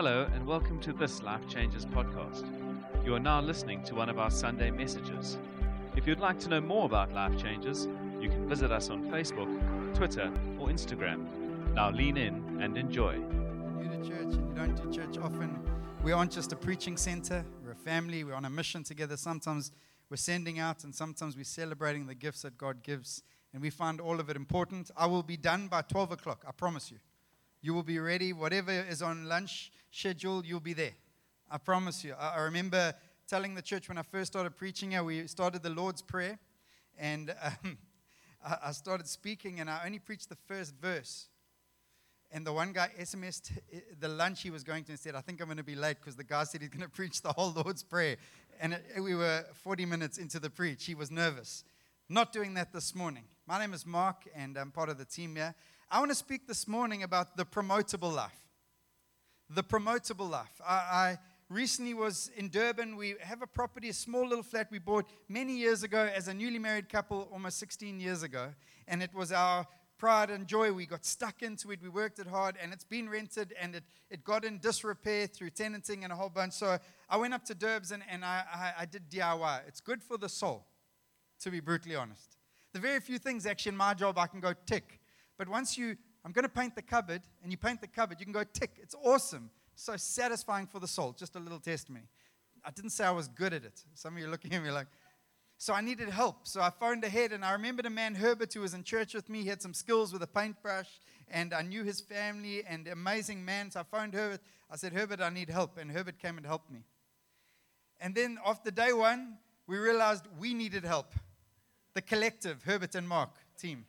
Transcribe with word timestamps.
Hello, 0.00 0.28
and 0.32 0.46
welcome 0.46 0.78
to 0.82 0.92
this 0.92 1.24
Life 1.24 1.48
Changes 1.48 1.84
podcast. 1.84 2.46
You 3.04 3.16
are 3.16 3.18
now 3.18 3.40
listening 3.40 3.82
to 3.82 3.96
one 3.96 4.08
of 4.08 4.16
our 4.16 4.30
Sunday 4.30 4.70
messages. 4.70 5.38
If 5.96 6.06
you'd 6.06 6.20
like 6.20 6.38
to 6.38 6.48
know 6.48 6.60
more 6.60 6.84
about 6.84 7.12
Life 7.12 7.36
Changes, 7.36 7.88
you 8.20 8.28
can 8.28 8.48
visit 8.48 8.70
us 8.70 8.90
on 8.90 9.10
Facebook, 9.10 9.48
Twitter, 9.96 10.30
or 10.56 10.68
Instagram. 10.68 11.26
Now 11.74 11.90
lean 11.90 12.16
in 12.16 12.60
and 12.62 12.78
enjoy. 12.78 13.14
You're 13.14 13.90
to 13.90 14.08
church 14.08 14.34
and 14.36 14.48
you 14.48 14.54
don't 14.54 14.80
do 14.80 14.96
church 14.96 15.18
often. 15.18 15.58
We 16.04 16.12
aren't 16.12 16.30
just 16.30 16.52
a 16.52 16.56
preaching 16.56 16.96
center, 16.96 17.44
we're 17.64 17.72
a 17.72 17.74
family, 17.74 18.22
we're 18.22 18.34
on 18.34 18.44
a 18.44 18.50
mission 18.50 18.84
together. 18.84 19.16
Sometimes 19.16 19.72
we're 20.10 20.16
sending 20.16 20.60
out, 20.60 20.84
and 20.84 20.94
sometimes 20.94 21.36
we're 21.36 21.42
celebrating 21.42 22.06
the 22.06 22.14
gifts 22.14 22.42
that 22.42 22.56
God 22.56 22.84
gives, 22.84 23.24
and 23.52 23.60
we 23.60 23.70
find 23.70 24.00
all 24.00 24.20
of 24.20 24.30
it 24.30 24.36
important. 24.36 24.92
I 24.96 25.06
will 25.06 25.24
be 25.24 25.36
done 25.36 25.66
by 25.66 25.82
12 25.82 26.12
o'clock, 26.12 26.44
I 26.46 26.52
promise 26.52 26.88
you. 26.92 26.98
You 27.60 27.74
will 27.74 27.82
be 27.82 27.98
ready. 27.98 28.32
Whatever 28.32 28.70
is 28.70 29.02
on 29.02 29.28
lunch 29.28 29.72
schedule, 29.90 30.44
you'll 30.44 30.60
be 30.60 30.74
there. 30.74 30.92
I 31.50 31.58
promise 31.58 32.04
you. 32.04 32.14
I, 32.18 32.36
I 32.36 32.40
remember 32.42 32.94
telling 33.26 33.54
the 33.54 33.62
church 33.62 33.88
when 33.88 33.98
I 33.98 34.02
first 34.02 34.32
started 34.32 34.56
preaching 34.56 34.92
here, 34.92 35.02
we 35.02 35.26
started 35.26 35.64
the 35.64 35.70
Lord's 35.70 36.00
Prayer, 36.00 36.38
and 36.96 37.34
um, 37.42 37.78
I, 38.46 38.56
I 38.66 38.72
started 38.72 39.08
speaking, 39.08 39.58
and 39.58 39.68
I 39.68 39.82
only 39.84 39.98
preached 39.98 40.28
the 40.28 40.36
first 40.46 40.74
verse. 40.80 41.26
And 42.30 42.46
the 42.46 42.52
one 42.52 42.72
guy 42.72 42.90
SMSed 43.00 43.50
the 43.98 44.08
lunch 44.08 44.42
he 44.42 44.50
was 44.50 44.62
going 44.62 44.84
to 44.84 44.92
and 44.92 45.00
said, 45.00 45.16
I 45.16 45.20
think 45.20 45.40
I'm 45.40 45.46
going 45.46 45.56
to 45.56 45.64
be 45.64 45.74
late 45.74 45.96
because 46.00 46.14
the 46.14 46.24
guy 46.24 46.44
said 46.44 46.60
he's 46.60 46.70
going 46.70 46.82
to 46.82 46.88
preach 46.88 47.22
the 47.22 47.32
whole 47.32 47.52
Lord's 47.52 47.82
Prayer. 47.82 48.16
And 48.60 48.74
it, 48.74 49.00
we 49.02 49.16
were 49.16 49.44
40 49.64 49.84
minutes 49.86 50.18
into 50.18 50.38
the 50.38 50.50
preach. 50.50 50.84
He 50.84 50.94
was 50.94 51.10
nervous. 51.10 51.64
Not 52.08 52.32
doing 52.32 52.54
that 52.54 52.72
this 52.72 52.94
morning. 52.94 53.24
My 53.46 53.58
name 53.58 53.74
is 53.74 53.84
Mark, 53.84 54.28
and 54.34 54.56
I'm 54.56 54.70
part 54.70 54.90
of 54.90 54.98
the 54.98 55.04
team 55.04 55.36
here. 55.36 55.54
I 55.90 56.00
want 56.00 56.10
to 56.10 56.14
speak 56.14 56.46
this 56.46 56.68
morning 56.68 57.02
about 57.02 57.34
the 57.34 57.46
promotable 57.46 58.14
life. 58.14 58.38
The 59.48 59.62
promotable 59.62 60.28
life. 60.28 60.60
I, 60.66 60.74
I 60.74 61.18
recently 61.48 61.94
was 61.94 62.30
in 62.36 62.50
Durban. 62.50 62.94
We 62.94 63.14
have 63.22 63.40
a 63.40 63.46
property, 63.46 63.88
a 63.88 63.94
small 63.94 64.28
little 64.28 64.42
flat 64.42 64.68
we 64.70 64.80
bought 64.80 65.06
many 65.30 65.56
years 65.56 65.82
ago 65.84 66.10
as 66.14 66.28
a 66.28 66.34
newly 66.34 66.58
married 66.58 66.90
couple, 66.90 67.26
almost 67.32 67.58
16 67.58 68.00
years 68.00 68.22
ago. 68.22 68.48
And 68.86 69.02
it 69.02 69.14
was 69.14 69.32
our 69.32 69.66
pride 69.96 70.28
and 70.28 70.46
joy. 70.46 70.74
We 70.74 70.84
got 70.84 71.06
stuck 71.06 71.42
into 71.42 71.70
it. 71.70 71.80
We 71.82 71.88
worked 71.88 72.18
it 72.18 72.26
hard, 72.26 72.56
and 72.62 72.70
it's 72.74 72.84
been 72.84 73.08
rented, 73.08 73.54
and 73.58 73.74
it, 73.74 73.84
it 74.10 74.22
got 74.24 74.44
in 74.44 74.58
disrepair 74.58 75.26
through 75.26 75.50
tenanting 75.50 76.04
and 76.04 76.12
a 76.12 76.16
whole 76.16 76.28
bunch. 76.28 76.52
So 76.52 76.78
I 77.08 77.16
went 77.16 77.32
up 77.32 77.46
to 77.46 77.54
Durbs 77.54 77.92
and, 77.92 78.02
and 78.10 78.26
I, 78.26 78.42
I, 78.52 78.82
I 78.82 78.84
did 78.84 79.08
DIY. 79.08 79.60
It's 79.66 79.80
good 79.80 80.02
for 80.02 80.18
the 80.18 80.28
soul, 80.28 80.66
to 81.40 81.50
be 81.50 81.60
brutally 81.60 81.96
honest. 81.96 82.36
The 82.74 82.78
very 82.78 83.00
few 83.00 83.18
things 83.18 83.46
actually 83.46 83.70
in 83.70 83.76
my 83.78 83.94
job 83.94 84.18
I 84.18 84.26
can 84.26 84.40
go 84.40 84.52
tick. 84.66 84.97
But 85.38 85.48
once 85.48 85.78
you, 85.78 85.96
I'm 86.24 86.32
going 86.32 86.42
to 86.42 86.48
paint 86.50 86.74
the 86.74 86.82
cupboard, 86.82 87.22
and 87.42 87.50
you 87.50 87.56
paint 87.56 87.80
the 87.80 87.86
cupboard, 87.86 88.18
you 88.18 88.26
can 88.26 88.32
go 88.32 88.44
tick. 88.44 88.72
It's 88.82 88.94
awesome. 89.02 89.50
So 89.76 89.96
satisfying 89.96 90.66
for 90.66 90.80
the 90.80 90.88
soul. 90.88 91.14
Just 91.16 91.36
a 91.36 91.38
little 91.38 91.60
testimony. 91.60 92.06
I 92.64 92.70
didn't 92.72 92.90
say 92.90 93.04
I 93.04 93.12
was 93.12 93.28
good 93.28 93.54
at 93.54 93.64
it. 93.64 93.84
Some 93.94 94.14
of 94.14 94.20
you 94.20 94.26
are 94.26 94.30
looking 94.30 94.52
at 94.52 94.62
me 94.62 94.70
like, 94.70 94.88
so 95.56 95.72
I 95.72 95.80
needed 95.80 96.08
help. 96.08 96.46
So 96.46 96.60
I 96.60 96.70
phoned 96.70 97.04
ahead, 97.04 97.32
and 97.32 97.44
I 97.44 97.52
remembered 97.52 97.86
a 97.86 97.90
man, 97.90 98.16
Herbert, 98.16 98.52
who 98.52 98.60
was 98.60 98.74
in 98.74 98.82
church 98.82 99.14
with 99.14 99.28
me. 99.28 99.42
He 99.42 99.48
had 99.48 99.62
some 99.62 99.74
skills 99.74 100.12
with 100.12 100.22
a 100.22 100.26
paintbrush, 100.26 100.88
and 101.28 101.54
I 101.54 101.62
knew 101.62 101.84
his 101.84 102.00
family, 102.00 102.64
and 102.68 102.88
amazing 102.88 103.44
man. 103.44 103.70
So 103.70 103.80
I 103.80 103.82
phoned 103.84 104.14
Herbert. 104.14 104.40
I 104.70 104.76
said, 104.76 104.92
Herbert, 104.92 105.20
I 105.20 105.30
need 105.30 105.50
help. 105.50 105.78
And 105.78 105.90
Herbert 105.90 106.18
came 106.18 106.36
and 106.36 106.46
helped 106.46 106.70
me. 106.70 106.80
And 108.00 108.14
then 108.14 108.38
after 108.44 108.70
day 108.70 108.92
one, 108.92 109.38
we 109.66 109.78
realized 109.78 110.26
we 110.38 110.54
needed 110.54 110.84
help. 110.84 111.12
The 111.94 112.02
collective, 112.02 112.62
Herbert 112.64 112.94
and 112.94 113.08
Mark 113.08 113.30
team. 113.56 113.84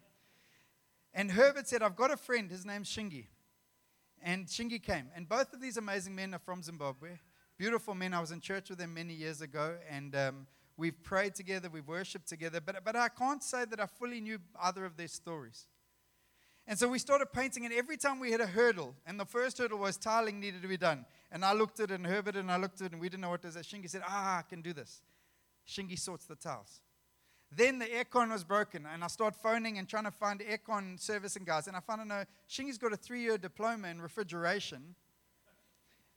And 1.13 1.31
Herbert 1.31 1.67
said, 1.67 1.81
I've 1.81 1.95
got 1.95 2.11
a 2.11 2.17
friend, 2.17 2.49
his 2.49 2.65
name's 2.65 2.89
Shingi. 2.89 3.25
And 4.21 4.47
Shingi 4.47 4.81
came. 4.81 5.07
And 5.15 5.27
both 5.27 5.53
of 5.53 5.61
these 5.61 5.77
amazing 5.77 6.15
men 6.15 6.33
are 6.33 6.39
from 6.39 6.61
Zimbabwe. 6.61 7.19
Beautiful 7.57 7.95
men. 7.95 8.13
I 8.13 8.19
was 8.19 8.31
in 8.31 8.41
church 8.41 8.69
with 8.69 8.79
them 8.79 8.93
many 8.93 9.13
years 9.13 9.41
ago, 9.41 9.75
and 9.89 10.15
um, 10.15 10.47
we've 10.77 11.01
prayed 11.03 11.35
together, 11.35 11.69
we've 11.69 11.87
worshiped 11.87 12.27
together, 12.27 12.61
but, 12.61 12.83
but 12.85 12.95
I 12.95 13.09
can't 13.09 13.43
say 13.43 13.65
that 13.65 13.79
I 13.79 13.85
fully 13.85 14.21
knew 14.21 14.39
either 14.61 14.85
of 14.85 14.95
their 14.95 15.09
stories. 15.09 15.67
And 16.65 16.77
so 16.77 16.87
we 16.87 16.99
started 16.99 17.33
painting, 17.33 17.65
and 17.65 17.73
every 17.73 17.97
time 17.97 18.19
we 18.19 18.29
hit 18.29 18.39
a 18.39 18.45
hurdle, 18.45 18.95
and 19.05 19.19
the 19.19 19.25
first 19.25 19.57
hurdle 19.57 19.79
was 19.79 19.97
tiling 19.97 20.39
needed 20.39 20.61
to 20.61 20.67
be 20.67 20.77
done. 20.77 21.05
And 21.31 21.43
I 21.43 21.53
looked 21.53 21.79
at 21.79 21.91
it, 21.91 21.95
and 21.95 22.05
Herbert 22.05 22.35
and 22.35 22.51
I 22.51 22.57
looked 22.57 22.79
at 22.79 22.85
it, 22.87 22.91
and 22.93 23.01
we 23.01 23.09
didn't 23.09 23.21
know 23.21 23.31
what 23.31 23.41
to 23.41 23.51
do. 23.51 23.59
Shingi 23.59 23.89
said, 23.89 24.03
Ah, 24.07 24.39
I 24.39 24.41
can 24.43 24.61
do 24.61 24.71
this. 24.71 25.01
Shingi 25.67 25.97
sorts 25.97 26.25
the 26.25 26.35
tiles. 26.35 26.81
Then 27.51 27.79
the 27.79 27.85
aircon 27.85 28.31
was 28.31 28.43
broken, 28.43 28.85
and 28.85 29.03
I 29.03 29.07
started 29.07 29.37
phoning 29.39 29.79
and 29.79 29.87
trying 29.87 30.03
to 30.03 30.11
find 30.11 30.39
aircon 30.39 30.99
servicing 30.99 31.43
guys. 31.43 31.67
And 31.67 31.75
I 31.75 31.79
found 31.79 32.01
out, 32.01 32.07
no, 32.07 32.23
Shingi's 32.47 32.77
got 32.77 32.93
a 32.93 32.97
three 32.97 33.21
year 33.21 33.37
diploma 33.37 33.87
in 33.87 34.01
refrigeration. 34.01 34.95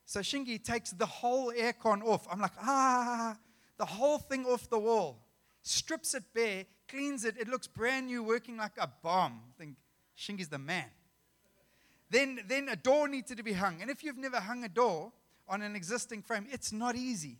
So 0.04 0.20
Shingi 0.20 0.62
takes 0.62 0.90
the 0.90 1.06
whole 1.06 1.52
aircon 1.52 2.02
off. 2.04 2.26
I'm 2.30 2.40
like, 2.40 2.52
ah, 2.60 3.36
the 3.78 3.86
whole 3.86 4.18
thing 4.18 4.44
off 4.44 4.68
the 4.68 4.78
wall, 4.78 5.18
strips 5.62 6.14
it 6.14 6.24
bare, 6.34 6.66
cleans 6.86 7.24
it. 7.24 7.36
It 7.38 7.48
looks 7.48 7.66
brand 7.66 8.08
new, 8.08 8.22
working 8.22 8.58
like 8.58 8.72
a 8.78 8.90
bomb. 9.02 9.40
I 9.48 9.58
think 9.58 9.76
Shingi's 10.18 10.48
the 10.48 10.58
man. 10.58 10.86
Then, 12.10 12.40
then 12.46 12.68
a 12.68 12.76
door 12.76 13.08
needed 13.08 13.38
to 13.38 13.42
be 13.42 13.54
hung. 13.54 13.80
And 13.80 13.90
if 13.90 14.04
you've 14.04 14.18
never 14.18 14.38
hung 14.38 14.64
a 14.64 14.68
door 14.68 15.12
on 15.48 15.62
an 15.62 15.74
existing 15.74 16.20
frame, 16.20 16.46
it's 16.52 16.72
not 16.72 16.94
easy. 16.94 17.38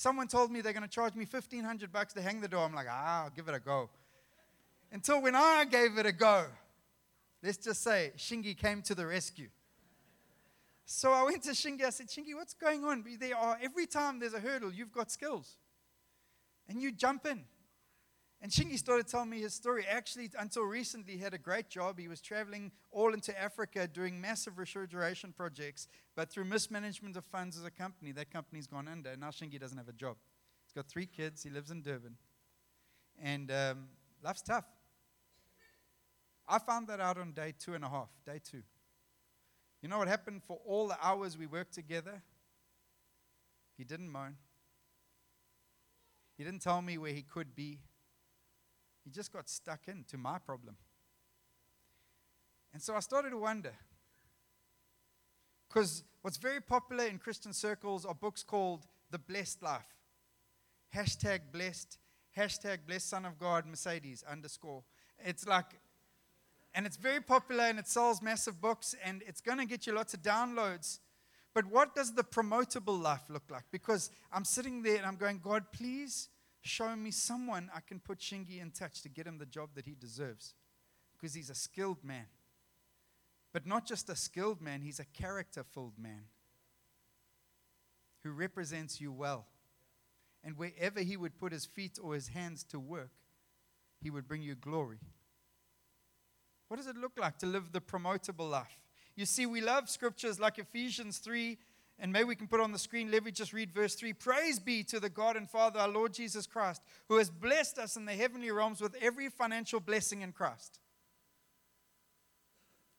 Someone 0.00 0.28
told 0.28 0.50
me 0.50 0.62
they're 0.62 0.72
going 0.72 0.82
to 0.82 0.88
charge 0.88 1.14
me 1.14 1.26
1500 1.30 1.92
bucks 1.92 2.14
to 2.14 2.22
hang 2.22 2.40
the 2.40 2.48
door. 2.48 2.64
I'm 2.64 2.74
like, 2.74 2.86
ah, 2.88 3.24
I'll 3.24 3.30
give 3.36 3.48
it 3.48 3.54
a 3.54 3.60
go. 3.60 3.90
Until 4.90 5.20
when 5.20 5.34
I 5.34 5.66
gave 5.70 5.98
it 5.98 6.06
a 6.06 6.12
go, 6.12 6.46
let's 7.42 7.58
just 7.58 7.82
say 7.82 8.12
Shingi 8.16 8.56
came 8.56 8.80
to 8.80 8.94
the 8.94 9.04
rescue. 9.04 9.48
So 10.86 11.12
I 11.12 11.24
went 11.24 11.42
to 11.42 11.50
Shingi. 11.50 11.84
I 11.84 11.90
said, 11.90 12.08
Shingi, 12.08 12.34
what's 12.34 12.54
going 12.54 12.82
on? 12.82 13.04
There 13.20 13.36
are, 13.36 13.58
every 13.62 13.84
time 13.84 14.20
there's 14.20 14.32
a 14.32 14.40
hurdle, 14.40 14.72
you've 14.72 14.90
got 14.90 15.10
skills. 15.10 15.58
And 16.66 16.80
you 16.80 16.92
jump 16.92 17.26
in. 17.26 17.44
And 18.42 18.50
Shingi 18.50 18.78
started 18.78 19.06
telling 19.06 19.28
me 19.28 19.40
his 19.40 19.52
story. 19.52 19.84
Actually, 19.86 20.30
until 20.38 20.62
recently, 20.62 21.14
he 21.14 21.18
had 21.18 21.34
a 21.34 21.38
great 21.38 21.68
job. 21.68 21.98
He 21.98 22.08
was 22.08 22.22
traveling 22.22 22.72
all 22.90 23.12
into 23.12 23.38
Africa 23.38 23.86
doing 23.86 24.18
massive 24.18 24.58
refrigeration 24.58 25.34
projects, 25.36 25.88
but 26.16 26.30
through 26.30 26.44
mismanagement 26.44 27.16
of 27.16 27.24
funds 27.26 27.58
as 27.58 27.64
a 27.66 27.70
company, 27.70 28.12
that 28.12 28.30
company's 28.30 28.66
gone 28.66 28.88
under. 28.88 29.10
And 29.10 29.20
now 29.20 29.28
Shingi 29.28 29.60
doesn't 29.60 29.76
have 29.76 29.88
a 29.88 29.92
job. 29.92 30.16
He's 30.64 30.72
got 30.72 30.88
three 30.88 31.04
kids. 31.04 31.42
He 31.42 31.50
lives 31.50 31.70
in 31.70 31.82
Durban. 31.82 32.16
And 33.22 33.50
um, 33.50 33.88
life's 34.22 34.42
tough. 34.42 34.64
I 36.48 36.58
found 36.58 36.88
that 36.88 36.98
out 36.98 37.18
on 37.18 37.32
day 37.32 37.52
two 37.58 37.74
and 37.74 37.84
a 37.84 37.88
half, 37.88 38.08
day 38.24 38.40
two. 38.42 38.62
You 39.82 39.88
know 39.88 39.98
what 39.98 40.08
happened 40.08 40.42
for 40.46 40.58
all 40.66 40.88
the 40.88 40.96
hours 41.02 41.36
we 41.36 41.46
worked 41.46 41.74
together? 41.74 42.22
He 43.76 43.84
didn't 43.84 44.10
moan. 44.10 44.36
He 46.36 46.44
didn't 46.44 46.62
tell 46.62 46.80
me 46.80 46.96
where 46.96 47.12
he 47.12 47.22
could 47.22 47.54
be. 47.54 47.80
He 49.04 49.10
just 49.10 49.32
got 49.32 49.48
stuck 49.48 49.88
into 49.88 50.18
my 50.18 50.38
problem. 50.38 50.76
And 52.72 52.82
so 52.82 52.94
I 52.94 53.00
started 53.00 53.30
to 53.30 53.38
wonder. 53.38 53.72
Because 55.68 56.04
what's 56.22 56.36
very 56.36 56.60
popular 56.60 57.04
in 57.04 57.18
Christian 57.18 57.52
circles 57.52 58.04
are 58.04 58.14
books 58.14 58.42
called 58.42 58.86
The 59.10 59.18
Blessed 59.18 59.62
Life. 59.62 59.86
Hashtag 60.94 61.40
blessed, 61.52 61.98
hashtag 62.36 62.78
blessed 62.86 63.08
son 63.08 63.24
of 63.24 63.38
God, 63.38 63.66
Mercedes 63.66 64.24
underscore. 64.28 64.82
It's 65.24 65.46
like, 65.46 65.66
and 66.74 66.86
it's 66.86 66.96
very 66.96 67.20
popular 67.20 67.64
and 67.64 67.78
it 67.78 67.86
sells 67.86 68.20
massive 68.20 68.60
books 68.60 68.94
and 69.04 69.22
it's 69.26 69.40
going 69.40 69.58
to 69.58 69.66
get 69.66 69.86
you 69.86 69.92
lots 69.92 70.14
of 70.14 70.22
downloads. 70.22 70.98
But 71.54 71.66
what 71.66 71.94
does 71.94 72.14
the 72.14 72.22
promotable 72.22 73.00
life 73.00 73.22
look 73.28 73.44
like? 73.50 73.64
Because 73.72 74.10
I'm 74.32 74.44
sitting 74.44 74.82
there 74.82 74.96
and 74.96 75.06
I'm 75.06 75.16
going, 75.16 75.40
God, 75.42 75.64
please 75.72 76.28
show 76.62 76.94
me 76.96 77.10
someone 77.10 77.70
I 77.74 77.80
can 77.80 78.00
put 78.00 78.18
Shingi 78.18 78.60
in 78.60 78.70
touch 78.70 79.02
to 79.02 79.08
get 79.08 79.26
him 79.26 79.38
the 79.38 79.46
job 79.46 79.70
that 79.74 79.86
he 79.86 79.94
deserves. 79.98 80.54
Because 81.12 81.34
he's 81.34 81.50
a 81.50 81.54
skilled 81.54 82.02
man. 82.02 82.26
But 83.52 83.66
not 83.66 83.86
just 83.86 84.08
a 84.08 84.16
skilled 84.16 84.60
man, 84.60 84.80
he's 84.80 85.00
a 85.00 85.04
character 85.04 85.64
filled 85.64 85.98
man 85.98 86.22
who 88.22 88.30
represents 88.30 89.00
you 89.00 89.12
well. 89.12 89.46
And 90.42 90.56
wherever 90.56 91.00
he 91.00 91.16
would 91.16 91.38
put 91.38 91.52
his 91.52 91.66
feet 91.66 91.98
or 92.02 92.14
his 92.14 92.28
hands 92.28 92.64
to 92.64 92.78
work, 92.78 93.10
he 94.00 94.10
would 94.10 94.28
bring 94.28 94.42
you 94.42 94.54
glory. 94.54 94.98
What 96.68 96.76
does 96.76 96.86
it 96.86 96.96
look 96.96 97.12
like 97.18 97.38
to 97.38 97.46
live 97.46 97.72
the 97.72 97.80
promotable 97.80 98.48
life? 98.48 98.78
You 99.16 99.26
see, 99.26 99.44
we 99.44 99.60
love 99.60 99.90
scriptures 99.90 100.38
like 100.38 100.58
Ephesians 100.58 101.18
3 101.18 101.58
and 102.00 102.12
maybe 102.12 102.24
we 102.24 102.34
can 102.34 102.48
put 102.48 102.60
on 102.60 102.72
the 102.72 102.78
screen, 102.78 103.10
let 103.10 103.24
me 103.24 103.30
just 103.30 103.52
read 103.52 103.72
verse 103.72 103.94
3. 103.94 104.14
Praise 104.14 104.58
be 104.58 104.82
to 104.84 104.98
the 104.98 105.10
God 105.10 105.36
and 105.36 105.48
Father, 105.48 105.78
our 105.78 105.88
Lord 105.88 106.14
Jesus 106.14 106.46
Christ, 106.46 106.82
who 107.08 107.18
has 107.18 107.30
blessed 107.30 107.78
us 107.78 107.96
in 107.96 108.06
the 108.06 108.14
heavenly 108.14 108.50
realms 108.50 108.80
with 108.80 108.96
every 109.00 109.28
financial 109.28 109.80
blessing 109.80 110.22
in 110.22 110.32
Christ. 110.32 110.80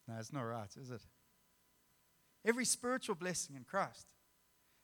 No, 0.08 0.16
it's 0.20 0.32
not 0.32 0.44
right, 0.44 0.70
is 0.80 0.92
it? 0.92 1.02
Every 2.46 2.66
spiritual 2.66 3.16
blessing 3.16 3.56
in 3.56 3.64
Christ. 3.64 4.08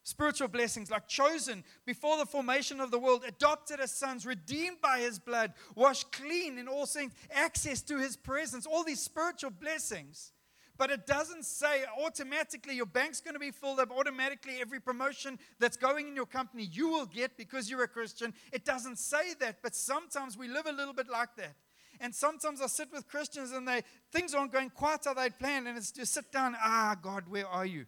Spiritual 0.04 0.48
blessings 0.48 0.90
like 0.90 1.08
chosen 1.08 1.64
before 1.86 2.18
the 2.18 2.25
formation 2.25 2.80
of 2.80 2.92
the 2.92 3.00
world, 3.00 3.24
adopted 3.28 3.80
as 3.80 3.92
sons, 3.92 4.25
redeemed 4.25 4.80
by 4.81 5.00
his 5.00 5.19
blood, 5.19 5.54
washed 5.75 6.12
clean 6.12 6.58
in 6.58 6.68
all 6.68 6.86
things, 6.86 7.12
access 7.30 7.81
to 7.81 7.98
his 7.98 8.16
presence, 8.16 8.66
all 8.66 8.84
these 8.84 9.02
spiritual 9.02 9.52
blessings 9.52 10.31
But 10.78 10.92
it 10.92 11.08
doesn't 11.08 11.44
say 11.46 11.86
automatically 12.04 12.76
your 12.76 12.86
bank's 12.86 13.20
going 13.20 13.34
to 13.34 13.40
be 13.40 13.52
filled 13.52 13.80
up, 13.80 13.92
automatically 13.92 14.58
every 14.62 14.80
promotion 14.80 15.40
that's 15.60 15.78
going 15.78 16.08
in 16.08 16.16
your 16.16 16.26
company 16.28 16.64
you 16.72 16.90
will 16.90 17.08
get 17.08 17.36
because 17.38 17.70
you're 17.70 17.84
a 17.84 17.88
Christian. 17.88 18.34
It 18.52 18.64
doesn't 18.64 19.00
say 19.00 19.34
that, 19.40 19.58
but 19.64 19.76
sometimes 19.76 20.38
we 20.38 20.48
live 20.48 20.68
a 20.68 20.72
little 20.72 20.94
bit 20.94 21.10
like 21.10 21.36
that. 21.38 21.56
And 22.00 22.14
sometimes 22.14 22.62
I 22.62 22.68
sit 22.68 22.92
with 22.92 23.08
Christians 23.08 23.52
and 23.52 23.68
they 23.68 23.82
things 24.12 24.36
aren't 24.36 24.52
going 24.52 24.70
quite 24.70 25.00
how 25.06 25.16
they'd 25.16 25.38
planned, 25.38 25.68
and 25.68 25.78
it's 25.78 25.92
just 25.92 26.14
sit 26.14 26.32
down, 26.32 26.56
ah, 26.60 26.96
God, 27.02 27.24
where 27.28 27.48
are 27.48 27.66
you? 27.66 27.86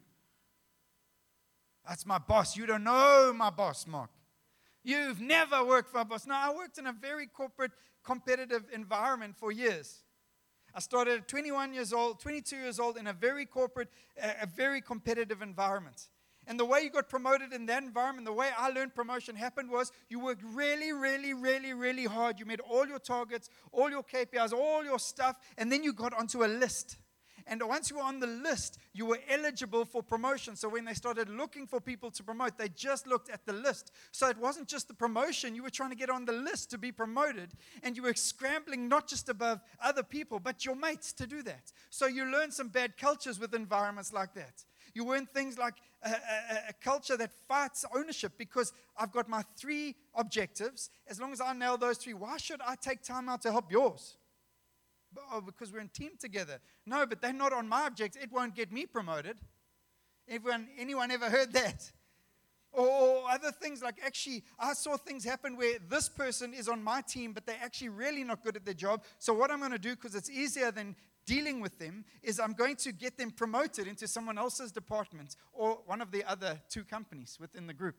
That's 1.88 2.06
my 2.06 2.18
boss. 2.18 2.58
You 2.58 2.66
don't 2.66 2.84
know 2.84 3.34
my 3.36 3.50
boss, 3.50 3.86
Mark. 3.86 4.10
You've 4.84 5.22
never 5.22 5.64
worked 5.64 5.92
for 5.92 6.00
a 6.00 6.06
boss. 6.06 6.26
No, 6.26 6.34
I 6.34 6.54
worked 6.56 6.78
in 6.78 6.88
a 6.88 6.94
very 6.94 7.28
corporate, 7.28 7.72
competitive 8.04 8.66
environment 8.74 9.36
for 9.36 9.52
years. 9.52 10.04
I 10.76 10.80
started 10.80 11.20
at 11.20 11.28
21 11.28 11.74
years 11.74 11.94
old, 11.94 12.20
22 12.20 12.56
years 12.56 12.80
old 12.80 12.98
in 12.98 13.08
a 13.08 13.14
very 13.14 13.46
corporate, 13.46 13.90
a 14.18 14.46
very 14.46 14.82
competitive 14.82 15.42
environment. 15.42 16.10
And 16.48 16.60
the 16.60 16.66
way 16.66 16.82
you 16.82 16.90
got 16.90 17.10
promoted 17.10 17.54
in 17.54 17.68
that 17.68 17.84
environment, 17.84 18.26
the 18.26 18.34
way 18.34 18.50
I 18.58 18.70
learned 18.70 18.96
promotion 18.96 19.36
happened 19.36 19.70
was 19.70 19.92
you 20.10 20.20
worked 20.20 20.42
really, 20.44 20.92
really, 20.92 21.34
really, 21.34 21.74
really 21.74 22.06
hard. 22.06 22.40
You 22.40 22.46
made 22.46 22.60
all 22.62 22.88
your 22.88 22.98
targets, 22.98 23.50
all 23.72 23.90
your 23.90 24.04
KPIs, 24.04 24.52
all 24.52 24.84
your 24.84 24.98
stuff, 24.98 25.38
and 25.58 25.72
then 25.72 25.84
you 25.84 25.94
got 25.94 26.14
onto 26.14 26.44
a 26.44 26.48
list. 26.48 26.98
And 27.50 27.64
once 27.68 27.90
you 27.90 27.98
were 27.98 28.04
on 28.04 28.20
the 28.20 28.28
list, 28.28 28.78
you 28.94 29.08
were 29.08 29.18
eligible 29.28 29.84
for 29.84 30.04
promotion. 30.04 30.56
So 30.56 30.70
when 30.70 30.86
they 30.86 30.94
started 30.94 31.30
looking 31.30 31.66
for 31.66 31.82
people 31.82 32.12
to 32.12 32.24
promote, 32.24 32.60
they 32.60 32.70
just 32.70 33.08
looked 33.08 33.32
at 33.32 33.44
the 33.48 33.54
list. 33.54 33.92
So 34.12 34.30
it 34.30 34.38
wasn't 34.38 34.68
just 34.68 34.88
the 34.88 34.94
promotion, 34.94 35.56
you 35.56 35.64
were 35.64 35.72
trying 35.72 35.90
to 35.90 35.96
get 35.96 36.12
on 36.12 36.26
the 36.26 36.32
list 36.32 36.70
to 36.70 36.78
be 36.78 36.92
promoted. 36.92 37.50
And 37.82 37.98
you 37.98 38.04
were 38.04 38.14
scrambling 38.14 38.88
not 38.88 39.08
just 39.08 39.30
above 39.30 39.62
other 39.84 40.04
people, 40.04 40.40
but 40.40 40.64
your 40.64 40.76
mates 40.76 41.12
to 41.14 41.26
do 41.26 41.42
that. 41.42 41.74
So 41.90 42.06
you 42.06 42.26
learn 42.26 42.52
some 42.52 42.68
bad 42.68 42.98
cultures 42.98 43.40
with 43.40 43.56
environments 43.56 44.14
like 44.14 44.36
that. 44.36 44.64
You 44.94 45.06
learn 45.06 45.26
things 45.26 45.58
like 45.58 45.76
a, 46.04 46.10
a, 46.10 46.14
a, 46.70 46.74
culture 46.82 47.18
that 47.18 47.32
fights 47.48 47.86
ownership 47.96 48.34
because 48.38 48.74
I've 48.98 49.12
got 49.12 49.28
my 49.28 49.44
three 49.58 49.96
objectives. 50.16 50.90
As 51.08 51.20
long 51.20 51.32
as 51.32 51.42
I 51.42 51.54
nail 51.54 51.78
those 51.78 51.98
three, 51.98 52.14
why 52.14 52.38
should 52.38 52.62
I 52.66 52.76
take 52.76 53.02
time 53.02 53.30
out 53.30 53.42
to 53.44 53.52
help 53.52 53.72
yours? 53.72 54.18
Oh, 55.32 55.42
because 55.42 55.72
we're 55.72 55.80
in 55.80 55.90
team 55.90 56.12
together. 56.20 56.60
No, 56.86 57.06
but 57.06 57.22
they're 57.22 57.34
not 57.34 57.54
on 57.54 57.68
my 57.68 57.84
objects. 57.84 58.18
It 58.22 58.32
won't 58.32 58.56
get 58.56 58.72
me 58.72 58.86
promoted. 58.86 59.38
Everyone, 60.28 60.68
anyone 60.78 61.12
ever 61.12 61.30
heard 61.30 61.54
that? 61.54 61.92
Or, 62.72 63.24
other 63.30 63.52
things 63.52 63.82
like 63.82 63.96
actually, 64.04 64.44
I 64.60 64.74
saw 64.74 64.96
things 64.98 65.24
happen 65.24 65.56
where 65.56 65.78
this 65.90 66.08
person 66.10 66.54
is 66.54 66.68
on 66.68 66.84
my 66.84 67.02
team, 67.02 67.34
but 67.34 67.46
they're 67.46 67.58
actually 67.62 67.90
really 67.90 68.24
not 68.24 68.44
good 68.44 68.56
at 68.56 68.66
their 68.66 68.74
job. 68.74 69.04
So, 69.18 69.34
what 69.34 69.52
I'm 69.52 69.60
going 69.60 69.72
to 69.72 69.80
do, 69.80 69.96
because 69.96 70.16
it's 70.16 70.30
easier 70.30 70.72
than 70.72 70.96
dealing 71.26 71.62
with 71.62 71.78
them, 71.80 72.06
is 72.24 72.40
I'm 72.40 72.54
going 72.54 72.76
to 72.78 72.92
get 72.92 73.18
them 73.18 73.32
promoted 73.32 73.88
into 73.88 74.08
someone 74.08 74.38
else's 74.38 74.72
department 74.72 75.36
or 75.52 75.80
one 75.86 76.02
of 76.02 76.12
the 76.12 76.24
other 76.24 76.60
two 76.70 76.84
companies 76.84 77.38
within 77.40 77.68
the 77.68 77.74
group. 77.74 77.96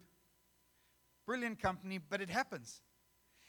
Brilliant 1.27 1.61
company, 1.61 1.99
but 1.99 2.21
it 2.21 2.31
happens. 2.31 2.81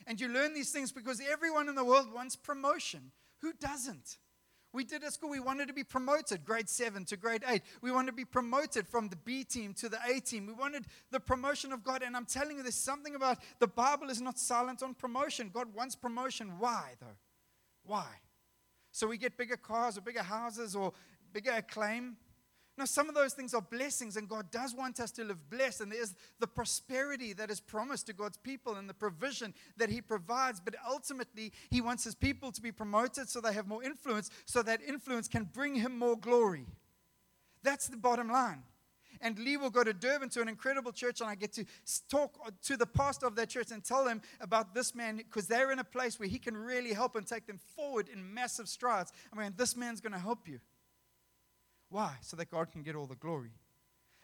And 0.07 0.19
you 0.19 0.28
learn 0.28 0.54
these 0.54 0.72
things 0.72 0.92
because 0.92 1.22
everyone 1.31 1.69
in 1.69 1.75
the 1.75 1.86
world 1.86 2.12
wants 2.14 2.36
promotion. 2.36 3.12
Who 3.42 3.54
doesn't? 3.54 4.18
We 4.74 4.86
did 4.86 5.04
at 5.04 5.12
school, 5.12 5.30
we 5.30 5.42
wanted 5.42 5.68
to 5.68 5.74
be 5.74 5.84
promoted, 5.84 6.46
grade 6.46 6.70
seven 6.70 7.04
to 7.06 7.18
grade 7.18 7.44
eight. 7.50 7.62
We 7.82 7.92
wanted 7.92 8.12
to 8.12 8.16
be 8.16 8.24
promoted 8.24 8.88
from 8.88 9.10
the 9.10 9.18
B 9.18 9.44
team 9.44 9.74
to 9.76 9.90
the 9.90 10.00
A 10.08 10.22
team. 10.22 10.48
We 10.48 10.54
wanted 10.54 10.86
the 11.12 11.20
promotion 11.20 11.74
of 11.74 11.84
God. 11.84 12.04
And 12.04 12.16
I'm 12.16 12.26
telling 12.26 12.56
you, 12.56 12.64
there's 12.64 12.76
something 12.76 13.16
about 13.16 13.40
the 13.60 13.68
Bible 13.68 14.10
is 14.10 14.22
not 14.22 14.40
silent 14.40 14.82
on 14.82 14.94
promotion. 14.94 15.52
God 15.54 15.74
wants 15.76 15.96
promotion. 15.96 16.54
Why, 16.58 16.94
though? 17.02 17.18
Why? 17.84 18.08
So 18.94 19.08
we 19.08 19.18
get 19.18 19.38
bigger 19.38 19.58
cars 19.58 19.98
or 19.98 20.02
bigger 20.02 20.24
houses 20.24 20.74
or 20.74 20.94
bigger 21.34 21.52
acclaim. 21.52 22.16
Now, 22.77 22.85
some 22.85 23.09
of 23.09 23.15
those 23.15 23.33
things 23.33 23.53
are 23.53 23.62
blessings, 23.62 24.15
and 24.15 24.29
God 24.29 24.50
does 24.50 24.73
want 24.73 25.00
us 25.00 25.12
to 25.12 25.23
live 25.23 25.50
blessed. 25.50 25.81
And 25.81 25.91
there's 25.91 26.15
the 26.39 26.47
prosperity 26.47 27.33
that 27.33 27.51
is 27.51 27.59
promised 27.59 28.07
to 28.07 28.13
God's 28.13 28.38
people 28.38 28.75
and 28.75 28.89
the 28.89 28.94
provision 28.94 29.53
that 29.77 29.89
He 29.89 30.01
provides. 30.01 30.59
But 30.59 30.75
ultimately, 30.89 31.51
He 31.69 31.81
wants 31.81 32.06
His 32.06 32.15
people 32.15 32.51
to 32.51 32.62
be 32.62 32.71
promoted 32.71 33.29
so 33.29 33.41
they 33.41 33.53
have 33.53 33.68
more 33.68 33.83
influence, 33.83 34.29
so 34.45 34.63
that 34.63 34.81
influence 34.81 35.27
can 35.27 35.44
bring 35.44 35.75
Him 35.75 36.00
more 36.00 36.18
glory. 36.18 36.65
That's 37.62 37.88
the 37.88 37.97
bottom 37.97 38.29
line. 38.29 38.63
And 39.19 39.38
Lee 39.38 39.57
will 39.57 39.69
go 39.69 39.83
to 39.83 39.94
Durban 39.94 40.29
to 40.29 40.41
an 40.41 40.47
incredible 40.47 40.91
church, 40.91 41.21
and 41.21 41.29
I 41.29 41.35
get 41.35 41.53
to 41.53 41.65
talk 42.09 42.39
to 42.63 42.75
the 42.75 42.88
pastor 42.88 43.27
of 43.27 43.35
that 43.35 43.50
church 43.50 43.69
and 43.71 43.83
tell 43.83 44.03
them 44.03 44.21
about 44.39 44.73
this 44.73 44.95
man 44.95 45.18
because 45.18 45.45
they're 45.45 45.71
in 45.71 45.77
a 45.77 45.83
place 45.83 46.19
where 46.19 46.27
he 46.27 46.39
can 46.39 46.57
really 46.57 46.94
help 46.94 47.15
and 47.15 47.27
take 47.27 47.45
them 47.45 47.59
forward 47.75 48.09
in 48.09 48.33
massive 48.33 48.68
strides. 48.68 49.12
I 49.31 49.39
mean, 49.39 49.53
this 49.56 49.77
man's 49.77 50.01
going 50.01 50.13
to 50.13 50.19
help 50.19 50.47
you. 50.47 50.59
Why? 51.92 52.16
So 52.22 52.38
that 52.38 52.50
God 52.50 52.72
can 52.72 52.82
get 52.82 52.96
all 52.96 53.06
the 53.06 53.16
glory. 53.16 53.52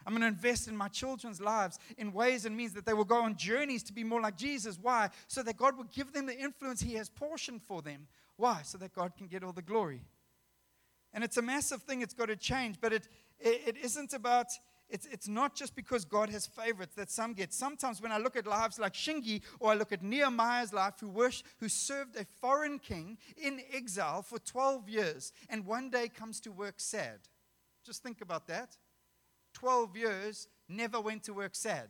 I'm 0.05 0.13
going 0.13 0.21
to 0.21 0.27
invest 0.27 0.69
in 0.69 0.77
my 0.77 0.87
children's 0.87 1.41
lives 1.41 1.79
in 1.97 2.13
ways 2.13 2.45
and 2.45 2.55
means 2.55 2.71
that 2.73 2.85
they 2.85 2.93
will 2.93 3.03
go 3.03 3.23
on 3.23 3.35
journeys 3.35 3.83
to 3.83 3.93
be 3.93 4.05
more 4.05 4.21
like 4.21 4.37
Jesus. 4.37 4.79
Why? 4.81 5.09
So 5.27 5.43
that 5.43 5.57
God 5.57 5.75
will 5.75 5.87
give 5.93 6.13
them 6.13 6.25
the 6.25 6.37
influence 6.37 6.79
He 6.79 6.93
has 6.93 7.09
portioned 7.09 7.61
for 7.61 7.81
them. 7.81 8.07
Why? 8.37 8.61
So 8.63 8.77
that 8.77 8.93
God 8.93 9.17
can 9.17 9.27
get 9.27 9.43
all 9.43 9.51
the 9.51 9.61
glory. 9.61 10.01
And 11.13 11.25
it's 11.25 11.35
a 11.35 11.41
massive 11.41 11.81
thing, 11.81 12.01
it's 12.01 12.13
got 12.13 12.27
to 12.27 12.37
change, 12.37 12.77
but 12.79 12.93
it, 12.93 13.09
it, 13.39 13.61
it 13.67 13.77
isn't 13.83 14.13
about, 14.13 14.47
it's, 14.89 15.05
it's 15.07 15.27
not 15.27 15.55
just 15.55 15.75
because 15.75 16.05
God 16.05 16.29
has 16.29 16.45
favorites 16.45 16.95
that 16.95 17.09
some 17.09 17.33
get. 17.33 17.53
Sometimes 17.53 18.01
when 18.01 18.11
I 18.11 18.17
look 18.17 18.37
at 18.37 18.47
lives 18.47 18.79
like 18.79 18.93
Shingi 18.93 19.41
or 19.59 19.71
I 19.71 19.75
look 19.75 19.91
at 19.91 20.03
Nehemiah's 20.03 20.71
life, 20.71 20.93
who, 21.01 21.09
worship, 21.09 21.47
who 21.59 21.67
served 21.67 22.15
a 22.15 22.25
foreign 22.39 22.79
king 22.79 23.17
in 23.35 23.59
exile 23.73 24.21
for 24.21 24.39
12 24.39 24.87
years 24.87 25.33
and 25.49 25.65
one 25.65 25.89
day 25.89 26.07
comes 26.07 26.39
to 26.41 26.51
work 26.51 26.75
sad 26.77 27.19
just 27.87 28.03
think 28.03 28.21
about 28.21 28.47
that. 28.47 28.75
12 29.53 29.97
years, 29.97 30.47
never 30.69 31.01
went 31.01 31.23
to 31.23 31.33
work 31.33 31.55
sad. 31.55 31.89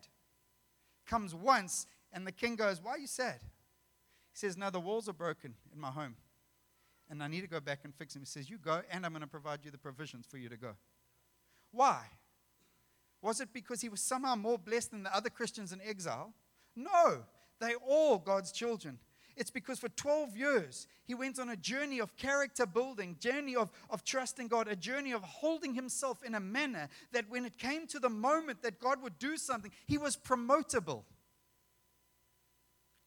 Comes 1.05 1.35
once, 1.35 1.87
and 2.13 2.25
the 2.25 2.31
king 2.31 2.55
goes, 2.55 2.81
Why 2.81 2.91
are 2.91 2.99
you 2.99 3.07
sad? 3.07 3.39
He 3.41 4.37
says, 4.37 4.55
No, 4.55 4.69
the 4.69 4.79
walls 4.79 5.09
are 5.09 5.13
broken 5.13 5.55
in 5.73 5.81
my 5.81 5.89
home. 5.89 6.15
And 7.09 7.23
I 7.23 7.27
need 7.27 7.41
to 7.41 7.47
go 7.47 7.59
back 7.59 7.79
and 7.83 7.95
fix 7.95 8.13
them. 8.13 8.21
He 8.21 8.27
says, 8.27 8.49
You 8.49 8.57
go, 8.57 8.81
and 8.91 9.05
I'm 9.05 9.11
going 9.11 9.21
to 9.21 9.27
provide 9.27 9.65
you 9.65 9.71
the 9.71 9.77
provisions 9.77 10.25
for 10.25 10.37
you 10.37 10.47
to 10.49 10.57
go. 10.57 10.75
Why? 11.71 12.01
Was 13.21 13.41
it 13.41 13.49
because 13.51 13.81
he 13.81 13.89
was 13.89 13.99
somehow 13.99 14.35
more 14.35 14.59
blessed 14.59 14.91
than 14.91 15.03
the 15.03 15.15
other 15.15 15.29
Christians 15.29 15.73
in 15.73 15.81
exile? 15.81 16.33
No, 16.75 17.23
they 17.59 17.73
all 17.75 18.19
God's 18.19 18.51
children. 18.51 18.99
It's 19.37 19.51
because 19.51 19.77
for 19.77 19.89
12 19.89 20.35
years, 20.35 20.87
he 21.05 21.13
went 21.13 21.39
on 21.39 21.49
a 21.49 21.55
journey 21.55 21.99
of 21.99 22.17
character 22.17 22.65
building, 22.65 23.17
journey 23.19 23.55
of, 23.55 23.69
of 23.89 24.03
trusting 24.03 24.47
God, 24.47 24.67
a 24.67 24.75
journey 24.75 25.13
of 25.13 25.21
holding 25.21 25.75
himself 25.75 26.23
in 26.23 26.33
a 26.33 26.39
manner 26.39 26.89
that 27.11 27.29
when 27.29 27.45
it 27.45 27.59
came 27.59 27.85
to 27.87 27.99
the 27.99 28.09
moment 28.09 28.63
that 28.63 28.79
God 28.79 29.01
would 29.03 29.19
do 29.19 29.37
something, 29.37 29.71
he 29.85 29.99
was 29.99 30.17
promotable. 30.17 31.03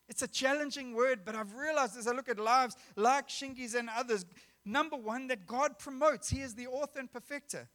It's 0.09 0.23
a 0.23 0.28
challenging 0.28 0.95
word, 0.95 1.21
but 1.25 1.35
I've 1.35 1.55
realized 1.55 1.99
as 1.99 2.07
I 2.07 2.12
look 2.12 2.28
at 2.28 2.38
lives 2.38 2.76
like 2.95 3.28
Shingi's 3.28 3.75
and 3.75 3.88
others, 3.95 4.25
number 4.64 4.97
one, 4.97 5.26
that 5.28 5.47
God 5.47 5.78
promotes. 5.78 6.31
He 6.31 6.40
is 6.40 6.55
the 6.55 6.69
author 6.69 7.00
and 7.00 7.12
perfecter. 7.12 7.69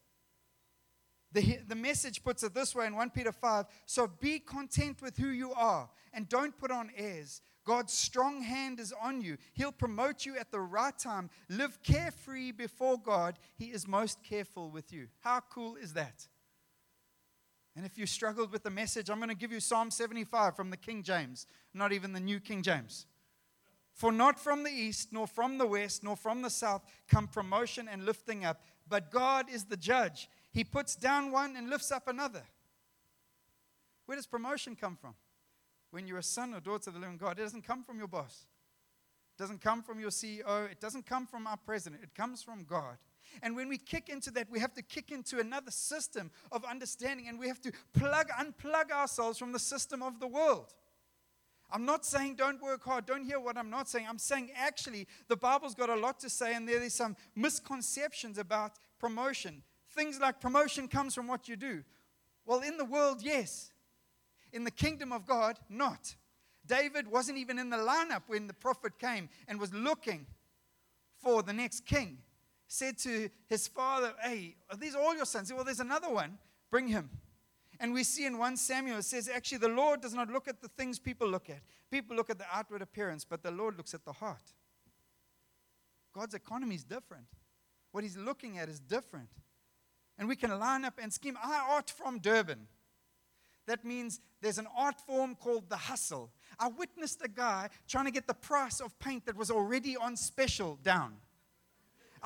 The, 1.36 1.60
the 1.68 1.75
message 1.75 2.24
puts 2.24 2.44
it 2.44 2.54
this 2.54 2.74
way 2.74 2.88
in 2.88 2.96
1 2.96 3.10
Peter 3.10 3.34
5 3.34 3.65
So 3.86 4.08
be 4.08 4.39
content 4.39 5.01
with 5.01 5.18
who 5.18 5.27
you 5.27 5.51
are 5.51 5.89
and 6.13 6.30
don't 6.30 6.58
put 6.58 6.72
on 6.72 6.89
airs. 6.96 7.42
God's 7.65 7.92
strong 7.92 8.42
hand 8.42 8.80
is 8.80 8.94
on 9.01 9.20
you. 9.20 9.36
He'll 9.54 9.74
promote 9.74 10.25
you 10.25 10.38
at 10.38 10.51
the 10.51 10.62
right 10.62 10.98
time. 10.98 11.30
Live 11.50 11.84
carefree 11.84 12.54
before 12.54 12.98
God. 12.98 13.38
He 13.58 13.65
is 13.65 13.86
most 13.86 14.24
careful 14.24 14.70
with 14.70 14.94
you. 14.94 15.08
How 15.20 15.42
cool 15.50 15.75
is 15.75 15.92
that? 15.94 16.25
And 17.75 17.86
if 17.86 17.98
you 17.98 18.06
struggled 18.06 18.54
with 18.54 18.63
the 18.63 18.70
message, 18.70 19.10
I'm 19.10 19.18
going 19.18 19.27
to 19.27 19.36
give 19.36 19.51
you 19.51 19.60
Psalm 19.60 19.92
75 19.92 20.56
from 20.56 20.70
the 20.70 20.77
King 20.77 21.04
James, 21.04 21.48
not 21.74 21.92
even 21.92 22.13
the 22.13 22.22
New 22.22 22.39
King 22.39 22.62
James. 22.62 23.08
For 23.96 24.12
not 24.12 24.40
from 24.40 24.64
the 24.64 24.70
east, 24.70 25.12
nor 25.12 25.25
from 25.25 25.58
the 25.58 25.66
west, 25.66 26.04
nor 26.04 26.16
from 26.16 26.44
the 26.44 26.50
south 26.50 26.84
come 27.08 27.28
promotion 27.28 27.88
and 27.90 28.06
lifting 28.06 28.46
up, 28.46 28.62
but 28.88 29.10
God 29.10 29.50
is 29.50 29.64
the 29.64 29.78
judge. 29.78 30.30
He 30.52 30.64
puts 30.64 30.96
down 30.96 31.32
one 31.32 31.56
and 31.56 31.70
lifts 31.70 31.92
up 31.92 32.08
another. 32.08 32.44
Where 34.06 34.16
does 34.16 34.28
promotion 34.28 34.75
come 34.75 34.96
from? 34.96 35.16
when 35.96 36.08
you're 36.08 36.18
a 36.18 36.24
son 36.24 36.54
or 36.54 36.60
daughter 36.60 36.90
of 36.90 36.94
the 36.94 37.00
living 37.00 37.16
God, 37.16 37.40
it 37.40 37.44
doesn't 37.44 37.66
come 37.66 37.82
from 37.82 37.98
your 37.98 38.10
boss. 38.10 38.48
It 39.34 39.42
doesn't 39.42 39.62
come 39.62 39.82
from 39.82 39.98
your 39.98 40.10
CEO. 40.10 40.70
It 40.70 40.82
doesn't 40.82 41.06
come 41.06 41.25
from 41.25 41.48
our 41.48 41.56
president. 41.56 42.04
It 42.04 42.14
comes 42.14 42.44
from 42.44 42.66
God. 42.66 42.98
And 43.42 43.56
when 43.56 43.70
we 43.70 43.78
kick 43.78 44.10
into 44.10 44.30
that, 44.32 44.50
we 44.52 44.60
have 44.60 44.74
to 44.74 44.82
kick 44.82 45.10
into 45.10 45.40
another 45.40 45.72
system 45.72 46.32
of 46.52 46.66
understanding 46.66 47.30
and 47.30 47.40
we 47.40 47.48
have 47.48 47.62
to 47.62 47.72
plug, 47.94 48.28
unplug 48.38 48.92
ourselves 48.92 49.40
from 49.40 49.54
the 49.54 49.60
system 49.60 50.04
of 50.04 50.20
the 50.20 50.28
world. 50.28 50.74
I'm 51.72 51.86
not 51.86 52.05
saying 52.05 52.36
don't 52.36 52.62
work 52.62 52.84
hard. 52.84 53.05
Don't 53.05 53.24
hear 53.24 53.39
what 53.39 53.57
I'm 53.57 53.69
not 53.69 53.89
saying. 53.89 54.05
I'm 54.07 54.19
saying 54.19 54.51
actually 54.55 55.07
the 55.27 55.36
Bible's 55.36 55.75
got 55.75 55.89
a 55.89 55.95
lot 55.95 56.19
to 56.19 56.29
say, 56.29 56.53
and 56.53 56.67
there 56.67 56.81
is 56.81 56.93
some 56.93 57.15
misconceptions 57.36 58.38
about 58.38 58.74
promotion. 59.00 59.63
Things 59.91 60.19
like 60.19 60.39
promotion 60.39 60.88
comes 60.88 61.15
from 61.15 61.27
what 61.27 61.48
you 61.48 61.55
do. 61.55 61.84
Well, 62.45 62.62
in 62.62 62.77
the 62.77 62.86
world, 62.86 63.22
yes. 63.22 63.72
In 64.53 64.63
the 64.63 64.72
kingdom 64.72 65.12
of 65.12 65.25
God, 65.25 65.57
not. 65.69 66.15
David 66.67 67.07
wasn't 67.07 67.38
even 67.38 67.60
in 67.60 67.69
the 67.69 67.77
lineup 67.77 68.24
when 68.27 68.48
the 68.48 68.53
prophet 68.53 68.98
came 69.00 69.29
and 69.48 69.60
was 69.60 69.74
looking 69.74 70.25
for 71.17 71.43
the 71.43 71.53
next 71.53 71.86
king. 71.86 72.19
said 72.67 72.98
to 73.00 73.29
his 73.48 73.67
father, 73.67 74.13
Hey, 74.24 74.55
are 74.69 74.77
these 74.77 74.95
all 74.95 75.15
your 75.15 75.25
sons? 75.25 75.51
Well, 75.51 75.63
there's 75.63 75.79
another 75.79 76.10
one. 76.10 76.38
Bring 76.72 76.88
him. 76.88 77.10
And 77.79 77.94
we 77.94 78.03
see 78.03 78.25
in 78.25 78.38
1 78.38 78.58
Samuel, 78.58 78.98
it 79.00 79.05
says, 79.05 79.29
actually, 79.29 79.60
the 79.60 79.70
Lord 79.70 80.01
does 80.01 80.13
not 80.13 80.29
look 80.29 80.48
at 80.48 80.62
the 80.62 80.70
things 80.70 81.00
people 81.00 81.27
look 81.27 81.50
at. 81.50 81.62
People 81.91 82.15
look 82.15 82.29
at 82.29 82.38
the 82.38 82.46
outward 82.51 82.82
appearance, 82.82 83.25
but 83.25 83.44
the 83.44 83.51
Lord 83.51 83.77
looks 83.77 83.94
at 83.94 84.05
the 84.05 84.13
heart. 84.13 84.53
God's 86.13 86.34
economy 86.34 86.75
is 86.75 86.84
different. 86.84 87.25
What 87.91 88.03
he's 88.03 88.17
looking 88.17 88.58
at 88.58 88.70
is 88.70 88.79
different. 88.79 89.29
And 90.17 90.27
we 90.27 90.36
can 90.36 90.58
line 90.58 90.86
up 90.86 91.00
and 91.01 91.12
scheme. 91.12 91.38
I 91.44 91.65
art 91.70 91.89
from 91.89 92.20
Durban. 92.20 92.67
That 93.67 93.84
means 93.84 94.22
there's 94.41 94.58
an 94.58 94.67
art 94.77 95.01
form 95.01 95.36
called 95.36 95.70
the 95.70 95.77
hustle. 95.77 96.32
I 96.60 96.67
witnessed 96.67 97.22
a 97.24 97.27
guy 97.27 97.70
trying 97.88 98.05
to 98.05 98.12
get 98.12 98.27
the 98.27 98.34
price 98.34 98.79
of 98.79 98.98
paint 99.00 99.25
that 99.25 99.36
was 99.36 99.50
already 99.51 99.98
on 99.98 100.15
special 100.15 100.77
down. 100.84 101.15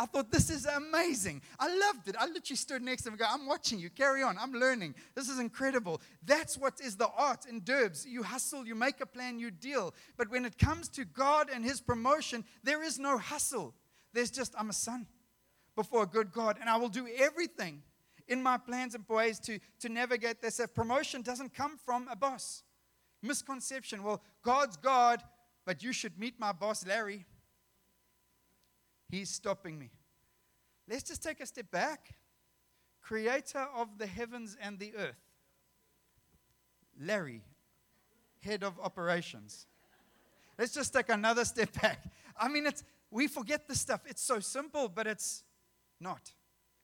I 0.02 0.06
thought, 0.06 0.32
this 0.32 0.50
is 0.50 0.66
amazing. 0.66 1.42
I 1.60 1.68
loved 1.68 2.08
it. 2.08 2.16
I 2.18 2.26
literally 2.26 2.56
stood 2.56 2.82
next 2.82 3.02
to 3.04 3.10
him 3.10 3.14
and 3.16 3.20
go, 3.20 3.26
I'm 3.30 3.46
watching 3.46 3.80
you. 3.80 3.90
Carry 3.90 4.24
on. 4.24 4.38
I'm 4.38 4.54
learning. 4.54 4.96
This 5.14 5.28
is 5.28 5.40
incredible. 5.40 6.02
That's 6.26 6.58
what 6.58 6.80
is 6.80 6.96
the 6.96 7.10
art 7.18 7.46
in 7.48 7.60
Durbs. 7.60 8.06
You 8.06 8.24
hustle, 8.24 8.66
you 8.66 8.76
make 8.76 9.02
a 9.02 9.06
plan, 9.06 9.40
you 9.40 9.52
deal. 9.52 9.94
But 10.18 10.32
when 10.32 10.46
it 10.46 10.58
comes 10.58 10.88
to 10.90 11.04
God 11.04 11.50
and 11.54 11.66
His 11.66 11.82
promotion, 11.82 12.46
there 12.64 12.82
is 12.82 12.98
no 12.98 13.18
hustle. 13.18 13.76
There's 14.14 14.32
just, 14.32 14.56
I'm 14.58 14.70
a 14.70 14.74
son 14.74 15.06
before 15.76 16.04
a 16.04 16.08
good 16.08 16.32
God, 16.32 16.58
and 16.62 16.70
I 16.70 16.78
will 16.78 16.90
do 16.90 17.06
everything 17.18 17.84
in 18.30 18.42
my 18.42 18.58
plans 18.58 18.96
and 18.96 19.04
ways 19.10 19.38
to, 19.42 19.60
to 19.82 19.90
navigate 19.90 20.42
this. 20.42 20.62
If 20.62 20.74
promotion 20.74 21.24
doesn't 21.24 21.54
come 21.54 21.78
from 21.78 22.08
a 22.08 22.16
boss, 22.16 22.64
misconception. 23.22 24.04
Well, 24.04 24.22
God's 24.44 24.78
God, 24.78 25.22
but 25.66 25.84
you 25.84 25.92
should 25.92 26.18
meet 26.18 26.40
my 26.40 26.54
boss, 26.54 26.86
Larry. 26.86 27.26
He's 29.10 29.30
stopping 29.30 29.78
me. 29.78 29.90
Let's 30.88 31.04
just 31.04 31.24
take 31.24 31.40
a 31.40 31.46
step 31.46 31.72
back. 31.72 32.16
Creator 33.02 33.68
of 33.76 33.98
the 33.98 34.06
heavens 34.06 34.56
and 34.62 34.78
the 34.78 34.94
earth. 34.96 35.20
Larry, 37.00 37.42
head 38.42 38.64
of 38.64 38.80
operations. 38.80 39.66
Let's 40.58 40.74
just 40.74 40.94
take 40.94 41.10
another 41.10 41.46
step 41.46 41.72
back. 41.82 42.04
I 42.38 42.50
mean, 42.50 42.68
it's, 42.68 42.84
we 43.10 43.28
forget 43.28 43.68
this 43.68 43.80
stuff. 43.80 44.02
It's 44.06 44.22
so 44.22 44.40
simple, 44.40 44.90
but 44.90 45.08
it's 45.08 45.44
not 46.00 46.32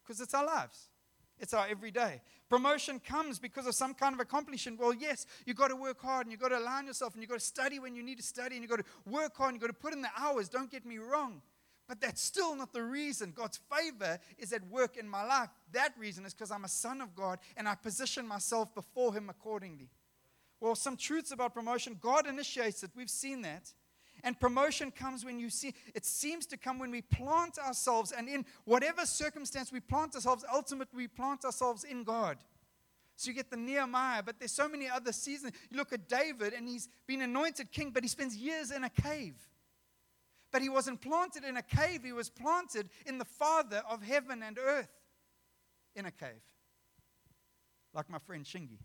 because 0.03 0.21
it's 0.21 0.33
our 0.33 0.45
lives. 0.45 0.89
It's 1.37 1.53
our 1.53 1.67
everyday. 1.67 2.21
Promotion 2.49 2.99
comes 2.99 3.39
because 3.39 3.67
of 3.67 3.75
some 3.75 3.93
kind 3.93 4.13
of 4.13 4.21
accomplishment. 4.21 4.79
Well, 4.79 4.93
yes, 4.93 5.25
you've 5.45 5.57
got 5.57 5.67
to 5.67 5.75
work 5.75 6.01
hard 6.01 6.25
and 6.25 6.31
you've 6.31 6.39
got 6.39 6.49
to 6.49 6.59
align 6.59 6.87
yourself 6.87 7.13
and 7.13 7.21
you've 7.21 7.29
got 7.29 7.39
to 7.39 7.45
study 7.45 7.79
when 7.79 7.95
you 7.95 8.03
need 8.03 8.17
to 8.17 8.23
study 8.23 8.55
and 8.55 8.63
you've 8.63 8.69
got 8.69 8.79
to 8.79 8.85
work 9.05 9.35
hard 9.35 9.53
and 9.53 9.55
you've 9.55 9.69
got 9.69 9.75
to 9.75 9.81
put 9.81 9.93
in 9.93 10.01
the 10.01 10.09
hours. 10.17 10.47
Don't 10.47 10.71
get 10.71 10.85
me 10.85 10.97
wrong. 10.97 11.41
But 11.87 12.01
that's 12.01 12.21
still 12.21 12.55
not 12.55 12.73
the 12.73 12.81
reason. 12.81 13.31
God's 13.35 13.59
favor 13.71 14.19
is 14.37 14.53
at 14.53 14.67
work 14.69 14.97
in 14.97 15.07
my 15.07 15.23
life. 15.23 15.49
That 15.71 15.93
reason 15.97 16.25
is 16.25 16.33
because 16.33 16.51
I'm 16.51 16.65
a 16.65 16.69
son 16.69 16.99
of 16.99 17.15
God 17.15 17.39
and 17.55 17.67
I 17.67 17.75
position 17.75 18.27
myself 18.27 18.73
before 18.73 19.13
Him 19.13 19.29
accordingly. 19.29 19.89
Well, 20.59 20.75
some 20.75 20.97
truths 20.97 21.31
about 21.31 21.53
promotion 21.53 21.97
God 21.99 22.27
initiates 22.27 22.81
it. 22.83 22.91
We've 22.95 23.09
seen 23.09 23.41
that. 23.43 23.71
And 24.23 24.39
promotion 24.39 24.89
comes 24.89 25.23
when 25.23 25.39
you 25.39 25.51
see, 25.51 25.75
it 25.93 26.05
seems 26.05 26.47
to 26.47 26.57
come 26.57 26.79
when 26.79 26.89
we 26.89 27.01
plant 27.01 27.59
ourselves, 27.59 28.11
and 28.11 28.27
in 28.27 28.45
whatever 28.63 29.05
circumstance 29.05 29.71
we 29.71 29.79
plant 29.79 30.15
ourselves, 30.15 30.43
ultimately 30.51 30.97
we 30.97 31.07
plant 31.07 31.45
ourselves 31.45 31.83
in 31.83 32.03
God. 32.03 32.37
So 33.17 33.29
you 33.29 33.35
get 33.35 33.51
the 33.51 33.57
Nehemiah, 33.57 34.23
but 34.23 34.39
there's 34.39 34.51
so 34.51 34.67
many 34.67 34.89
other 34.89 35.11
seasons. 35.11 35.53
You 35.69 35.77
look 35.77 35.93
at 35.93 36.09
David, 36.09 36.53
and 36.53 36.67
he's 36.67 36.89
been 37.05 37.21
anointed 37.21 37.71
king, 37.71 37.91
but 37.91 38.03
he 38.03 38.09
spends 38.09 38.35
years 38.35 38.71
in 38.71 38.83
a 38.83 38.89
cave. 38.89 39.35
But 40.55 40.61
he 40.61 40.69
wasn't 40.69 41.01
planted 41.01 41.43
in 41.43 41.57
a 41.57 41.61
cave, 41.61 42.05
he 42.05 42.13
was 42.13 42.29
planted 42.29 42.87
in 43.05 43.17
the 43.17 43.25
Father 43.25 43.83
of 43.89 44.01
heaven 44.01 44.41
and 44.41 44.57
earth 44.57 44.87
in 45.97 46.05
a 46.05 46.11
cave. 46.11 46.45
Like 47.93 48.09
my 48.09 48.19
friend 48.19 48.45
Shingi. 48.45 48.79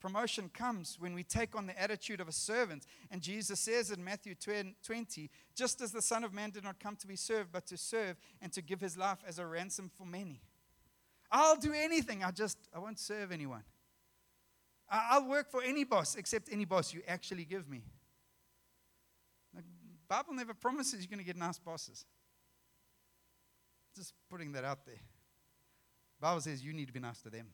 Promotion 0.00 0.48
comes 0.48 0.96
when 0.98 1.12
we 1.12 1.24
take 1.24 1.54
on 1.54 1.66
the 1.66 1.78
attitude 1.78 2.22
of 2.22 2.28
a 2.28 2.32
servant. 2.32 2.86
And 3.10 3.20
Jesus 3.20 3.60
says 3.60 3.90
in 3.90 4.02
Matthew 4.02 4.34
20, 4.34 5.30
just 5.54 5.82
as 5.82 5.92
the 5.92 6.00
Son 6.00 6.24
of 6.24 6.32
Man 6.32 6.48
did 6.48 6.64
not 6.64 6.80
come 6.80 6.96
to 6.96 7.06
be 7.06 7.16
served, 7.16 7.52
but 7.52 7.66
to 7.66 7.76
serve 7.76 8.16
and 8.40 8.50
to 8.54 8.62
give 8.62 8.80
his 8.80 8.96
life 8.96 9.18
as 9.28 9.38
a 9.38 9.44
ransom 9.44 9.90
for 9.94 10.06
many. 10.06 10.40
I'll 11.30 11.56
do 11.56 11.74
anything, 11.74 12.24
I 12.24 12.30
just, 12.30 12.56
I 12.74 12.78
won't 12.78 12.98
serve 12.98 13.30
anyone. 13.30 13.64
I'll 14.90 15.28
work 15.28 15.50
for 15.50 15.62
any 15.62 15.84
boss 15.84 16.14
except 16.14 16.48
any 16.50 16.64
boss 16.64 16.94
you 16.94 17.02
actually 17.06 17.44
give 17.44 17.68
me. 17.68 17.82
Bible 20.08 20.34
never 20.34 20.54
promises 20.54 21.00
you're 21.00 21.10
going 21.10 21.18
to 21.18 21.24
get 21.24 21.36
nice 21.36 21.58
bosses. 21.58 22.04
Just 23.94 24.14
putting 24.30 24.52
that 24.52 24.64
out 24.64 24.86
there. 24.86 24.94
The 24.94 26.26
Bible 26.26 26.40
says 26.40 26.64
you 26.64 26.72
need 26.72 26.86
to 26.86 26.92
be 26.92 27.00
nice 27.00 27.20
to 27.22 27.30
them 27.30 27.48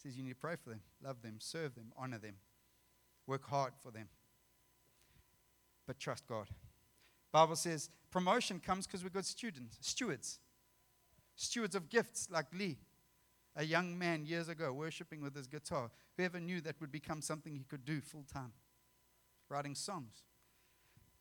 says 0.00 0.16
you 0.16 0.22
need 0.22 0.30
to 0.30 0.36
pray 0.36 0.56
for 0.56 0.70
them, 0.70 0.80
love 1.02 1.22
them, 1.22 1.36
serve 1.38 1.74
them, 1.74 1.92
honor 1.96 2.18
them, 2.18 2.34
work 3.26 3.46
hard 3.48 3.72
for 3.82 3.90
them. 3.90 4.08
But 5.86 5.98
trust 5.98 6.26
God. 6.26 6.46
Bible 7.32 7.56
says 7.56 7.90
promotion 8.10 8.60
comes 8.60 8.86
because 8.86 9.04
we're 9.04 9.10
good 9.10 9.26
students, 9.26 9.78
stewards. 9.80 10.38
Stewards 11.36 11.74
of 11.74 11.88
gifts 11.88 12.28
like 12.30 12.46
Lee, 12.52 12.76
a 13.56 13.64
young 13.64 13.98
man 13.98 14.26
years 14.26 14.48
ago 14.48 14.72
worshiping 14.72 15.22
with 15.22 15.34
his 15.34 15.46
guitar. 15.46 15.90
Whoever 16.16 16.38
knew 16.38 16.60
that 16.60 16.80
would 16.80 16.92
become 16.92 17.22
something 17.22 17.54
he 17.54 17.64
could 17.64 17.84
do 17.84 18.00
full 18.00 18.24
time, 18.30 18.52
writing 19.48 19.74
songs. 19.74 20.24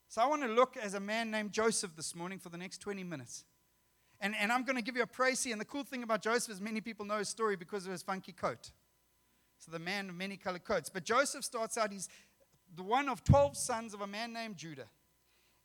So 0.09 0.23
I 0.23 0.25
want 0.25 0.41
to 0.41 0.47
look 0.47 0.75
as 0.75 0.95
a 0.95 0.99
man 0.99 1.29
named 1.29 1.51
Joseph 1.51 1.95
this 1.95 2.15
morning 2.15 2.39
for 2.39 2.49
the 2.49 2.57
next 2.57 2.79
20 2.79 3.03
minutes. 3.03 3.43
And, 4.19 4.35
and 4.39 4.51
I'm 4.51 4.63
going 4.63 4.75
to 4.75 4.81
give 4.81 4.95
you 4.95 5.03
a 5.03 5.07
précis. 5.07 5.51
And 5.51 5.61
the 5.61 5.65
cool 5.65 5.83
thing 5.83 6.01
about 6.01 6.23
Joseph 6.23 6.51
is 6.51 6.59
many 6.59 6.81
people 6.81 7.05
know 7.05 7.19
his 7.19 7.29
story 7.29 7.55
because 7.55 7.85
of 7.85 7.91
his 7.91 8.01
funky 8.01 8.31
coat. 8.31 8.71
So 9.59 9.71
the 9.71 9.77
man 9.77 10.09
of 10.09 10.15
many 10.15 10.35
colored 10.35 10.63
coats. 10.63 10.89
But 10.89 11.03
Joseph 11.03 11.45
starts 11.45 11.77
out, 11.77 11.91
he's 11.91 12.09
the 12.75 12.81
one 12.81 13.07
of 13.07 13.23
12 13.23 13.55
sons 13.55 13.93
of 13.93 14.01
a 14.01 14.07
man 14.07 14.33
named 14.33 14.57
Judah. 14.57 14.87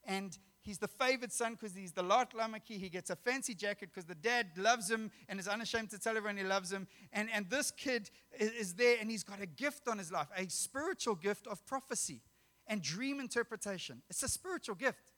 And 0.03 0.37
he's 0.61 0.77
the 0.77 0.87
favored 0.87 1.31
son 1.31 1.53
because 1.53 1.75
he's 1.75 1.93
the 1.93 2.03
laat 2.03 2.33
lammetjie. 2.33 2.79
He 2.79 2.89
gets 2.89 3.09
a 3.09 3.15
fancy 3.15 3.55
jacket 3.55 3.89
because 3.91 4.05
the 4.05 4.13
dad 4.13 4.49
loves 4.57 4.91
him 4.91 5.09
and 5.27 5.39
is 5.39 5.47
unashamed 5.47 5.89
to 5.89 5.97
tell 5.97 6.15
everyone 6.15 6.37
he 6.37 6.43
loves 6.43 6.71
him. 6.71 6.87
And, 7.11 7.29
and 7.33 7.49
this 7.49 7.71
kid 7.71 8.11
is 8.39 8.75
there 8.75 8.97
and 9.01 9.09
he's 9.09 9.23
got 9.23 9.41
a 9.41 9.47
gift 9.47 9.87
on 9.87 9.97
his 9.97 10.11
life, 10.11 10.27
a 10.37 10.47
spiritual 10.49 11.15
gift 11.15 11.47
of 11.47 11.65
prophecy 11.65 12.21
and 12.67 12.81
dream 12.81 13.19
interpretation. 13.19 14.01
It's 14.09 14.23
a 14.23 14.27
spiritual 14.27 14.75
gift. 14.75 15.11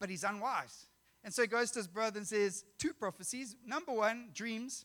But 0.00 0.10
he's 0.10 0.24
unwise. 0.24 0.86
And 1.22 1.32
so 1.32 1.42
he 1.42 1.48
goes 1.48 1.70
to 1.72 1.78
his 1.78 1.88
brother 1.88 2.18
and 2.18 2.26
says, 2.26 2.64
Two 2.78 2.92
prophecies. 2.92 3.56
Number 3.66 3.92
one, 3.92 4.28
dreams. 4.34 4.84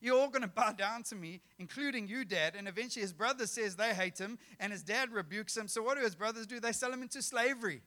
You're 0.00 0.18
all 0.18 0.28
going 0.28 0.42
to 0.42 0.48
bow 0.48 0.72
down 0.72 1.02
to 1.04 1.14
me, 1.14 1.40
including 1.58 2.08
you, 2.08 2.24
dad. 2.24 2.54
And 2.56 2.68
eventually 2.68 3.02
his 3.02 3.12
brother 3.12 3.46
says 3.46 3.76
they 3.76 3.94
hate 3.94 4.18
him, 4.18 4.38
and 4.58 4.72
his 4.72 4.82
dad 4.82 5.12
rebukes 5.12 5.56
him. 5.56 5.68
So 5.68 5.82
what 5.82 5.96
do 5.96 6.04
his 6.04 6.14
brothers 6.14 6.46
do? 6.46 6.60
They 6.60 6.72
sell 6.72 6.92
him 6.92 7.02
into 7.02 7.22
slavery. 7.22 7.82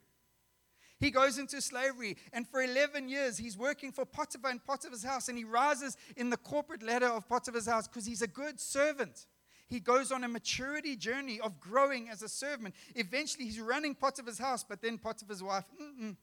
He 0.99 1.11
goes 1.11 1.37
into 1.37 1.61
slavery, 1.61 2.17
and 2.33 2.45
for 2.45 2.61
11 2.61 3.07
years, 3.07 3.37
he's 3.37 3.57
working 3.57 3.93
for 3.93 4.03
Potiphar 4.03 4.51
in 4.51 4.59
Potiphar's 4.59 5.03
house, 5.03 5.29
and 5.29 5.37
he 5.37 5.45
rises 5.45 5.95
in 6.17 6.29
the 6.29 6.35
corporate 6.35 6.83
ladder 6.83 7.07
of 7.07 7.27
Potiphar's 7.29 7.67
house 7.67 7.87
because 7.87 8.05
he's 8.05 8.21
a 8.21 8.27
good 8.27 8.59
servant. 8.59 9.25
He 9.69 9.79
goes 9.79 10.11
on 10.11 10.23
a 10.23 10.27
maturity 10.27 10.95
journey 10.95 11.39
of 11.39 11.59
growing 11.59 12.09
as 12.09 12.23
a 12.23 12.29
servant. 12.29 12.73
Eventually, 12.95 13.45
he's 13.45 13.59
running 13.59 13.93
Potiphar's 13.93 14.39
house, 14.39 14.63
but 14.67 14.81
then 14.81 14.97
Potiphar's 14.97 15.43
wife, 15.43 15.63
mm-mm, 15.79 16.15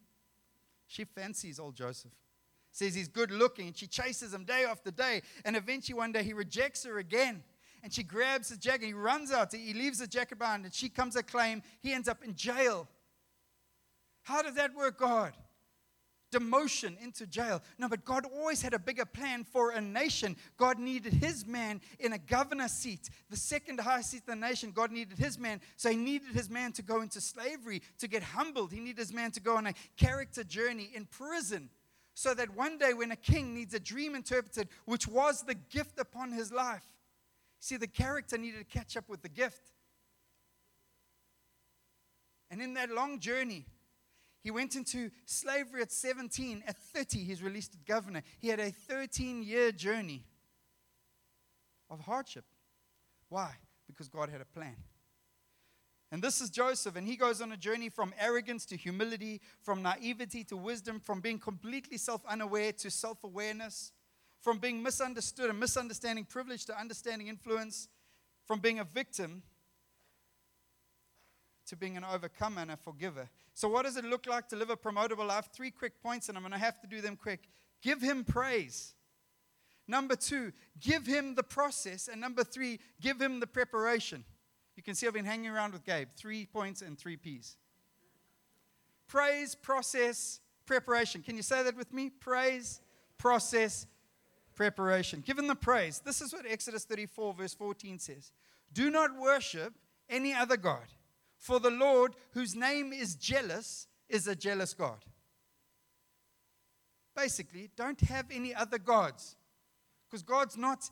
she 0.88 1.04
fancies 1.04 1.60
old 1.60 1.76
Joseph. 1.76 2.10
Says 2.72 2.94
he's 2.94 3.08
good 3.08 3.30
looking. 3.30 3.68
And 3.68 3.76
she 3.76 3.86
chases 3.86 4.34
him 4.34 4.44
day 4.44 4.64
after 4.64 4.90
day. 4.90 5.22
And 5.44 5.56
eventually 5.56 5.94
one 5.94 6.12
day 6.12 6.22
he 6.22 6.32
rejects 6.32 6.84
her 6.84 6.98
again. 6.98 7.42
And 7.82 7.92
she 7.92 8.02
grabs 8.02 8.48
his 8.48 8.58
jacket. 8.58 8.86
He 8.86 8.92
runs 8.92 9.32
out. 9.32 9.54
He 9.54 9.72
leaves 9.72 9.98
the 9.98 10.06
jacket 10.06 10.38
behind. 10.38 10.64
And 10.64 10.74
she 10.74 10.88
comes 10.88 11.14
to 11.14 11.22
claim. 11.22 11.62
He 11.80 11.92
ends 11.92 12.08
up 12.08 12.22
in 12.22 12.34
jail. 12.34 12.88
How 14.24 14.42
does 14.42 14.56
that 14.56 14.74
work, 14.74 14.98
God? 14.98 15.32
Demotion 16.32 17.00
into 17.02 17.26
jail. 17.26 17.62
No, 17.78 17.88
but 17.88 18.04
God 18.04 18.26
always 18.26 18.62
had 18.62 18.74
a 18.74 18.78
bigger 18.78 19.04
plan 19.04 19.44
for 19.44 19.70
a 19.70 19.80
nation. 19.80 20.36
God 20.56 20.78
needed 20.78 21.12
his 21.12 21.46
man 21.46 21.80
in 21.98 22.12
a 22.12 22.18
governor 22.18 22.68
seat, 22.68 23.10
the 23.30 23.36
second 23.36 23.80
highest 23.80 24.10
seat 24.10 24.22
in 24.28 24.40
the 24.40 24.46
nation. 24.46 24.72
God 24.72 24.90
needed 24.90 25.18
his 25.18 25.38
man. 25.38 25.60
So 25.76 25.90
he 25.90 25.96
needed 25.96 26.34
his 26.34 26.50
man 26.50 26.72
to 26.72 26.82
go 26.82 27.00
into 27.00 27.20
slavery, 27.20 27.82
to 27.98 28.08
get 28.08 28.22
humbled. 28.22 28.72
He 28.72 28.80
needed 28.80 28.98
his 28.98 29.12
man 29.12 29.30
to 29.32 29.40
go 29.40 29.56
on 29.56 29.66
a 29.66 29.74
character 29.96 30.44
journey 30.44 30.90
in 30.94 31.06
prison. 31.06 31.70
So 32.14 32.32
that 32.34 32.56
one 32.56 32.78
day, 32.78 32.94
when 32.94 33.10
a 33.10 33.16
king 33.16 33.54
needs 33.54 33.74
a 33.74 33.80
dream 33.80 34.14
interpreted, 34.14 34.68
which 34.86 35.06
was 35.06 35.42
the 35.42 35.54
gift 35.54 35.98
upon 35.98 36.32
his 36.32 36.50
life, 36.50 36.84
see, 37.60 37.76
the 37.76 37.86
character 37.86 38.38
needed 38.38 38.58
to 38.58 38.78
catch 38.78 38.96
up 38.96 39.08
with 39.08 39.22
the 39.22 39.28
gift. 39.28 39.72
And 42.50 42.62
in 42.62 42.74
that 42.74 42.90
long 42.90 43.18
journey, 43.18 43.66
he 44.46 44.52
went 44.52 44.76
into 44.76 45.10
slavery 45.24 45.82
at 45.82 45.90
17. 45.90 46.62
At 46.68 46.76
30, 46.76 47.18
he's 47.18 47.42
released 47.42 47.74
as 47.74 47.80
governor. 47.80 48.22
He 48.38 48.46
had 48.46 48.60
a 48.60 48.70
13 48.70 49.42
year 49.42 49.72
journey 49.72 50.22
of 51.90 51.98
hardship. 51.98 52.44
Why? 53.28 53.56
Because 53.88 54.08
God 54.08 54.28
had 54.28 54.40
a 54.40 54.44
plan. 54.44 54.76
And 56.12 56.22
this 56.22 56.40
is 56.40 56.48
Joseph, 56.48 56.94
and 56.94 57.08
he 57.08 57.16
goes 57.16 57.40
on 57.40 57.50
a 57.50 57.56
journey 57.56 57.88
from 57.88 58.14
arrogance 58.20 58.64
to 58.66 58.76
humility, 58.76 59.40
from 59.62 59.82
naivety 59.82 60.44
to 60.44 60.56
wisdom, 60.56 61.00
from 61.00 61.20
being 61.20 61.40
completely 61.40 61.98
self 61.98 62.24
unaware 62.24 62.70
to 62.70 62.88
self 62.88 63.24
awareness, 63.24 63.90
from 64.42 64.58
being 64.58 64.80
misunderstood 64.80 65.50
and 65.50 65.58
misunderstanding 65.58 66.24
privilege 66.24 66.66
to 66.66 66.78
understanding 66.78 67.26
influence, 67.26 67.88
from 68.46 68.60
being 68.60 68.78
a 68.78 68.84
victim 68.84 69.42
to 71.66 71.76
being 71.76 71.96
an 71.96 72.04
overcomer 72.04 72.62
and 72.62 72.70
a 72.70 72.76
forgiver. 72.76 73.28
So, 73.54 73.68
what 73.68 73.84
does 73.84 73.96
it 73.96 74.04
look 74.04 74.26
like 74.26 74.48
to 74.48 74.56
live 74.56 74.70
a 74.70 74.76
promotable 74.76 75.26
life? 75.26 75.48
Three 75.52 75.70
quick 75.70 76.02
points, 76.02 76.28
and 76.28 76.36
I'm 76.36 76.42
going 76.42 76.52
to 76.52 76.58
have 76.58 76.80
to 76.80 76.86
do 76.86 77.00
them 77.00 77.16
quick. 77.16 77.48
Give 77.82 78.00
him 78.00 78.24
praise. 78.24 78.94
Number 79.88 80.16
two, 80.16 80.52
give 80.80 81.06
him 81.06 81.34
the 81.34 81.42
process. 81.42 82.08
And 82.08 82.20
number 82.20 82.42
three, 82.42 82.80
give 83.00 83.20
him 83.20 83.40
the 83.40 83.46
preparation. 83.46 84.24
You 84.76 84.82
can 84.82 84.94
see 84.94 85.06
I've 85.06 85.14
been 85.14 85.24
hanging 85.24 85.50
around 85.50 85.72
with 85.72 85.84
Gabe. 85.84 86.08
Three 86.16 86.46
points 86.46 86.82
and 86.82 86.98
three 86.98 87.16
P's. 87.16 87.56
Praise, 89.08 89.54
process, 89.54 90.40
preparation. 90.66 91.22
Can 91.22 91.36
you 91.36 91.42
say 91.42 91.62
that 91.62 91.76
with 91.76 91.92
me? 91.92 92.10
Praise, 92.10 92.80
process, 93.18 93.86
preparation. 94.54 95.22
Give 95.24 95.38
him 95.38 95.46
the 95.46 95.54
praise. 95.54 96.00
This 96.04 96.20
is 96.20 96.32
what 96.32 96.44
Exodus 96.48 96.84
34, 96.84 97.34
verse 97.34 97.54
14 97.54 97.98
says 98.00 98.32
Do 98.72 98.90
not 98.90 99.16
worship 99.16 99.74
any 100.10 100.34
other 100.34 100.56
God, 100.56 100.86
for 101.38 101.60
the 101.60 101.70
Lord, 101.70 102.14
whose 102.32 102.54
name 102.54 102.92
is 102.92 103.14
jealous, 103.14 103.86
is 104.08 104.26
a 104.26 104.34
jealous 104.34 104.74
God. 104.74 105.04
Basically, 107.14 107.70
don't 107.76 108.00
have 108.02 108.26
any 108.30 108.54
other 108.54 108.78
gods. 108.78 109.36
Because 110.08 110.22
God's 110.22 110.56
not 110.56 110.90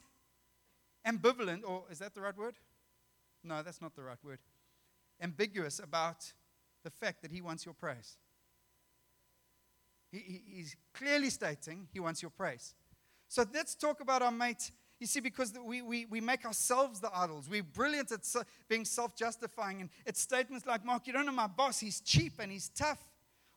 ambivalent, 1.07 1.63
or 1.65 1.85
is 1.91 1.99
that 1.99 2.15
the 2.15 2.21
right 2.21 2.37
word? 2.37 2.55
No, 3.43 3.63
that's 3.63 3.81
not 3.83 3.95
the 3.95 4.03
right 4.03 4.23
word. 4.25 4.39
Ambiguous 5.21 5.79
about 5.79 6.33
the 6.83 6.91
fact 6.91 7.23
that 7.23 7.31
He 7.31 7.41
wants 7.41 7.65
your 7.65 7.75
praise. 7.75 8.17
He, 10.11 10.19
he, 10.19 10.43
he's 10.57 10.77
clearly 10.95 11.31
stating 11.31 11.89
He 11.93 12.01
wants 12.01 12.23
your 12.23 12.31
praise. 12.31 12.75
So 13.29 13.45
let's 13.53 13.75
talk 13.75 14.01
about 14.01 14.23
our 14.23 14.33
mate. 14.33 14.71
You 15.01 15.07
see, 15.07 15.21
because 15.21 15.53
we, 15.65 15.83
we, 15.83 16.07
we 16.07 16.21
make 16.21 16.45
ourselves 16.45 17.01
the 17.01 17.11
idols. 17.15 17.49
We're 17.51 17.63
brilliant 17.63 18.13
at 18.13 18.21
being 18.69 18.85
self 18.85 19.17
justifying. 19.17 19.81
And 19.81 19.91
it's 20.07 20.21
statements 20.21 20.67
like, 20.67 20.85
Mark, 20.85 21.07
you 21.07 21.13
don't 21.13 21.27
know 21.27 21.33
my 21.33 21.49
boss. 21.49 21.81
He's 21.81 22.01
cheap 22.01 22.35
and 22.39 22.51
he's 22.51 22.69
tough. 22.69 22.99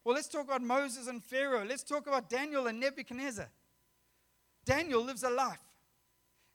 Well, 0.03 0.15
let's 0.15 0.27
talk 0.27 0.46
about 0.46 0.62
Moses 0.62 1.08
and 1.08 1.24
Pharaoh. 1.24 1.65
Let's 1.65 1.84
talk 1.84 2.08
about 2.08 2.29
Daniel 2.29 2.67
and 2.67 2.79
Nebuchadnezzar. 2.79 3.50
Daniel 4.65 5.03
lives 5.03 5.24
a 5.24 5.29
life. 5.29 5.60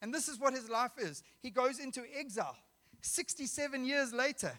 And 0.00 0.12
this 0.12 0.26
is 0.26 0.38
what 0.38 0.52
his 0.52 0.68
life 0.68 0.92
is. 0.98 1.22
He 1.40 1.50
goes 1.50 1.78
into 1.78 2.02
exile. 2.18 2.56
67 3.02 3.84
years 3.84 4.12
later, 4.12 4.52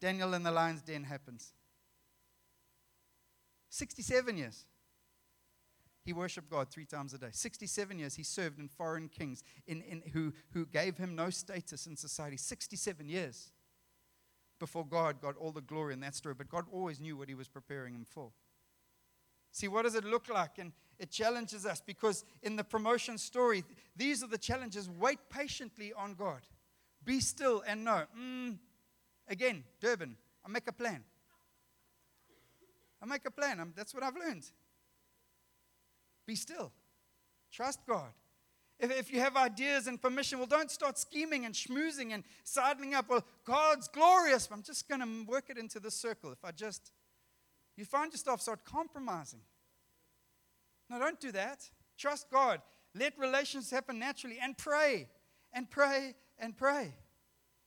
Daniel 0.00 0.34
in 0.34 0.42
the 0.42 0.50
lion's 0.50 0.82
den 0.82 1.04
happens. 1.04 1.52
67 3.70 4.36
years. 4.36 4.64
He 6.08 6.14
worshiped 6.14 6.48
God 6.48 6.70
three 6.70 6.86
times 6.86 7.12
a 7.12 7.18
day. 7.18 7.28
67 7.32 7.98
years 7.98 8.14
he 8.14 8.22
served 8.22 8.58
in 8.58 8.66
foreign 8.66 9.10
kings 9.10 9.42
in, 9.66 9.82
in, 9.82 10.02
who, 10.14 10.32
who 10.52 10.64
gave 10.64 10.96
him 10.96 11.14
no 11.14 11.28
status 11.28 11.86
in 11.86 11.98
society. 11.98 12.38
67 12.38 13.06
years 13.10 13.50
before 14.58 14.86
God 14.86 15.20
got 15.20 15.36
all 15.36 15.52
the 15.52 15.60
glory 15.60 15.92
in 15.92 16.00
that 16.00 16.14
story. 16.14 16.34
But 16.34 16.48
God 16.48 16.64
always 16.72 16.98
knew 16.98 17.14
what 17.14 17.28
he 17.28 17.34
was 17.34 17.46
preparing 17.46 17.94
him 17.94 18.06
for. 18.08 18.30
See, 19.52 19.68
what 19.68 19.82
does 19.82 19.96
it 19.96 20.04
look 20.04 20.30
like? 20.30 20.56
And 20.56 20.72
it 20.98 21.10
challenges 21.10 21.66
us 21.66 21.82
because 21.84 22.24
in 22.42 22.56
the 22.56 22.64
promotion 22.64 23.18
story, 23.18 23.62
these 23.94 24.22
are 24.22 24.28
the 24.28 24.38
challenges. 24.38 24.88
Wait 24.88 25.18
patiently 25.28 25.92
on 25.92 26.14
God. 26.14 26.40
Be 27.04 27.20
still 27.20 27.62
and 27.66 27.84
know. 27.84 28.04
Mm, 28.18 28.56
again, 29.28 29.62
Durban, 29.78 30.16
I 30.42 30.48
make 30.48 30.68
a 30.68 30.72
plan. 30.72 31.04
I 33.02 33.04
make 33.04 33.26
a 33.26 33.30
plan. 33.30 33.60
I'm, 33.60 33.74
that's 33.76 33.92
what 33.92 34.02
I've 34.02 34.16
learned. 34.16 34.46
Be 36.28 36.36
still. 36.36 36.70
Trust 37.50 37.80
God. 37.88 38.10
If, 38.78 38.92
if 38.92 39.10
you 39.10 39.18
have 39.20 39.34
ideas 39.34 39.86
and 39.86 40.00
permission, 40.00 40.36
well, 40.38 40.46
don't 40.46 40.70
start 40.70 40.98
scheming 40.98 41.46
and 41.46 41.54
schmoozing 41.54 42.12
and 42.12 42.22
sidling 42.44 42.94
up. 42.94 43.08
Well, 43.08 43.24
God's 43.46 43.88
glorious. 43.88 44.46
I'm 44.52 44.62
just 44.62 44.86
going 44.90 45.00
to 45.00 45.24
work 45.26 45.46
it 45.48 45.56
into 45.56 45.80
the 45.80 45.90
circle. 45.90 46.30
If 46.30 46.44
I 46.44 46.50
just, 46.50 46.92
you 47.78 47.86
find 47.86 48.12
yourself 48.12 48.42
start 48.42 48.62
compromising. 48.62 49.40
No, 50.90 50.98
don't 50.98 51.18
do 51.18 51.32
that. 51.32 51.64
Trust 51.96 52.30
God. 52.30 52.60
Let 52.94 53.18
relations 53.18 53.70
happen 53.70 53.98
naturally 53.98 54.36
and 54.40 54.56
pray 54.56 55.08
and 55.54 55.70
pray 55.70 56.14
and 56.38 56.54
pray. 56.54 56.92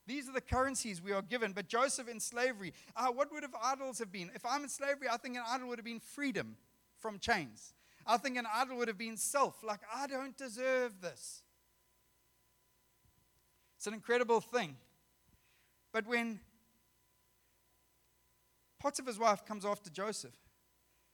These 0.05 0.29
are 0.29 0.33
the 0.33 0.41
currencies 0.41 1.01
we 1.01 1.13
are 1.13 1.23
given. 1.23 1.53
But 1.53 1.67
Joseph 1.67 2.07
in 2.07 2.19
slavery, 2.19 2.73
uh, 2.95 3.07
what 3.07 3.33
would 3.33 3.41
have 3.41 3.55
idols 3.59 3.97
have 3.97 4.11
been? 4.11 4.29
If 4.35 4.45
I'm 4.45 4.61
in 4.61 4.69
slavery, 4.69 5.07
I 5.11 5.17
think 5.17 5.35
an 5.35 5.43
idol 5.49 5.69
would 5.69 5.79
have 5.79 5.85
been 5.85 5.99
freedom 5.99 6.57
from 6.99 7.17
chains. 7.17 7.73
I 8.05 8.17
think 8.17 8.37
an 8.37 8.47
idol 8.53 8.77
would 8.77 8.87
have 8.87 8.97
been 8.97 9.17
self, 9.17 9.63
like, 9.63 9.81
I 9.93 10.07
don't 10.07 10.35
deserve 10.37 11.01
this. 11.01 11.43
It's 13.77 13.87
an 13.87 13.93
incredible 13.93 14.41
thing. 14.41 14.75
But 15.91 16.07
when 16.07 16.39
Potiphar's 18.79 19.19
wife 19.19 19.45
comes 19.45 19.65
after 19.65 19.89
Joseph, 19.89 20.35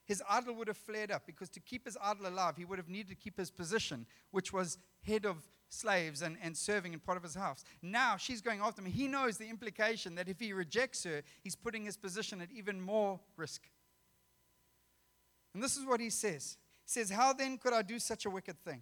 his 0.06 0.23
idol 0.30 0.56
would 0.56 0.67
have 0.67 0.78
flared 0.78 1.12
up 1.12 1.23
because 1.26 1.50
to 1.50 1.60
keep 1.60 1.86
his 1.86 1.97
idol 2.02 2.28
alive, 2.28 2.56
he 2.58 2.65
would 2.65 2.78
have 2.78 2.89
needed 2.89 3.10
to 3.10 3.15
keep 3.15 3.38
his 3.38 3.52
position, 3.52 4.06
which 4.32 4.54
was 4.54 4.78
head 5.02 5.26
of 5.26 5.38
slaves 5.69 6.21
and, 6.21 6.38
and 6.41 6.56
serving 6.56 6.93
in 6.93 7.00
Potiphar's 7.00 7.36
house. 7.36 7.63
Now 7.82 8.15
she's 8.15 8.41
going 8.41 8.62
after 8.62 8.82
him. 8.82 8.91
He 8.91 9.08
knows 9.08 9.38
the 9.38 9.50
implication 9.50 10.15
that 10.15 10.30
if 10.30 10.39
he 10.39 10.54
rejects 10.54 11.04
her, 11.04 11.23
he's 11.43 11.56
putting 11.56 11.84
his 11.86 11.97
position 11.97 12.41
at 12.41 12.52
even 12.52 12.80
more 12.80 13.19
risk. 13.36 13.63
And 15.54 15.62
this 15.62 15.76
is 15.76 15.86
what 15.86 16.00
he 16.00 16.10
says 16.10 16.58
says, 16.89 17.10
How 17.10 17.34
then 17.34 17.58
could 17.58 17.73
I 17.73 17.82
do 17.82 18.00
such 18.00 18.26
a 18.26 18.30
wicked 18.30 18.60
thing? 18.63 18.82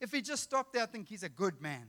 If 0.00 0.10
he 0.12 0.20
just 0.20 0.42
stopped 0.42 0.72
there, 0.72 0.82
I 0.82 0.86
think 0.86 1.08
he's 1.08 1.22
a 1.22 1.28
good 1.28 1.60
man. 1.60 1.88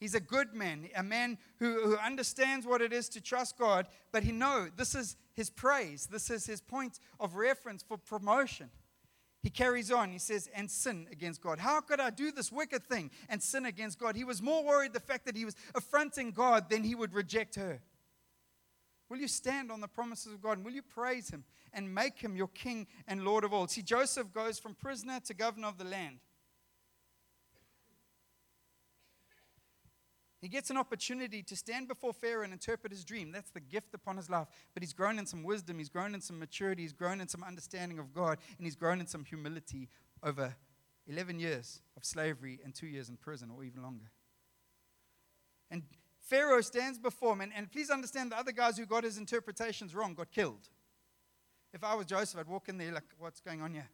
He's 0.00 0.16
a 0.16 0.20
good 0.20 0.52
man, 0.52 0.88
a 0.96 1.02
man 1.04 1.38
who, 1.60 1.80
who 1.84 1.96
understands 1.96 2.66
what 2.66 2.82
it 2.82 2.92
is 2.92 3.08
to 3.10 3.20
trust 3.20 3.56
God, 3.56 3.86
but 4.10 4.24
he 4.24 4.32
knows 4.32 4.70
this 4.76 4.96
is 4.96 5.16
his 5.34 5.48
praise. 5.48 6.08
This 6.10 6.28
is 6.28 6.44
his 6.44 6.60
point 6.60 6.98
of 7.20 7.36
reference 7.36 7.84
for 7.84 7.96
promotion. 7.96 8.68
He 9.44 9.50
carries 9.50 9.92
on. 9.92 10.10
He 10.10 10.18
says, 10.18 10.48
and 10.54 10.68
sin 10.68 11.06
against 11.12 11.40
God. 11.40 11.60
How 11.60 11.80
could 11.80 12.00
I 12.00 12.10
do 12.10 12.32
this 12.32 12.50
wicked 12.50 12.84
thing 12.84 13.12
and 13.28 13.40
sin 13.40 13.64
against 13.64 14.00
God? 14.00 14.16
He 14.16 14.24
was 14.24 14.42
more 14.42 14.64
worried 14.64 14.92
the 14.92 15.00
fact 15.00 15.24
that 15.26 15.36
he 15.36 15.44
was 15.44 15.54
affronting 15.74 16.32
God 16.32 16.68
than 16.68 16.82
he 16.82 16.96
would 16.96 17.14
reject 17.14 17.54
her. 17.54 17.80
Will 19.08 19.18
you 19.18 19.28
stand 19.28 19.70
on 19.70 19.80
the 19.80 19.88
promises 19.88 20.32
of 20.32 20.40
God 20.40 20.56
and 20.56 20.64
will 20.64 20.72
you 20.72 20.82
praise 20.82 21.28
him 21.28 21.44
and 21.72 21.94
make 21.94 22.18
him 22.18 22.36
your 22.36 22.48
king 22.48 22.86
and 23.06 23.24
Lord 23.24 23.44
of 23.44 23.52
all? 23.52 23.66
See, 23.66 23.82
Joseph 23.82 24.32
goes 24.32 24.58
from 24.58 24.74
prisoner 24.74 25.20
to 25.26 25.34
governor 25.34 25.68
of 25.68 25.78
the 25.78 25.84
land. 25.84 26.18
He 30.42 30.48
gets 30.48 30.70
an 30.70 30.76
opportunity 30.76 31.40
to 31.44 31.54
stand 31.54 31.86
before 31.86 32.12
Pharaoh 32.12 32.42
and 32.42 32.52
interpret 32.52 32.92
his 32.92 33.04
dream. 33.04 33.30
That's 33.30 33.50
the 33.50 33.60
gift 33.60 33.94
upon 33.94 34.16
his 34.16 34.28
life. 34.28 34.48
But 34.74 34.82
he's 34.82 34.92
grown 34.92 35.20
in 35.20 35.24
some 35.24 35.44
wisdom, 35.44 35.78
he's 35.78 35.88
grown 35.88 36.14
in 36.14 36.20
some 36.20 36.40
maturity, 36.40 36.82
he's 36.82 36.92
grown 36.92 37.20
in 37.20 37.28
some 37.28 37.44
understanding 37.44 38.00
of 38.00 38.12
God, 38.12 38.38
and 38.58 38.66
he's 38.66 38.74
grown 38.74 38.98
in 38.98 39.06
some 39.06 39.24
humility 39.24 39.88
over 40.20 40.56
11 41.06 41.38
years 41.38 41.80
of 41.96 42.04
slavery 42.04 42.58
and 42.64 42.74
two 42.74 42.88
years 42.88 43.08
in 43.08 43.16
prison, 43.16 43.50
or 43.56 43.62
even 43.62 43.82
longer. 43.84 44.10
And 45.70 45.84
Pharaoh 46.20 46.60
stands 46.60 46.98
before 46.98 47.34
him, 47.34 47.42
and, 47.42 47.52
and 47.54 47.70
please 47.70 47.88
understand 47.88 48.32
the 48.32 48.38
other 48.38 48.52
guys 48.52 48.76
who 48.76 48.84
got 48.84 49.04
his 49.04 49.18
interpretations 49.18 49.94
wrong 49.94 50.14
got 50.14 50.32
killed. 50.32 50.68
If 51.72 51.82
I 51.82 51.94
was 51.94 52.06
Joseph, 52.06 52.38
I'd 52.40 52.48
walk 52.48 52.68
in 52.68 52.78
there 52.78 52.92
like, 52.92 53.04
what's 53.18 53.40
going 53.40 53.62
on 53.62 53.72
here? 53.72 53.88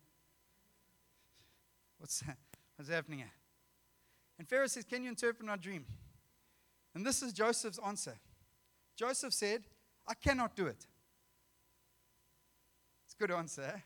What's, 1.99 2.23
what's 2.77 2.91
happening 2.91 3.21
here? 3.21 3.33
And 4.39 4.49
Pharaoh 4.49 4.67
says, 4.67 4.85
Can 4.85 5.03
you 5.03 5.11
interpret 5.11 5.45
my 5.47 5.57
dream? 5.57 5.85
And 6.95 7.05
this 7.05 7.23
is 7.23 7.33
Joseph's 7.33 7.79
answer. 7.85 8.15
Joseph 8.97 9.33
said, 9.33 9.63
I 10.07 10.15
cannot 10.15 10.57
do 10.57 10.67
it. 10.67 10.87
It's 13.05 13.15
a 13.15 13.19
good 13.19 13.31
answer. 13.31 13.63
Eh? 13.63 13.79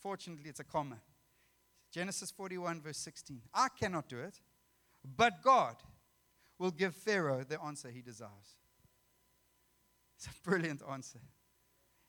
Fortunately, 0.00 0.50
it's 0.50 0.60
a 0.60 0.64
comma. 0.64 0.98
Genesis 1.92 2.30
41, 2.30 2.80
verse 2.80 2.98
16. 2.98 3.40
I 3.54 3.68
cannot 3.78 4.08
do 4.08 4.18
it, 4.18 4.40
but 5.16 5.42
God 5.42 5.76
will 6.58 6.70
give 6.70 6.94
Pharaoh 6.94 7.44
the 7.48 7.60
answer 7.62 7.90
he 7.90 8.02
desires. 8.02 8.56
It's 10.16 10.26
a 10.26 10.48
brilliant 10.48 10.82
answer. 10.90 11.20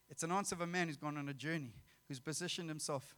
It's 0.10 0.24
an 0.24 0.32
answer 0.32 0.56
of 0.56 0.62
a 0.62 0.68
man 0.68 0.88
who's 0.88 0.98
gone 0.98 1.18
on 1.18 1.30
a 1.30 1.34
journey, 1.34 1.74
who's 2.08 2.20
positioned 2.20 2.70
himself 2.70 3.16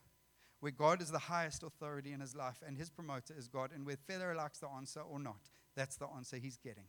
where 0.59 0.71
God 0.71 1.01
is 1.01 1.11
the 1.11 1.19
highest 1.19 1.63
authority 1.63 2.11
in 2.11 2.19
his 2.19 2.35
life 2.35 2.61
and 2.65 2.77
his 2.77 2.89
promoter 2.89 3.33
is 3.37 3.47
God, 3.47 3.71
and 3.73 3.85
where 3.85 3.95
Pharaoh 3.95 4.35
likes 4.35 4.59
the 4.59 4.67
answer 4.67 5.01
or 5.01 5.19
not. 5.19 5.49
That's 5.75 5.95
the 5.95 6.07
answer 6.07 6.37
he's 6.37 6.57
getting. 6.57 6.87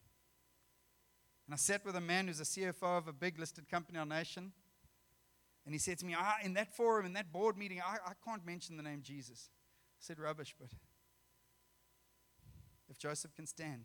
And 1.46 1.54
I 1.54 1.56
sat 1.56 1.84
with 1.84 1.96
a 1.96 2.00
man 2.00 2.26
who's 2.26 2.40
a 2.40 2.44
CFO 2.44 2.98
of 2.98 3.08
a 3.08 3.12
big 3.12 3.38
listed 3.38 3.68
company 3.68 3.96
in 3.96 4.00
our 4.00 4.18
nation. 4.18 4.52
And 5.64 5.74
he 5.74 5.78
said 5.78 5.98
to 5.98 6.06
me, 6.06 6.16
ah, 6.18 6.36
in 6.42 6.54
that 6.54 6.74
forum, 6.74 7.06
in 7.06 7.12
that 7.12 7.32
board 7.32 7.56
meeting, 7.56 7.80
I, 7.80 7.96
I 8.04 8.12
can't 8.24 8.44
mention 8.44 8.76
the 8.76 8.82
name 8.82 9.02
Jesus. 9.02 9.50
I 9.98 10.00
said, 10.00 10.18
rubbish, 10.18 10.54
but 10.58 10.70
if 12.88 12.98
Joseph 12.98 13.34
can 13.34 13.46
stand 13.46 13.84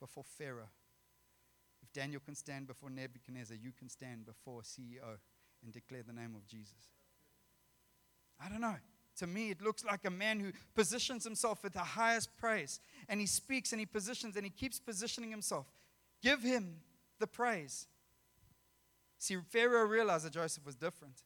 before 0.00 0.24
Pharaoh, 0.24 0.70
if 1.82 1.92
Daniel 1.92 2.20
can 2.24 2.34
stand 2.34 2.66
before 2.66 2.90
Nebuchadnezzar, 2.90 3.56
you 3.56 3.72
can 3.72 3.88
stand 3.88 4.26
before 4.26 4.62
CEO 4.62 5.18
and 5.64 5.72
declare 5.72 6.02
the 6.02 6.12
name 6.12 6.34
of 6.34 6.46
Jesus. 6.46 6.90
I 8.44 8.48
don't 8.48 8.60
know. 8.60 8.76
To 9.18 9.26
me, 9.26 9.50
it 9.50 9.62
looks 9.62 9.84
like 9.84 10.04
a 10.04 10.10
man 10.10 10.40
who 10.40 10.52
positions 10.74 11.24
himself 11.24 11.64
at 11.64 11.72
the 11.72 11.78
highest 11.78 12.36
praise 12.36 12.80
and 13.08 13.20
he 13.20 13.26
speaks 13.26 13.72
and 13.72 13.78
he 13.78 13.86
positions 13.86 14.36
and 14.36 14.44
he 14.44 14.50
keeps 14.50 14.80
positioning 14.80 15.30
himself. 15.30 15.66
Give 16.20 16.42
him 16.42 16.76
the 17.20 17.26
praise. 17.26 17.86
See, 19.18 19.36
Pharaoh 19.50 19.86
realized 19.86 20.26
that 20.26 20.32
Joseph 20.32 20.66
was 20.66 20.74
different 20.74 21.22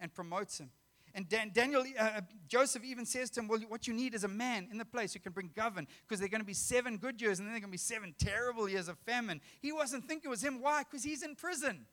and 0.00 0.12
promotes 0.12 0.58
him. 0.58 0.70
And 1.14 1.28
Dan, 1.28 1.50
Daniel, 1.54 1.84
uh, 1.98 2.02
uh, 2.02 2.20
Joseph 2.46 2.84
even 2.84 3.06
says 3.06 3.30
to 3.30 3.40
him, 3.40 3.48
Well, 3.48 3.60
what 3.68 3.86
you 3.86 3.94
need 3.94 4.14
is 4.14 4.24
a 4.24 4.28
man 4.28 4.68
in 4.70 4.78
the 4.78 4.84
place 4.84 5.14
who 5.14 5.20
can 5.20 5.32
bring 5.32 5.50
govern, 5.56 5.86
because 6.06 6.20
there 6.20 6.26
are 6.26 6.30
going 6.30 6.42
to 6.42 6.46
be 6.46 6.54
seven 6.54 6.96
good 6.96 7.20
years 7.20 7.38
and 7.38 7.46
then 7.46 7.52
there 7.52 7.58
are 7.58 7.60
going 7.60 7.70
to 7.70 7.72
be 7.72 7.78
seven 7.78 8.14
terrible 8.18 8.68
years 8.68 8.88
of 8.88 8.98
famine. 8.98 9.40
He 9.60 9.72
wasn't 9.72 10.04
thinking 10.04 10.28
it 10.28 10.30
was 10.30 10.44
him. 10.44 10.60
Why? 10.60 10.82
Because 10.82 11.02
he's 11.02 11.22
in 11.22 11.34
prison. 11.34 11.86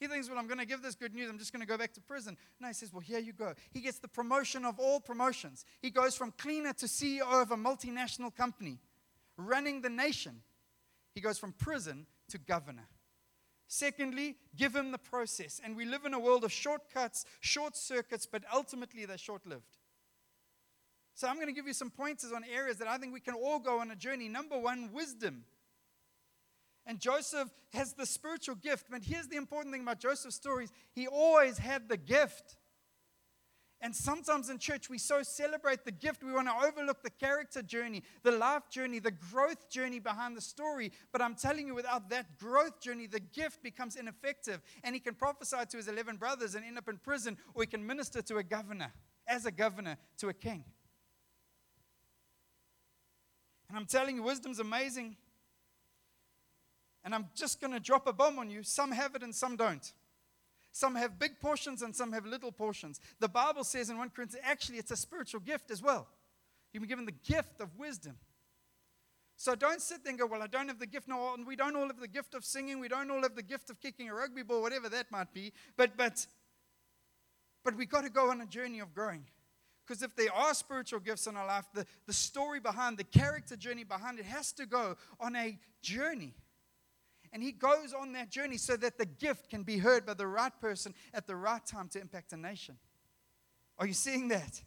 He 0.00 0.06
thinks, 0.06 0.28
Well, 0.28 0.38
I'm 0.38 0.46
going 0.46 0.58
to 0.58 0.66
give 0.66 0.82
this 0.82 0.94
good 0.94 1.14
news. 1.14 1.30
I'm 1.30 1.38
just 1.38 1.52
going 1.52 1.60
to 1.60 1.66
go 1.66 1.78
back 1.78 1.92
to 1.94 2.00
prison. 2.00 2.36
No, 2.60 2.68
he 2.68 2.74
says, 2.74 2.92
Well, 2.92 3.00
here 3.00 3.18
you 3.18 3.32
go. 3.32 3.54
He 3.70 3.80
gets 3.80 3.98
the 3.98 4.08
promotion 4.08 4.64
of 4.64 4.78
all 4.78 5.00
promotions. 5.00 5.64
He 5.80 5.90
goes 5.90 6.14
from 6.14 6.32
cleaner 6.36 6.72
to 6.74 6.86
CEO 6.86 7.42
of 7.42 7.50
a 7.50 7.56
multinational 7.56 8.34
company, 8.34 8.78
running 9.36 9.80
the 9.80 9.90
nation. 9.90 10.42
He 11.14 11.20
goes 11.20 11.38
from 11.38 11.52
prison 11.52 12.06
to 12.30 12.38
governor. 12.38 12.88
Secondly, 13.66 14.36
give 14.56 14.74
him 14.74 14.92
the 14.92 14.98
process. 14.98 15.60
And 15.64 15.76
we 15.76 15.84
live 15.84 16.04
in 16.04 16.14
a 16.14 16.18
world 16.18 16.44
of 16.44 16.52
shortcuts, 16.52 17.24
short 17.40 17.76
circuits, 17.76 18.26
but 18.26 18.42
ultimately 18.52 19.04
they're 19.06 19.18
short 19.18 19.46
lived. 19.46 19.78
So 21.14 21.28
I'm 21.28 21.36
going 21.36 21.46
to 21.46 21.52
give 21.52 21.66
you 21.66 21.72
some 21.72 21.90
pointers 21.90 22.32
on 22.32 22.44
areas 22.52 22.76
that 22.78 22.88
I 22.88 22.98
think 22.98 23.12
we 23.12 23.20
can 23.20 23.34
all 23.34 23.60
go 23.60 23.78
on 23.78 23.90
a 23.90 23.96
journey. 23.96 24.28
Number 24.28 24.58
one, 24.58 24.90
wisdom. 24.92 25.44
And 26.86 27.00
Joseph 27.00 27.48
has 27.72 27.94
the 27.94 28.06
spiritual 28.06 28.56
gift. 28.56 28.86
But 28.90 29.04
here's 29.04 29.28
the 29.28 29.36
important 29.36 29.72
thing 29.72 29.82
about 29.82 30.00
Joseph's 30.00 30.36
stories 30.36 30.72
he 30.94 31.06
always 31.06 31.58
had 31.58 31.88
the 31.88 31.96
gift. 31.96 32.56
And 33.80 33.94
sometimes 33.94 34.48
in 34.48 34.58
church, 34.58 34.88
we 34.88 34.96
so 34.96 35.22
celebrate 35.22 35.84
the 35.84 35.92
gift, 35.92 36.22
we 36.22 36.32
want 36.32 36.48
to 36.48 36.66
overlook 36.66 37.02
the 37.02 37.10
character 37.10 37.60
journey, 37.60 38.02
the 38.22 38.30
life 38.30 38.70
journey, 38.70 38.98
the 38.98 39.10
growth 39.10 39.68
journey 39.68 39.98
behind 39.98 40.34
the 40.34 40.40
story. 40.40 40.90
But 41.12 41.20
I'm 41.20 41.34
telling 41.34 41.66
you, 41.66 41.74
without 41.74 42.08
that 42.08 42.38
growth 42.38 42.80
journey, 42.80 43.06
the 43.06 43.20
gift 43.20 43.62
becomes 43.62 43.96
ineffective. 43.96 44.62
And 44.82 44.94
he 44.94 45.00
can 45.00 45.14
prophesy 45.14 45.58
to 45.68 45.76
his 45.76 45.88
11 45.88 46.16
brothers 46.16 46.54
and 46.54 46.64
end 46.64 46.78
up 46.78 46.88
in 46.88 46.96
prison, 46.96 47.36
or 47.52 47.62
he 47.62 47.66
can 47.66 47.86
minister 47.86 48.22
to 48.22 48.38
a 48.38 48.42
governor, 48.42 48.90
as 49.26 49.44
a 49.44 49.50
governor 49.50 49.98
to 50.16 50.30
a 50.30 50.34
king. 50.34 50.64
And 53.68 53.76
I'm 53.76 53.86
telling 53.86 54.16
you, 54.16 54.22
wisdom's 54.22 54.60
amazing. 54.60 55.16
And 57.04 57.14
I'm 57.14 57.28
just 57.34 57.60
going 57.60 57.72
to 57.72 57.80
drop 57.80 58.06
a 58.06 58.12
bomb 58.12 58.38
on 58.38 58.50
you. 58.50 58.62
Some 58.62 58.90
have 58.92 59.14
it 59.14 59.22
and 59.22 59.34
some 59.34 59.56
don't. 59.56 59.92
Some 60.72 60.96
have 60.96 61.18
big 61.18 61.38
portions 61.38 61.82
and 61.82 61.94
some 61.94 62.12
have 62.12 62.26
little 62.26 62.50
portions. 62.50 63.00
The 63.20 63.28
Bible 63.28 63.62
says 63.62 63.90
in 63.90 63.98
1 63.98 64.10
Corinthians, 64.10 64.44
actually, 64.44 64.78
it's 64.78 64.90
a 64.90 64.96
spiritual 64.96 65.40
gift 65.40 65.70
as 65.70 65.82
well. 65.82 66.08
You've 66.72 66.80
been 66.80 66.88
given 66.88 67.04
the 67.04 67.12
gift 67.12 67.60
of 67.60 67.76
wisdom. 67.78 68.16
So 69.36 69.54
don't 69.54 69.80
sit 69.80 70.02
there 70.02 70.10
and 70.10 70.18
go, 70.18 70.26
Well, 70.26 70.42
I 70.42 70.46
don't 70.46 70.68
have 70.68 70.78
the 70.78 70.86
gift. 70.86 71.08
No, 71.08 71.36
we 71.46 71.56
don't 71.56 71.76
all 71.76 71.86
have 71.86 72.00
the 72.00 72.08
gift 72.08 72.34
of 72.34 72.44
singing. 72.44 72.80
We 72.80 72.88
don't 72.88 73.10
all 73.10 73.22
have 73.22 73.34
the 73.36 73.42
gift 73.42 73.70
of 73.70 73.80
kicking 73.80 74.08
a 74.08 74.14
rugby 74.14 74.42
ball, 74.42 74.62
whatever 74.62 74.88
that 74.88 75.10
might 75.10 75.32
be. 75.32 75.52
But, 75.76 75.96
but, 75.96 76.26
but 77.64 77.76
we've 77.76 77.88
got 77.88 78.04
to 78.04 78.10
go 78.10 78.30
on 78.30 78.40
a 78.40 78.46
journey 78.46 78.80
of 78.80 78.94
growing. 78.94 79.24
Because 79.86 80.02
if 80.02 80.16
there 80.16 80.32
are 80.32 80.54
spiritual 80.54 81.00
gifts 81.00 81.26
in 81.26 81.36
our 81.36 81.46
life, 81.46 81.66
the, 81.74 81.84
the 82.06 82.12
story 82.12 82.58
behind, 82.58 82.96
the 82.96 83.04
character 83.04 83.54
journey 83.54 83.84
behind 83.84 84.18
it 84.18 84.24
has 84.24 84.50
to 84.52 84.66
go 84.66 84.96
on 85.20 85.36
a 85.36 85.58
journey. 85.82 86.34
And 87.34 87.42
he 87.42 87.50
goes 87.50 87.92
on 87.92 88.12
that 88.12 88.30
journey 88.30 88.56
so 88.56 88.76
that 88.76 88.96
the 88.96 89.06
gift 89.06 89.50
can 89.50 89.64
be 89.64 89.78
heard 89.78 90.06
by 90.06 90.14
the 90.14 90.26
right 90.26 90.52
person 90.60 90.94
at 91.12 91.26
the 91.26 91.34
right 91.34 91.66
time 91.66 91.88
to 91.88 92.00
impact 92.00 92.32
a 92.32 92.36
nation. 92.36 92.76
Are 93.76 93.88
you 93.88 93.92
seeing 93.92 94.28
that? 94.28 94.62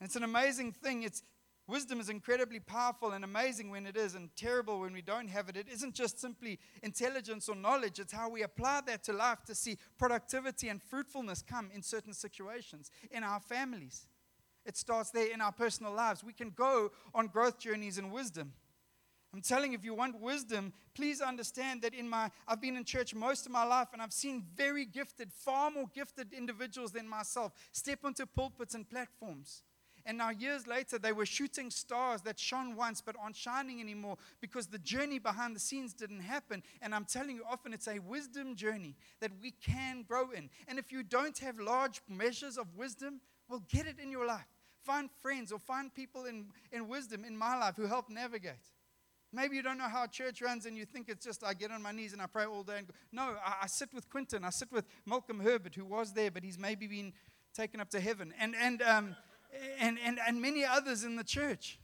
It's 0.00 0.14
an 0.14 0.22
amazing 0.22 0.70
thing. 0.70 1.02
It's 1.02 1.24
wisdom 1.66 1.98
is 1.98 2.08
incredibly 2.08 2.60
powerful 2.60 3.10
and 3.10 3.24
amazing 3.24 3.70
when 3.70 3.84
it 3.84 3.96
is 3.96 4.14
and 4.14 4.30
terrible 4.36 4.78
when 4.78 4.92
we 4.92 5.02
don't 5.02 5.26
have 5.26 5.48
it. 5.48 5.56
It 5.56 5.66
isn't 5.68 5.96
just 5.96 6.20
simply 6.20 6.60
intelligence 6.84 7.48
or 7.48 7.56
knowledge, 7.56 7.98
it's 7.98 8.12
how 8.12 8.28
we 8.28 8.42
apply 8.42 8.82
that 8.86 9.02
to 9.04 9.12
life 9.12 9.42
to 9.46 9.54
see 9.56 9.76
productivity 9.98 10.68
and 10.68 10.80
fruitfulness 10.80 11.42
come 11.42 11.70
in 11.74 11.82
certain 11.82 12.12
situations 12.12 12.92
in 13.10 13.24
our 13.24 13.40
families. 13.40 14.06
It 14.64 14.76
starts 14.76 15.10
there 15.10 15.32
in 15.32 15.40
our 15.40 15.52
personal 15.52 15.92
lives. 15.92 16.22
We 16.22 16.32
can 16.32 16.50
go 16.50 16.92
on 17.12 17.26
growth 17.26 17.58
journeys 17.58 17.98
in 17.98 18.12
wisdom. 18.12 18.52
I'm 19.36 19.42
telling 19.42 19.72
you, 19.72 19.78
if 19.78 19.84
you 19.84 19.92
want 19.92 20.18
wisdom, 20.18 20.72
please 20.94 21.20
understand 21.20 21.82
that 21.82 21.92
in 21.92 22.08
my, 22.08 22.30
I've 22.48 22.58
been 22.58 22.74
in 22.74 22.84
church 22.84 23.14
most 23.14 23.44
of 23.44 23.52
my 23.52 23.64
life 23.64 23.88
and 23.92 24.00
I've 24.00 24.14
seen 24.14 24.42
very 24.56 24.86
gifted, 24.86 25.30
far 25.30 25.70
more 25.70 25.84
gifted 25.94 26.32
individuals 26.32 26.92
than 26.92 27.06
myself 27.06 27.52
step 27.70 27.98
onto 28.02 28.24
pulpits 28.24 28.74
and 28.74 28.88
platforms. 28.88 29.62
And 30.06 30.16
now, 30.16 30.30
years 30.30 30.66
later, 30.66 30.98
they 30.98 31.12
were 31.12 31.26
shooting 31.26 31.70
stars 31.70 32.22
that 32.22 32.38
shone 32.38 32.76
once 32.76 33.02
but 33.02 33.14
aren't 33.20 33.36
shining 33.36 33.78
anymore 33.78 34.16
because 34.40 34.68
the 34.68 34.78
journey 34.78 35.18
behind 35.18 35.54
the 35.54 35.60
scenes 35.60 35.92
didn't 35.92 36.20
happen. 36.20 36.62
And 36.80 36.94
I'm 36.94 37.04
telling 37.04 37.36
you, 37.36 37.42
often 37.46 37.74
it's 37.74 37.88
a 37.88 37.98
wisdom 37.98 38.56
journey 38.56 38.96
that 39.20 39.32
we 39.42 39.50
can 39.50 40.02
grow 40.08 40.30
in. 40.30 40.48
And 40.66 40.78
if 40.78 40.90
you 40.90 41.02
don't 41.02 41.36
have 41.40 41.60
large 41.60 42.00
measures 42.08 42.56
of 42.56 42.74
wisdom, 42.74 43.20
well, 43.50 43.62
get 43.68 43.86
it 43.86 43.98
in 44.02 44.10
your 44.10 44.26
life. 44.26 44.48
Find 44.82 45.10
friends 45.20 45.52
or 45.52 45.58
find 45.58 45.92
people 45.92 46.24
in, 46.24 46.46
in 46.72 46.88
wisdom 46.88 47.22
in 47.22 47.36
my 47.36 47.58
life 47.58 47.76
who 47.76 47.86
help 47.86 48.08
navigate. 48.08 48.54
Maybe 49.32 49.56
you 49.56 49.62
don't 49.62 49.78
know 49.78 49.88
how 49.88 50.06
church 50.06 50.40
runs 50.40 50.66
and 50.66 50.76
you 50.76 50.84
think 50.84 51.08
it's 51.08 51.24
just 51.24 51.44
I 51.44 51.52
get 51.54 51.70
on 51.70 51.82
my 51.82 51.92
knees 51.92 52.12
and 52.12 52.22
I 52.22 52.26
pray 52.26 52.44
all 52.44 52.62
day. 52.62 52.78
And 52.78 52.86
go. 52.86 52.94
No, 53.12 53.36
I, 53.44 53.64
I 53.64 53.66
sit 53.66 53.92
with 53.92 54.08
Quinton. 54.08 54.44
I 54.44 54.50
sit 54.50 54.70
with 54.72 54.86
Malcolm 55.04 55.40
Herbert, 55.40 55.74
who 55.74 55.84
was 55.84 56.12
there, 56.12 56.30
but 56.30 56.42
he's 56.42 56.58
maybe 56.58 56.86
been 56.86 57.12
taken 57.54 57.80
up 57.80 57.90
to 57.90 58.00
heaven. 58.00 58.32
And, 58.38 58.54
and, 58.54 58.82
um, 58.82 59.16
and, 59.78 59.98
and, 60.04 60.18
and 60.26 60.40
many 60.40 60.64
others 60.64 61.04
in 61.04 61.16
the 61.16 61.24
church 61.24 61.78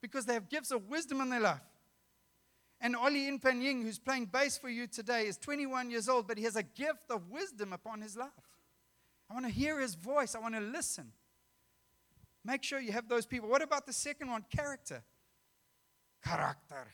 because 0.00 0.26
they 0.26 0.34
have 0.34 0.48
gifts 0.48 0.70
of 0.70 0.88
wisdom 0.88 1.20
in 1.20 1.30
their 1.30 1.40
life. 1.40 1.60
And 2.80 2.96
Oli 2.96 3.30
Inpanying, 3.30 3.82
who's 3.82 3.98
playing 3.98 4.26
bass 4.26 4.58
for 4.58 4.68
you 4.68 4.86
today, 4.86 5.26
is 5.26 5.38
21 5.38 5.90
years 5.90 6.08
old, 6.08 6.28
but 6.28 6.36
he 6.36 6.44
has 6.44 6.56
a 6.56 6.62
gift 6.62 7.10
of 7.10 7.30
wisdom 7.30 7.72
upon 7.72 8.00
his 8.00 8.16
life. 8.16 8.28
I 9.30 9.34
want 9.34 9.46
to 9.46 9.52
hear 9.52 9.80
his 9.80 9.94
voice. 9.94 10.34
I 10.34 10.38
want 10.40 10.54
to 10.54 10.60
listen. 10.60 11.12
Make 12.44 12.62
sure 12.62 12.78
you 12.78 12.92
have 12.92 13.08
those 13.08 13.24
people. 13.24 13.48
What 13.48 13.62
about 13.62 13.86
the 13.86 13.92
second 13.92 14.30
one? 14.30 14.44
Character. 14.54 15.02
Character. 16.24 16.86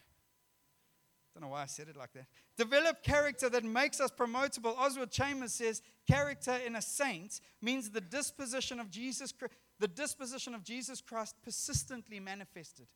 Don't 1.35 1.45
know 1.45 1.49
why 1.49 1.63
I 1.63 1.67
said 1.67 1.89
it 1.89 1.97
like 1.97 2.13
that. 2.15 2.27
Develop 2.57 3.03
character 3.03 3.49
that 3.49 3.65
makes 3.65 4.01
us 4.01 4.11
promotable. 4.11 4.77
Oswald 4.77 5.11
Chambers 5.11 5.53
says 5.53 5.81
character 6.09 6.57
in 6.67 6.75
a 6.75 6.83
saint 6.83 7.41
means 7.63 7.91
the 7.91 8.01
disposition 8.01 8.81
of 8.81 8.91
Jesus, 8.91 9.33
the 9.79 9.89
disposition 9.89 10.55
of 10.55 10.65
Jesus 10.65 11.01
Christ 11.01 11.37
persistently 11.43 12.19
manifested. 12.19 12.87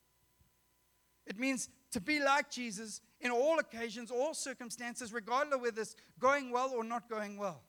It 1.26 1.38
means 1.38 1.70
to 1.92 2.00
be 2.00 2.20
like 2.20 2.50
Jesus 2.50 3.00
in 3.20 3.30
all 3.30 3.58
occasions, 3.58 4.10
all 4.10 4.34
circumstances, 4.34 5.12
regardless 5.12 5.60
whether 5.60 5.80
it's 5.80 5.96
going 6.18 6.50
well 6.50 6.72
or 6.76 6.84
not 6.84 7.08
going 7.08 7.38
well. 7.38 7.62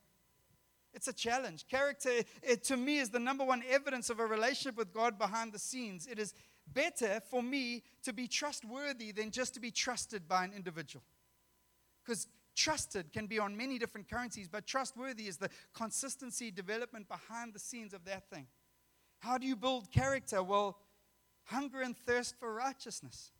It's 0.94 1.08
a 1.08 1.14
challenge. 1.14 1.68
Character, 1.68 2.10
it, 2.42 2.64
to 2.66 2.78
me, 2.78 3.00
is 3.00 3.10
the 3.10 3.20
number 3.20 3.44
one 3.44 3.64
evidence 3.70 4.10
of 4.10 4.20
a 4.20 4.26
relationship 4.26 4.78
with 4.78 4.94
God 4.94 5.20
behind 5.20 5.52
the 5.52 5.60
scenes. 5.60 6.08
It 6.08 6.20
is 6.20 6.34
better 6.68 7.22
for 7.30 7.44
me 7.44 7.84
to 8.04 8.14
be 8.14 8.28
trustworthy 8.28 9.12
than 9.12 9.32
just 9.32 9.54
to 9.54 9.60
be 9.60 9.72
trusted 9.72 10.28
by 10.28 10.44
an 10.44 10.54
individual. 10.54 11.04
Because 12.04 12.28
trusted 12.56 13.12
can 13.12 13.28
be 13.28 13.40
on 13.40 13.56
many 13.56 13.78
different 13.78 14.10
currencies, 14.10 14.48
but 14.48 14.66
trustworthy 14.66 15.28
is 15.28 15.38
the 15.38 15.50
consistency 15.74 16.52
development 16.52 17.08
behind 17.08 17.54
the 17.54 17.60
scenes 17.60 17.94
of 17.94 18.06
that 18.06 18.30
thing. 18.30 18.48
How 19.20 19.38
do 19.38 19.48
you 19.48 19.56
build 19.56 19.92
character? 19.92 20.42
Well, 20.44 20.78
hunger 21.46 21.82
and 21.82 21.98
thirst 21.98 22.36
for 22.40 22.54
righteousness. 22.54 23.32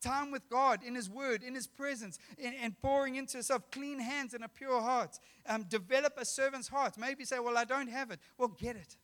Time 0.00 0.32
with 0.32 0.48
God 0.50 0.82
in 0.82 0.96
His 0.96 1.08
Word, 1.08 1.44
in 1.44 1.54
His 1.54 1.68
presence, 1.68 2.18
and 2.42 2.76
pouring 2.82 3.14
into 3.14 3.38
yourself 3.38 3.70
clean 3.70 4.00
hands 4.00 4.34
and 4.34 4.42
a 4.42 4.48
pure 4.48 4.80
heart. 4.80 5.18
Um, 5.46 5.62
develop 5.68 6.14
a 6.18 6.24
servant's 6.24 6.66
heart. 6.66 6.98
Maybe 6.98 7.24
say, 7.24 7.38
Well, 7.38 7.56
I 7.56 7.64
don't 7.64 7.88
have 7.88 8.10
it. 8.10 8.18
Well, 8.36 8.48
get 8.48 8.74
it. 8.74 8.96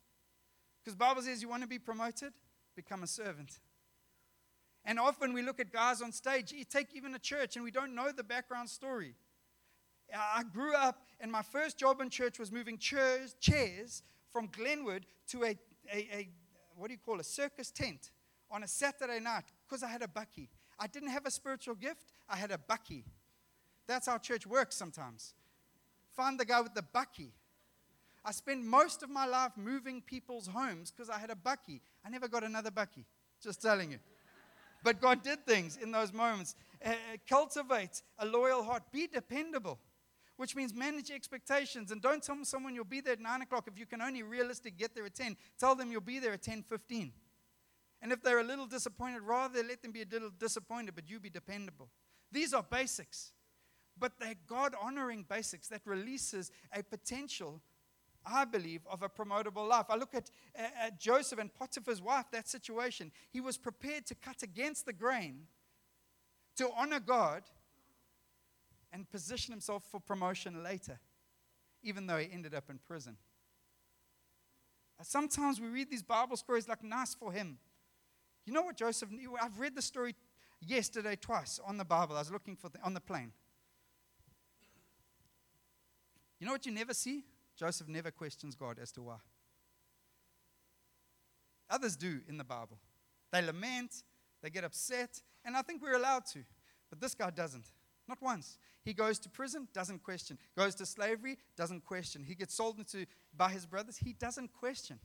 Because 0.82 0.96
Bible 0.96 1.22
says 1.22 1.40
you 1.40 1.48
want 1.48 1.62
to 1.62 1.68
be 1.68 1.78
promoted? 1.78 2.32
Become 2.78 3.02
a 3.02 3.08
servant. 3.08 3.58
And 4.84 5.00
often 5.00 5.32
we 5.32 5.42
look 5.42 5.58
at 5.58 5.72
guys 5.72 6.00
on 6.00 6.12
stage, 6.12 6.52
you 6.52 6.62
take 6.62 6.94
even 6.94 7.12
a 7.12 7.18
church, 7.18 7.56
and 7.56 7.64
we 7.64 7.72
don't 7.72 7.92
know 7.92 8.12
the 8.12 8.22
background 8.22 8.70
story. 8.70 9.16
I 10.14 10.44
grew 10.44 10.76
up, 10.76 11.02
and 11.18 11.32
my 11.32 11.42
first 11.42 11.76
job 11.76 12.00
in 12.00 12.08
church 12.08 12.38
was 12.38 12.52
moving 12.52 12.78
chairs, 12.78 13.34
chairs 13.40 14.04
from 14.30 14.48
Glenwood 14.56 15.06
to 15.30 15.42
a, 15.42 15.58
a, 15.92 15.98
a, 15.98 16.28
what 16.76 16.86
do 16.86 16.92
you 16.92 17.00
call 17.04 17.18
a 17.18 17.24
circus 17.24 17.72
tent 17.72 18.12
on 18.48 18.62
a 18.62 18.68
Saturday 18.68 19.18
night 19.18 19.46
because 19.66 19.82
I 19.82 19.88
had 19.88 20.02
a 20.02 20.06
bakkie. 20.06 20.46
I 20.78 20.86
didn't 20.86 21.10
have 21.10 21.26
a 21.26 21.32
spiritual 21.32 21.74
gift, 21.74 22.12
I 22.28 22.36
had 22.36 22.52
a 22.52 22.58
bakkie. 22.58 23.02
That's 23.88 24.06
how 24.06 24.18
church 24.18 24.46
works 24.46 24.76
sometimes. 24.76 25.34
Find 26.12 26.38
the 26.38 26.44
guy 26.44 26.60
with 26.60 26.74
the 26.74 26.84
bakkie. 26.94 27.32
I 28.28 28.30
spent 28.30 28.62
most 28.62 29.02
of 29.02 29.08
my 29.08 29.24
life 29.24 29.52
moving 29.56 30.02
people's 30.02 30.46
homes 30.48 30.90
because 30.90 31.08
I 31.08 31.18
had 31.18 31.30
a 31.30 31.34
bakkie. 31.34 31.80
I 32.04 32.10
never 32.10 32.28
got 32.28 32.44
another 32.44 32.70
bakkie, 32.70 33.06
just 33.42 33.62
telling 33.62 33.90
you. 33.90 33.98
but 34.84 35.00
God 35.00 35.22
did 35.22 35.46
things 35.46 35.78
in 35.82 35.90
those 35.90 36.12
moments. 36.12 36.54
Uh, 36.84 36.92
cultivate 37.26 38.02
a 38.18 38.26
loyal 38.26 38.62
heart. 38.62 38.82
Be 38.92 39.06
dependable, 39.06 39.78
which 40.36 40.54
means 40.54 40.74
manage 40.74 41.10
expectations. 41.10 41.90
And 41.90 42.02
don't 42.02 42.22
tell 42.22 42.36
someone 42.44 42.74
you'll 42.74 42.84
be 42.84 43.00
there 43.00 43.14
at 43.14 43.20
9 43.20 43.40
o'clock 43.40 43.66
if 43.66 43.78
you 43.78 43.86
can 43.86 44.02
only 44.02 44.22
realistically 44.22 44.72
get 44.72 44.94
there 44.94 45.06
at 45.06 45.14
10. 45.14 45.34
Tell 45.58 45.74
them 45.74 45.90
you'll 45.90 46.02
be 46.02 46.18
there 46.18 46.34
at 46.34 46.42
10.15. 46.42 47.10
And 48.02 48.12
if 48.12 48.22
they're 48.22 48.40
a 48.40 48.44
little 48.44 48.66
disappointed, 48.66 49.22
rather 49.22 49.62
let 49.62 49.80
them 49.80 49.92
be 49.92 50.02
a 50.02 50.06
little 50.12 50.32
disappointed, 50.38 50.94
but 50.94 51.08
you 51.08 51.18
be 51.18 51.30
dependable. 51.30 51.88
These 52.30 52.52
are 52.52 52.62
basics, 52.62 53.32
but 53.98 54.12
they're 54.20 54.34
God 54.46 54.74
honoring 54.78 55.24
basics 55.26 55.68
that 55.68 55.80
releases 55.86 56.50
a 56.74 56.82
potential 56.82 57.62
I 58.26 58.44
believe, 58.44 58.82
of 58.90 59.02
a 59.02 59.08
promotable 59.08 59.66
life. 59.68 59.86
I 59.88 59.96
look 59.96 60.14
at, 60.14 60.30
at 60.54 60.98
Joseph 61.00 61.38
and 61.38 61.52
Potiphar's 61.52 62.02
wife, 62.02 62.26
that 62.32 62.48
situation. 62.48 63.12
He 63.30 63.40
was 63.40 63.56
prepared 63.56 64.06
to 64.06 64.14
cut 64.14 64.42
against 64.42 64.86
the 64.86 64.92
grain 64.92 65.46
to 66.56 66.70
honor 66.76 67.00
God 67.00 67.44
and 68.92 69.08
position 69.08 69.52
himself 69.52 69.84
for 69.90 70.00
promotion 70.00 70.62
later, 70.62 70.98
even 71.82 72.06
though 72.06 72.18
he 72.18 72.28
ended 72.32 72.54
up 72.54 72.70
in 72.70 72.78
prison. 72.78 73.16
Uh, 74.98 75.04
sometimes 75.04 75.60
we 75.60 75.68
read 75.68 75.90
these 75.90 76.02
Bible 76.02 76.36
stories 76.36 76.68
like 76.68 76.82
nice 76.82 77.14
for 77.14 77.32
him. 77.32 77.58
You 78.44 78.52
know 78.52 78.62
what 78.62 78.76
Joseph 78.76 79.10
knew? 79.10 79.36
I've 79.40 79.58
read 79.58 79.76
the 79.76 79.82
story 79.82 80.14
yesterday 80.60 81.16
twice 81.16 81.60
on 81.64 81.76
the 81.76 81.84
Bible. 81.84 82.16
I 82.16 82.20
was 82.20 82.32
looking 82.32 82.56
for 82.56 82.68
the, 82.68 82.80
on 82.82 82.94
the 82.94 83.00
plane. 83.00 83.32
You 86.40 86.46
know 86.46 86.52
what 86.52 86.66
you 86.66 86.72
never 86.72 86.94
see? 86.94 87.24
Joseph 87.58 87.88
never 87.88 88.10
questions 88.10 88.54
God 88.54 88.78
as 88.80 88.92
to 88.92 89.02
why. 89.02 89.16
Others 91.70 91.96
do 91.96 92.20
in 92.28 92.38
the 92.38 92.44
Bible. 92.44 92.78
They 93.32 93.42
lament, 93.42 94.02
they 94.42 94.50
get 94.50 94.64
upset, 94.64 95.20
and 95.44 95.56
I 95.56 95.62
think 95.62 95.82
we're 95.82 95.96
allowed 95.96 96.24
to. 96.32 96.40
But 96.88 97.00
this 97.00 97.14
guy 97.14 97.30
doesn't. 97.30 97.66
Not 98.06 98.22
once. 98.22 98.58
He 98.84 98.94
goes 98.94 99.18
to 99.18 99.28
prison, 99.28 99.68
doesn't 99.74 100.02
question. 100.02 100.38
Goes 100.56 100.74
to 100.76 100.86
slavery, 100.86 101.36
doesn't 101.56 101.84
question. 101.84 102.24
He 102.24 102.34
gets 102.34 102.54
sold 102.54 102.78
into 102.78 103.04
by 103.36 103.50
his 103.50 103.66
brothers, 103.66 103.98
he 103.98 104.14
doesn't 104.14 104.52
question 104.52 104.98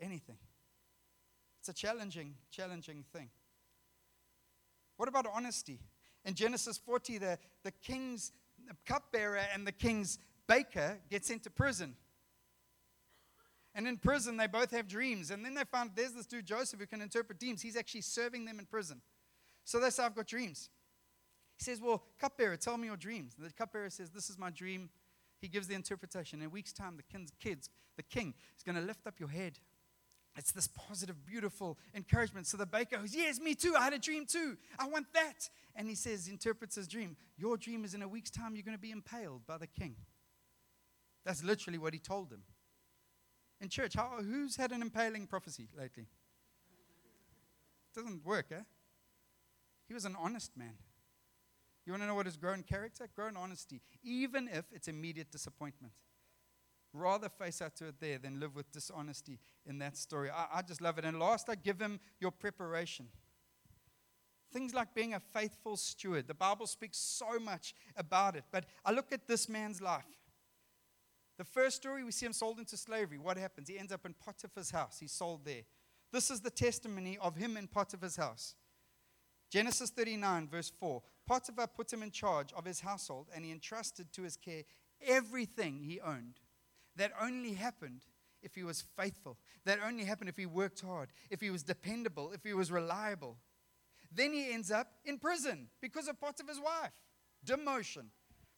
anything. 0.00 0.38
It's 1.60 1.68
a 1.68 1.74
challenging, 1.74 2.34
challenging 2.50 3.04
thing. 3.12 3.28
What 4.96 5.08
about 5.08 5.26
honesty? 5.32 5.80
In 6.24 6.34
Genesis 6.34 6.78
40, 6.78 7.18
the, 7.18 7.38
the 7.62 7.72
king's 7.72 8.32
cupbearer 8.86 9.40
and 9.52 9.66
the 9.66 9.72
king's 9.72 10.18
baker 10.46 10.98
gets 11.10 11.28
sent 11.28 11.42
to 11.44 11.50
prison. 11.50 11.96
And 13.74 13.86
in 13.86 13.98
prison, 13.98 14.36
they 14.38 14.46
both 14.46 14.70
have 14.70 14.88
dreams. 14.88 15.30
And 15.30 15.44
then 15.44 15.54
they 15.54 15.64
found 15.64 15.90
there's 15.94 16.12
this 16.12 16.26
dude, 16.26 16.46
Joseph, 16.46 16.80
who 16.80 16.86
can 16.86 17.02
interpret 17.02 17.38
dreams. 17.38 17.60
He's 17.60 17.76
actually 17.76 18.00
serving 18.00 18.46
them 18.46 18.58
in 18.58 18.64
prison. 18.64 19.02
So 19.64 19.78
they 19.78 19.90
say, 19.90 20.04
I've 20.04 20.14
got 20.14 20.26
dreams. 20.26 20.70
He 21.58 21.64
says, 21.64 21.80
Well, 21.80 22.02
cupbearer, 22.18 22.56
tell 22.56 22.78
me 22.78 22.86
your 22.86 22.96
dreams. 22.96 23.34
And 23.36 23.46
the 23.46 23.52
cupbearer 23.52 23.90
says, 23.90 24.10
This 24.10 24.30
is 24.30 24.38
my 24.38 24.50
dream. 24.50 24.88
He 25.40 25.48
gives 25.48 25.66
the 25.66 25.74
interpretation. 25.74 26.40
In 26.40 26.46
a 26.46 26.48
week's 26.48 26.72
time, 26.72 26.96
the 26.96 27.02
king's 27.02 27.32
kids, 27.38 27.68
the 27.96 28.02
king 28.02 28.32
is 28.56 28.62
going 28.62 28.76
to 28.76 28.80
lift 28.80 29.06
up 29.06 29.20
your 29.20 29.28
head. 29.28 29.58
It's 30.38 30.52
this 30.52 30.68
positive, 30.68 31.24
beautiful 31.26 31.78
encouragement. 31.94 32.46
So 32.46 32.56
the 32.56 32.66
baker 32.66 32.98
goes, 32.98 33.14
Yes, 33.14 33.40
me 33.40 33.54
too. 33.54 33.74
I 33.78 33.84
had 33.84 33.92
a 33.92 33.98
dream 33.98 34.26
too. 34.26 34.56
I 34.78 34.88
want 34.88 35.06
that. 35.14 35.48
And 35.74 35.88
he 35.88 35.94
says, 35.94 36.28
interprets 36.28 36.76
his 36.76 36.88
dream. 36.88 37.16
Your 37.36 37.58
dream 37.58 37.84
is 37.84 37.92
in 37.92 38.02
a 38.02 38.08
week's 38.08 38.30
time, 38.30 38.54
you're 38.54 38.64
going 38.64 38.76
to 38.76 38.80
be 38.80 38.90
impaled 38.90 39.46
by 39.46 39.58
the 39.58 39.66
king. 39.66 39.96
That's 41.26 41.42
literally 41.42 41.78
what 41.78 41.92
he 41.92 41.98
told 41.98 42.30
them. 42.30 42.42
In 43.60 43.68
church, 43.68 43.94
how, 43.94 44.12
who's 44.22 44.56
had 44.56 44.70
an 44.70 44.80
impaling 44.80 45.26
prophecy 45.26 45.68
lately? 45.76 46.06
Doesn't 47.94 48.24
work, 48.24 48.46
eh? 48.52 48.62
He 49.88 49.94
was 49.94 50.04
an 50.04 50.14
honest 50.18 50.56
man. 50.56 50.74
You 51.84 51.92
want 51.92 52.04
to 52.04 52.06
know 52.06 52.14
what 52.14 52.28
is 52.28 52.36
grown 52.36 52.62
character? 52.62 53.08
Grown 53.14 53.36
honesty, 53.36 53.80
even 54.04 54.48
if 54.52 54.66
it's 54.72 54.86
immediate 54.86 55.32
disappointment. 55.32 55.92
Rather 56.92 57.28
face 57.28 57.60
out 57.60 57.74
to 57.76 57.88
it 57.88 57.96
there 58.00 58.18
than 58.18 58.38
live 58.38 58.54
with 58.54 58.70
dishonesty 58.70 59.40
in 59.66 59.78
that 59.78 59.96
story. 59.96 60.30
I, 60.30 60.58
I 60.58 60.62
just 60.62 60.80
love 60.80 60.96
it. 60.98 61.04
And 61.04 61.18
last, 61.18 61.48
I 61.48 61.56
give 61.56 61.80
him 61.80 61.98
your 62.20 62.30
preparation. 62.30 63.08
Things 64.52 64.74
like 64.74 64.94
being 64.94 65.14
a 65.14 65.20
faithful 65.20 65.76
steward. 65.76 66.28
The 66.28 66.34
Bible 66.34 66.66
speaks 66.68 66.98
so 66.98 67.38
much 67.40 67.74
about 67.96 68.36
it. 68.36 68.44
But 68.52 68.66
I 68.84 68.92
look 68.92 69.12
at 69.12 69.26
this 69.26 69.48
man's 69.48 69.82
life. 69.82 70.04
The 71.38 71.44
first 71.44 71.76
story, 71.76 72.02
we 72.02 72.12
see 72.12 72.26
him 72.26 72.32
sold 72.32 72.58
into 72.58 72.76
slavery. 72.76 73.18
What 73.18 73.36
happens? 73.36 73.68
He 73.68 73.78
ends 73.78 73.92
up 73.92 74.06
in 74.06 74.14
Potiphar's 74.14 74.70
house. 74.70 74.98
He's 74.98 75.12
sold 75.12 75.44
there. 75.44 75.62
This 76.12 76.30
is 76.30 76.40
the 76.40 76.50
testimony 76.50 77.18
of 77.20 77.36
him 77.36 77.56
in 77.56 77.66
Potiphar's 77.66 78.16
house. 78.16 78.54
Genesis 79.50 79.90
39, 79.90 80.48
verse 80.48 80.72
4. 80.80 81.02
Potiphar 81.26 81.66
put 81.66 81.92
him 81.92 82.02
in 82.02 82.10
charge 82.10 82.52
of 82.52 82.64
his 82.64 82.80
household, 82.80 83.28
and 83.34 83.44
he 83.44 83.52
entrusted 83.52 84.12
to 84.12 84.22
his 84.22 84.36
care 84.36 84.62
everything 85.06 85.82
he 85.82 86.00
owned. 86.00 86.40
That 86.96 87.12
only 87.20 87.52
happened 87.52 88.02
if 88.42 88.54
he 88.54 88.62
was 88.62 88.82
faithful. 88.96 89.36
That 89.64 89.80
only 89.84 90.04
happened 90.04 90.30
if 90.30 90.36
he 90.36 90.46
worked 90.46 90.80
hard, 90.80 91.10
if 91.30 91.40
he 91.40 91.50
was 91.50 91.62
dependable, 91.62 92.32
if 92.32 92.42
he 92.44 92.54
was 92.54 92.72
reliable. 92.72 93.36
Then 94.10 94.32
he 94.32 94.52
ends 94.52 94.70
up 94.70 94.88
in 95.04 95.18
prison 95.18 95.68
because 95.82 96.08
of 96.08 96.20
Potiphar's 96.20 96.60
wife. 96.60 96.92
Demotion. 97.44 98.06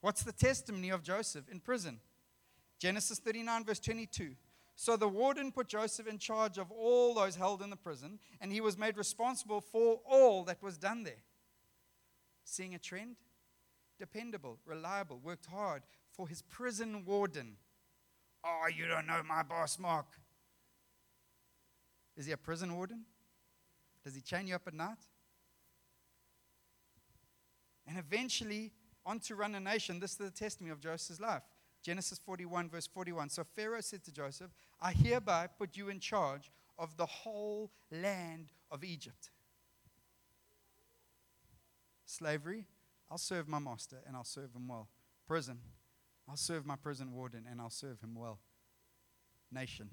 What's 0.01 0.23
the 0.23 0.33
testimony 0.33 0.91
of 0.91 1.03
Joseph 1.03 1.49
in 1.51 1.61
prison? 1.61 2.01
Genesis 2.79 3.19
39, 3.19 3.65
verse 3.65 3.81
22. 3.81 4.35
So 4.77 4.97
the 4.97 5.09
warden 5.09 5.51
put 5.51 5.67
Joseph 5.67 6.07
in 6.07 6.19
charge 6.19 6.57
of 6.57 6.71
all 6.71 7.13
those 7.13 7.35
held 7.35 7.63
in 7.63 7.71
the 7.71 7.77
prison, 7.77 8.21
and 8.41 8.53
he 8.53 8.61
was 8.61 8.79
made 8.79 8.97
responsible 8.97 9.61
for 9.61 10.01
all 10.09 10.45
that 10.45 10.63
was 10.63 10.79
done 10.79 11.03
there. 11.03 11.25
Seeing 12.45 12.75
a 12.75 12.79
trend? 12.79 13.17
Dependable, 13.99 14.59
reliable, 14.65 15.19
worked 15.19 15.47
hard 15.47 15.83
for 16.13 16.29
his 16.29 16.43
prison 16.43 17.05
warden. 17.05 17.57
Oh, 18.45 18.67
you 18.75 18.87
don't 18.87 19.09
know 19.09 19.21
my 19.29 19.43
boss, 19.43 19.81
Mark. 19.81 20.07
Is 22.17 22.27
he 22.27 22.33
a 22.33 22.37
prison 22.37 22.77
warden? 22.77 23.05
Does 24.05 24.15
he 24.15 24.21
chain 24.21 24.47
you 24.47 24.55
up 24.55 24.63
at 24.67 24.75
night? 24.75 24.99
And 27.89 27.99
eventually, 27.99 28.71
on 29.05 29.19
to 29.21 29.35
run 29.35 29.55
a 29.57 29.61
nation. 29.61 29.99
This 29.99 30.13
is 30.13 30.17
the 30.19 30.31
testimony 30.31 30.71
of 30.71 30.81
Joseph's 30.81 31.21
life. 31.21 31.43
Genesis 31.83 32.19
41, 32.19 32.69
verse 32.69 32.87
41. 32.87 33.31
So 33.31 33.45
Pharaoh 33.57 33.81
said 33.81 34.05
to 34.05 34.13
Joseph, 34.13 34.51
I 34.81 34.93
hereby 34.93 35.47
put 35.47 35.77
you 35.77 35.89
in 35.89 36.01
charge 36.01 36.51
of 36.79 36.97
the 36.97 37.07
whole 37.07 37.71
land 37.91 38.49
of 38.71 38.85
Egypt. 38.85 39.31
Slavery, 42.05 42.67
I'll 43.11 43.19
serve 43.19 43.49
my 43.49 43.59
master 43.59 43.99
and 44.07 44.17
I'll 44.17 44.25
serve 44.25 44.55
him 44.55 44.69
well. 44.69 44.89
Prison, 45.27 45.59
I'll 46.29 46.37
serve 46.37 46.67
my 46.67 46.77
prison 46.77 47.13
warden 47.13 47.45
and 47.51 47.61
I'll 47.61 47.71
serve 47.71 48.01
him 48.01 48.15
well. 48.15 48.39
Nation, 49.51 49.89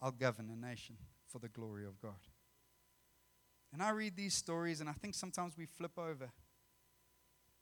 I'll 0.00 0.10
govern 0.10 0.50
a 0.50 0.56
nation 0.56 0.96
for 1.26 1.38
the 1.38 1.48
glory 1.48 1.84
of 1.84 2.00
God. 2.00 2.20
And 3.72 3.82
I 3.82 3.90
read 3.90 4.16
these 4.16 4.34
stories 4.34 4.80
and 4.80 4.88
I 4.88 4.92
think 4.92 5.14
sometimes 5.14 5.56
we 5.56 5.66
flip 5.66 5.98
over. 5.98 6.30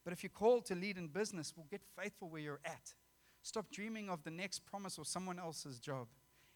But 0.04 0.12
if 0.12 0.22
you're 0.22 0.30
called 0.30 0.66
to 0.66 0.74
lead 0.74 0.98
in 0.98 1.08
business, 1.08 1.52
well, 1.56 1.66
get 1.70 1.82
faithful 1.96 2.28
where 2.28 2.40
you're 2.40 2.60
at. 2.64 2.94
Stop 3.42 3.70
dreaming 3.70 4.08
of 4.08 4.22
the 4.24 4.30
next 4.30 4.64
promise 4.66 4.98
or 4.98 5.04
someone 5.04 5.38
else's 5.38 5.78
job 5.78 6.08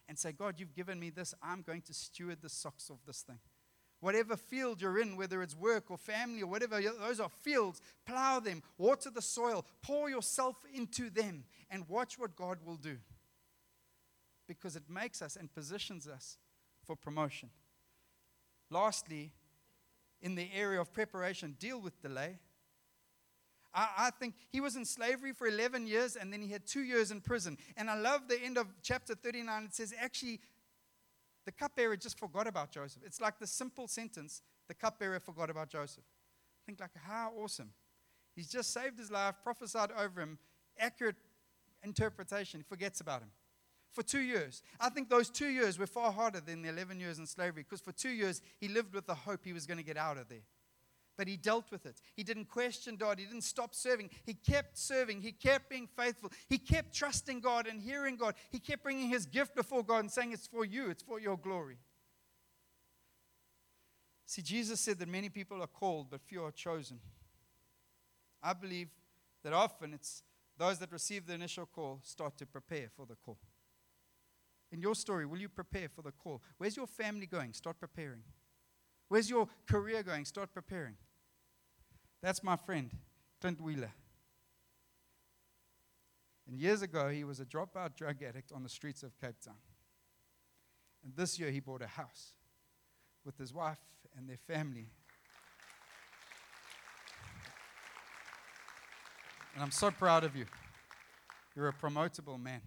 and 0.07 0.17
say, 0.17 0.31
God, 0.31 0.55
you've 0.57 0.73
given 0.73 0.99
me 0.99 1.09
this. 1.09 1.33
I'm 1.41 1.61
going 1.61 1.81
to 1.83 1.93
steward 1.93 2.39
the 2.41 2.49
socks 2.49 2.89
of 2.89 2.97
this 3.05 3.21
thing. 3.21 3.39
Whatever 3.99 4.37
field 4.37 4.81
you're 4.81 4.99
in, 4.99 5.17
whether 5.17 5.41
it's 5.41 5.55
work 5.55 5.89
or 5.89 5.97
family 5.97 6.43
or 6.43 6.47
whatever, 6.47 6.79
those 6.81 7.19
are 7.19 7.29
fields. 7.29 7.81
Plow 8.05 8.39
them, 8.39 8.61
water 8.77 9.09
the 9.09 9.21
soil, 9.21 9.65
pour 9.81 10.09
yourself 10.09 10.55
into 10.71 11.09
them, 11.09 11.45
and 11.69 11.89
watch 11.89 12.19
what 12.19 12.35
God 12.35 12.59
will 12.63 12.75
do. 12.75 12.97
Because 14.47 14.75
it 14.75 14.83
makes 14.89 15.21
us 15.21 15.35
and 15.35 15.51
positions 15.51 16.07
us 16.07 16.37
for 16.85 16.95
promotion. 16.95 17.49
Lastly, 18.69 19.31
in 20.21 20.35
the 20.35 20.49
area 20.55 20.79
of 20.79 20.93
preparation, 20.93 21.55
deal 21.59 21.81
with 21.81 22.01
delay. 22.01 22.37
I, 23.73 23.87
I, 23.97 24.09
think 24.11 24.35
he 24.49 24.61
was 24.61 24.75
in 24.75 24.85
slavery 24.85 25.33
for 25.33 25.47
11 25.47 25.87
years 25.87 26.15
and 26.15 26.31
then 26.31 26.41
he 26.41 26.51
had 26.51 26.65
two 26.65 26.81
years 26.81 27.11
in 27.11 27.21
prison. 27.21 27.57
And 27.75 27.89
I 27.89 27.97
love 27.97 28.27
the 28.27 28.39
end 28.41 28.57
of 28.57 28.67
chapter 28.81 29.13
39. 29.15 29.63
It 29.65 29.75
says, 29.75 29.93
actually, 29.99 30.39
the 31.45 31.51
cupbearer 31.51 31.95
just 31.95 32.19
forgot 32.19 32.47
about 32.47 32.71
Joseph. 32.71 33.03
It's 33.05 33.21
like 33.21 33.39
the 33.39 33.47
simple 33.47 33.87
sentence 33.87 34.41
the 34.67 34.73
cupbearer 34.73 35.19
forgot 35.19 35.49
about 35.49 35.69
Joseph. 35.69 36.03
Think 36.65 36.79
like, 36.79 36.91
how 37.01 37.31
awesome. 37.37 37.71
He's 38.35 38.49
just 38.49 38.73
saved 38.73 38.99
his 38.99 39.09
life, 39.09 39.35
prophesied 39.43 39.91
over 39.97 40.21
him, 40.21 40.37
accurate 40.77 41.15
interpretation. 41.83 42.63
Forgets 42.67 42.99
about 42.99 43.21
him. 43.21 43.29
For 43.93 44.03
two 44.03 44.19
years. 44.19 44.61
I 44.79 44.89
think 44.89 45.09
those 45.09 45.29
two 45.29 45.47
years 45.47 45.79
were 45.79 45.87
far 45.87 46.11
harder 46.11 46.41
than 46.41 46.61
the 46.61 46.69
11 46.69 46.99
years 46.99 47.17
in 47.17 47.25
slavery 47.25 47.63
because 47.63 47.81
for 47.81 47.91
two 47.91 48.09
years 48.09 48.41
he 48.59 48.67
lived 48.67 48.93
with 48.93 49.07
the 49.07 49.15
hope 49.15 49.39
he 49.43 49.53
was 49.53 49.65
going 49.65 49.77
to 49.77 49.83
get 49.83 49.97
out 49.97 50.17
of 50.17 50.27
there 50.27 50.43
but 51.17 51.27
he 51.27 51.35
dealt 51.35 51.71
with 51.71 51.85
it. 51.85 51.99
He 52.15 52.23
didn't 52.23 52.45
question 52.45 52.95
God. 52.95 53.19
He 53.19 53.25
didn't 53.25 53.41
stop 53.41 53.73
serving. 53.73 54.11
He 54.23 54.35
kept 54.35 54.77
serving. 54.77 55.21
He 55.21 55.31
kept 55.31 55.69
being 55.69 55.87
faithful. 55.87 56.31
He 56.47 56.59
kept 56.59 56.93
trusting 56.93 57.41
God 57.41 57.67
and 57.67 57.81
hearing 57.81 58.15
God. 58.15 58.35
He 58.51 58.59
kept 58.59 58.83
bringing 58.83 59.09
his 59.09 59.25
gift 59.25 59.55
before 59.55 59.83
God 59.83 59.99
and 59.99 60.11
saying, 60.11 60.31
It's 60.31 60.47
for 60.47 60.63
you, 60.63 60.89
it's 60.89 61.03
for 61.03 61.19
your 61.19 61.37
glory. 61.37 61.79
See, 64.25 64.41
Jesus 64.41 64.79
said 64.79 64.99
that 64.99 65.07
many 65.07 65.29
people 65.29 65.61
are 65.61 65.67
called, 65.67 66.07
but 66.11 66.21
few 66.21 66.43
are 66.43 66.51
chosen. 66.51 66.99
I 68.43 68.53
believe 68.53 68.89
that 69.43 69.53
often 69.53 69.93
it's 69.93 70.21
those 70.57 70.77
that 70.79 70.91
receive 70.91 71.25
the 71.25 71.33
initial 71.33 71.65
call 71.65 71.99
start 72.03 72.37
to 72.37 72.45
prepare 72.45 72.89
for 72.95 73.05
the 73.05 73.15
call. 73.15 73.37
In 74.71 74.81
your 74.81 74.95
story, 74.95 75.25
will 75.25 75.39
you 75.39 75.49
prepare 75.49 75.87
for 75.87 76.01
the 76.01 76.11
call? 76.11 76.41
Where's 76.57 76.75
your 76.75 76.87
family 76.87 77.25
going? 77.25 77.53
Start 77.53 77.79
preparing. 77.79 78.21
Where's 79.07 79.29
your 79.29 79.47
career 79.65 80.03
going? 80.03 80.25
Start 80.25 80.53
preparing. 80.53 80.95
That's 82.21 82.43
my 82.43 82.55
friend, 82.55 82.91
Clint 83.39 83.61
Wheeler. 83.61 83.91
And 86.47 86.59
years 86.59 86.81
ago, 86.81 87.09
he 87.09 87.23
was 87.23 87.39
a 87.39 87.45
dropout 87.45 87.95
drug 87.95 88.23
addict 88.23 88.51
on 88.51 88.63
the 88.63 88.69
streets 88.69 89.03
of 89.03 89.19
Cape 89.19 89.39
Town. 89.43 89.55
And 91.03 91.13
this 91.15 91.39
year, 91.39 91.51
he 91.51 91.59
bought 91.59 91.81
a 91.81 91.87
house 91.87 92.33
with 93.25 93.37
his 93.37 93.53
wife 93.53 93.79
and 94.17 94.29
their 94.29 94.37
family. 94.37 94.87
And 99.53 99.63
I'm 99.63 99.71
so 99.71 99.91
proud 99.91 100.23
of 100.23 100.35
you. 100.35 100.45
You're 101.55 101.67
a 101.67 101.73
promotable 101.73 102.39
man. 102.39 102.61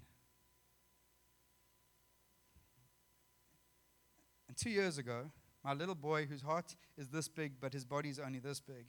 And 4.48 4.56
two 4.56 4.70
years 4.70 4.98
ago, 4.98 5.30
my 5.64 5.72
little 5.72 5.94
boy, 5.94 6.26
whose 6.26 6.42
heart 6.42 6.74
is 6.98 7.08
this 7.08 7.28
big, 7.28 7.52
but 7.60 7.72
his 7.72 7.84
body's 7.84 8.18
only 8.18 8.40
this 8.40 8.60
big, 8.60 8.86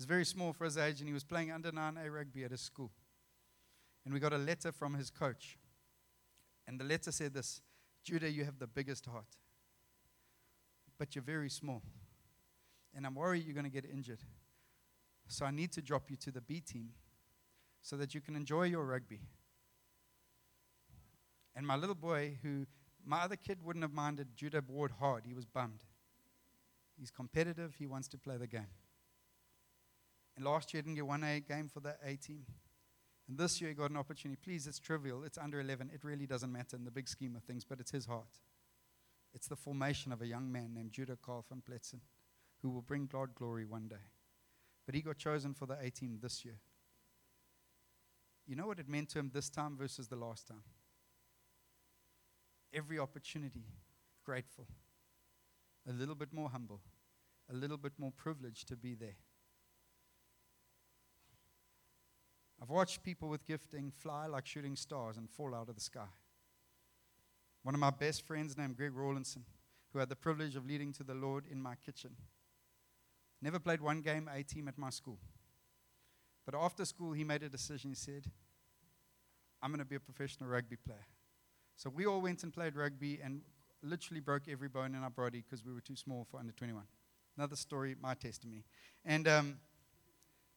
is 0.00 0.06
very 0.06 0.24
small 0.24 0.54
for 0.54 0.64
his 0.64 0.78
age, 0.78 1.00
and 1.00 1.08
he 1.08 1.12
was 1.12 1.24
playing 1.24 1.52
under 1.52 1.70
9A 1.70 2.10
rugby 2.10 2.42
at 2.42 2.50
his 2.50 2.62
school. 2.62 2.90
And 4.04 4.14
we 4.14 4.18
got 4.18 4.32
a 4.32 4.38
letter 4.38 4.72
from 4.72 4.94
his 4.94 5.10
coach. 5.10 5.58
And 6.66 6.80
the 6.80 6.84
letter 6.84 7.12
said 7.12 7.34
this 7.34 7.60
Judah, 8.02 8.30
you 8.30 8.44
have 8.46 8.58
the 8.58 8.66
biggest 8.66 9.04
heart, 9.04 9.36
but 10.98 11.14
you're 11.14 11.22
very 11.22 11.50
small. 11.50 11.82
And 12.96 13.04
I'm 13.04 13.14
worried 13.14 13.44
you're 13.44 13.54
going 13.54 13.64
to 13.64 13.70
get 13.70 13.84
injured. 13.84 14.24
So 15.28 15.44
I 15.44 15.50
need 15.50 15.70
to 15.72 15.82
drop 15.82 16.10
you 16.10 16.16
to 16.16 16.30
the 16.32 16.40
B 16.40 16.60
team 16.60 16.90
so 17.82 17.96
that 17.98 18.14
you 18.14 18.22
can 18.22 18.34
enjoy 18.34 18.64
your 18.64 18.84
rugby. 18.84 19.20
And 21.54 21.66
my 21.66 21.76
little 21.76 21.94
boy, 21.94 22.38
who 22.42 22.66
my 23.04 23.20
other 23.20 23.36
kid 23.36 23.58
wouldn't 23.62 23.84
have 23.84 23.92
minded 23.92 24.28
Judah 24.34 24.62
Ward 24.66 24.92
hard. 24.98 25.24
He 25.26 25.34
was 25.34 25.44
bummed. 25.44 25.84
He's 26.98 27.10
competitive. 27.10 27.74
He 27.78 27.86
wants 27.86 28.08
to 28.08 28.18
play 28.18 28.38
the 28.38 28.46
game. 28.46 28.66
Last 30.40 30.72
year, 30.72 30.80
he 30.80 30.82
didn't 30.82 30.96
get 30.96 31.06
one 31.06 31.24
A 31.24 31.40
game 31.40 31.68
for 31.68 31.80
the 31.80 31.96
A 32.04 32.16
team. 32.16 32.46
And 33.28 33.38
this 33.38 33.60
year, 33.60 33.70
he 33.70 33.74
got 33.74 33.90
an 33.90 33.96
opportunity. 33.96 34.40
Please, 34.42 34.66
it's 34.66 34.78
trivial. 34.78 35.22
It's 35.24 35.38
under 35.38 35.60
11. 35.60 35.90
It 35.94 36.02
really 36.02 36.26
doesn't 36.26 36.50
matter 36.50 36.76
in 36.76 36.84
the 36.84 36.90
big 36.90 37.08
scheme 37.08 37.36
of 37.36 37.44
things, 37.44 37.64
but 37.64 37.80
it's 37.80 37.90
his 37.90 38.06
heart. 38.06 38.38
It's 39.32 39.46
the 39.46 39.56
formation 39.56 40.10
of 40.10 40.20
a 40.20 40.26
young 40.26 40.50
man 40.50 40.74
named 40.74 40.92
Judah 40.92 41.18
van 41.26 41.62
Pletzen, 41.68 42.00
who 42.62 42.70
will 42.70 42.82
bring 42.82 43.06
God 43.06 43.34
glory 43.34 43.64
one 43.64 43.86
day. 43.86 44.08
But 44.86 44.94
he 44.94 45.02
got 45.02 45.18
chosen 45.18 45.54
for 45.54 45.66
the 45.66 45.78
A 45.80 45.90
team 45.90 46.18
this 46.20 46.44
year. 46.44 46.58
You 48.46 48.56
know 48.56 48.66
what 48.66 48.80
it 48.80 48.88
meant 48.88 49.10
to 49.10 49.20
him 49.20 49.30
this 49.32 49.48
time 49.48 49.76
versus 49.76 50.08
the 50.08 50.16
last 50.16 50.48
time? 50.48 50.64
every 52.72 52.98
opportunity 52.98 53.64
grateful, 54.24 54.66
a 55.88 55.92
little 55.92 56.14
bit 56.14 56.32
more 56.32 56.50
humble, 56.50 56.80
a 57.50 57.54
little 57.54 57.76
bit 57.76 57.92
more 57.98 58.12
privileged 58.16 58.68
to 58.68 58.76
be 58.76 58.94
there. 58.94 59.16
I've 62.62 62.70
watched 62.70 63.02
people 63.02 63.28
with 63.28 63.46
gifting 63.46 63.90
fly 63.90 64.26
like 64.26 64.46
shooting 64.46 64.76
stars 64.76 65.16
and 65.16 65.30
fall 65.30 65.54
out 65.54 65.68
of 65.68 65.74
the 65.74 65.80
sky. 65.80 66.08
One 67.62 67.74
of 67.74 67.80
my 67.80 67.90
best 67.90 68.26
friends 68.26 68.56
named 68.56 68.76
Greg 68.76 68.94
Rawlinson, 68.94 69.44
who 69.92 69.98
had 69.98 70.08
the 70.08 70.16
privilege 70.16 70.56
of 70.56 70.66
leading 70.66 70.92
to 70.94 71.04
the 71.04 71.14
Lord 71.14 71.44
in 71.50 71.60
my 71.60 71.74
kitchen, 71.74 72.10
never 73.42 73.58
played 73.58 73.80
one 73.80 74.00
game 74.00 74.28
A 74.32 74.42
team 74.42 74.68
at 74.68 74.78
my 74.78 74.90
school. 74.90 75.18
But 76.44 76.54
after 76.54 76.84
school, 76.84 77.12
he 77.12 77.24
made 77.24 77.42
a 77.42 77.48
decision. 77.48 77.90
He 77.90 77.96
said, 77.96 78.24
I'm 79.62 79.70
going 79.70 79.78
to 79.78 79.84
be 79.84 79.96
a 79.96 80.00
professional 80.00 80.48
rugby 80.48 80.76
player. 80.76 81.06
So 81.76 81.90
we 81.90 82.06
all 82.06 82.20
went 82.20 82.42
and 82.42 82.52
played 82.52 82.76
rugby 82.76 83.20
and 83.22 83.42
literally 83.82 84.20
broke 84.20 84.48
every 84.48 84.68
bone 84.68 84.94
in 84.94 85.02
our 85.02 85.10
body 85.10 85.42
because 85.42 85.64
we 85.64 85.72
were 85.72 85.80
too 85.80 85.96
small 85.96 86.26
for 86.30 86.38
under 86.38 86.52
21. 86.52 86.82
Another 87.36 87.56
story, 87.56 87.96
my 88.00 88.14
testimony. 88.14 88.64
And 89.04 89.26
um, 89.28 89.56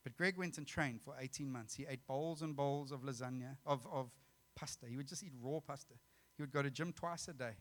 but 0.04 0.16
Greg 0.16 0.38
went 0.38 0.58
and 0.58 0.68
trained 0.68 1.02
for 1.02 1.16
18 1.20 1.52
months. 1.52 1.76
He 1.76 1.86
ate 1.88 2.06
bowls 2.08 2.42
and 2.42 2.56
bowls 2.56 2.92
of 2.92 3.02
lasagna, 3.02 3.58
of, 3.66 3.88
of 3.92 4.12
pasta. 4.56 4.86
He 4.88 4.98
would 4.98 5.08
just 5.08 5.24
eat 5.24 5.32
raw 5.42 5.60
pasta. 5.60 5.94
He 6.36 6.44
would 6.44 6.52
go 6.52 6.62
to 6.62 6.70
gym 6.70 6.94
twice 6.94 7.28
a 7.28 7.34
day. 7.34 7.56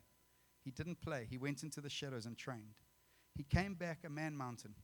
He 0.65 0.71
didn't 0.71 1.01
play. 1.01 1.27
He 1.29 1.39
went 1.39 1.63
into 1.63 1.81
the 1.81 1.91
shadows 1.91 2.27
and 2.27 2.37
trained. 2.37 2.81
He 3.35 3.45
came 3.45 3.75
back 3.75 4.01
a 4.05 4.11
man 4.11 4.37
mountain. 4.37 4.75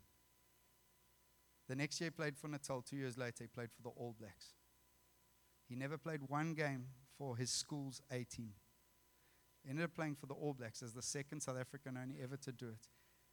The 1.68 1.76
next 1.76 2.00
year 2.00 2.08
he 2.08 2.10
played 2.10 2.36
for 2.36 2.48
Natal. 2.48 2.82
Two 2.82 2.96
years 2.96 3.18
later, 3.18 3.44
he 3.44 3.46
played 3.46 3.70
for 3.70 3.82
the 3.82 3.90
All 3.90 4.14
Blacks. 4.18 4.54
He 5.68 5.74
never 5.74 5.98
played 5.98 6.22
one 6.28 6.54
game 6.54 6.86
for 7.18 7.36
his 7.36 7.50
school's 7.50 8.00
A 8.10 8.24
team 8.24 8.54
ended 9.68 9.84
up 9.84 9.94
playing 9.94 10.16
for 10.16 10.26
the 10.26 10.34
All 10.34 10.54
Blacks 10.54 10.82
as 10.82 10.92
the 10.92 11.02
second 11.02 11.42
South 11.42 11.58
African 11.58 11.96
only 11.96 12.16
ever 12.22 12.36
to 12.38 12.52
do 12.52 12.68
it. 12.68 12.88